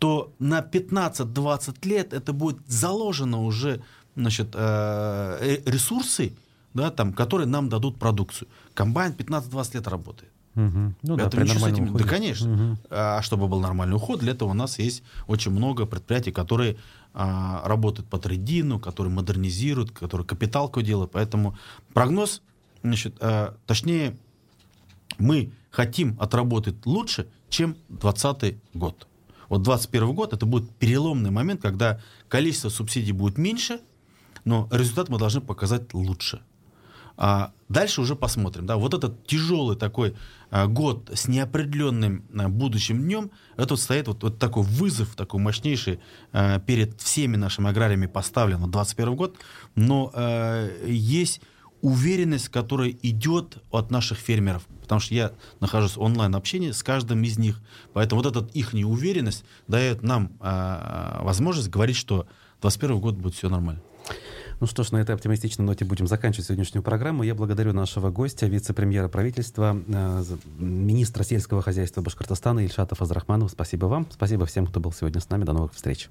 то 0.02 0.32
на 0.40 0.58
15-20 0.58 1.86
лет 1.86 2.12
это 2.12 2.32
будет 2.32 2.58
заложено 2.66 3.44
уже 3.44 3.84
значит, 4.16 4.48
э, 4.52 5.38
э, 5.40 5.70
ресурсы, 5.70 6.32
да, 6.74 6.90
там, 6.90 7.12
которые 7.12 7.46
нам 7.46 7.68
дадут 7.68 8.00
продукцию. 8.00 8.48
Комбайн 8.74 9.12
15-20 9.12 9.74
лет 9.74 9.86
работает. 9.86 10.32
Угу. 10.56 10.94
Ну, 11.02 11.16
да, 11.16 11.30
при 11.30 11.46
с 11.46 11.64
этим, 11.64 11.96
да, 11.96 12.02
конечно. 12.02 12.52
Угу. 12.52 12.78
А 12.90 13.22
чтобы 13.22 13.46
был 13.46 13.60
нормальный 13.60 13.94
уход, 13.94 14.18
для 14.18 14.32
этого 14.32 14.48
у 14.48 14.54
нас 14.54 14.80
есть 14.80 15.04
очень 15.28 15.52
много 15.52 15.86
предприятий, 15.86 16.32
которые 16.32 16.78
а, 17.14 17.62
работают 17.64 18.08
по 18.08 18.18
трейдину, 18.18 18.80
которые 18.80 19.12
модернизируют, 19.12 19.92
которые 19.92 20.26
капиталку 20.26 20.82
делают. 20.82 21.12
Поэтому 21.12 21.56
прогноз, 21.94 22.42
значит, 22.82 23.14
а, 23.20 23.54
точнее, 23.66 24.16
мы 25.18 25.52
хотим 25.70 26.16
отработать 26.18 26.84
лучше, 26.86 27.28
чем 27.48 27.76
2020 27.88 28.56
год. 28.74 29.06
Вот 29.52 29.64
2021 29.64 30.14
год 30.14 30.32
это 30.32 30.46
будет 30.46 30.70
переломный 30.76 31.30
момент, 31.30 31.60
когда 31.60 32.00
количество 32.30 32.70
субсидий 32.70 33.12
будет 33.12 33.36
меньше, 33.36 33.80
но 34.46 34.66
результат 34.72 35.10
мы 35.10 35.18
должны 35.18 35.42
показать 35.42 35.92
лучше. 35.92 36.40
А 37.18 37.52
дальше 37.68 38.00
уже 38.00 38.16
посмотрим. 38.16 38.64
Да, 38.64 38.78
вот 38.78 38.94
этот 38.94 39.26
тяжелый 39.26 39.76
такой 39.76 40.16
а, 40.50 40.68
год 40.68 41.10
с 41.12 41.28
неопределенным 41.28 42.24
а, 42.34 42.48
будущим 42.48 43.02
днем, 43.02 43.30
это 43.58 43.74
вот 43.74 43.80
стоит 43.80 44.08
вот, 44.08 44.22
вот 44.22 44.38
такой 44.38 44.62
вызов, 44.62 45.14
такой 45.16 45.38
мощнейший 45.38 46.00
а, 46.32 46.58
перед 46.58 46.98
всеми 46.98 47.36
нашими 47.36 47.68
аграриями 47.68 48.06
поставлен 48.06 48.56
вот 48.56 48.70
21 48.70 49.16
год, 49.16 49.36
но 49.74 50.10
а, 50.14 50.66
есть 50.86 51.42
уверенность, 51.82 52.48
которая 52.48 52.88
идет 53.02 53.58
от 53.70 53.90
наших 53.90 54.16
фермеров. 54.16 54.66
Потому 54.82 55.00
что 55.00 55.14
я 55.14 55.32
нахожусь 55.60 55.96
в 55.96 56.02
онлайн-общении 56.02 56.72
с 56.72 56.82
каждым 56.82 57.22
из 57.22 57.38
них. 57.38 57.60
Поэтому 57.92 58.22
вот 58.22 58.36
эта 58.36 58.46
их 58.52 58.74
неуверенность 58.74 59.44
дает 59.68 60.02
нам 60.02 60.32
э, 60.40 61.18
возможность 61.22 61.70
говорить, 61.70 61.96
что 61.96 62.26
2021 62.60 63.00
год 63.00 63.14
будет 63.14 63.34
все 63.34 63.48
нормально. 63.48 63.80
Ну 64.60 64.68
что 64.68 64.84
ж, 64.84 64.92
на 64.92 64.98
этой 64.98 65.12
оптимистичной 65.14 65.64
ноте 65.64 65.84
будем 65.84 66.06
заканчивать 66.06 66.46
сегодняшнюю 66.46 66.84
программу. 66.84 67.24
Я 67.24 67.34
благодарю 67.34 67.72
нашего 67.72 68.10
гостя, 68.10 68.46
вице-премьера 68.46 69.08
правительства, 69.08 69.76
э, 69.88 70.24
министра 70.56 71.24
сельского 71.24 71.62
хозяйства 71.62 72.00
Башкортостана 72.00 72.60
Ильшата 72.60 72.94
Фазрахманова. 72.94 73.48
Спасибо 73.48 73.86
вам. 73.86 74.06
Спасибо 74.10 74.46
всем, 74.46 74.66
кто 74.66 74.78
был 74.78 74.92
сегодня 74.92 75.20
с 75.20 75.28
нами. 75.30 75.44
До 75.44 75.52
новых 75.52 75.74
встреч. 75.74 76.08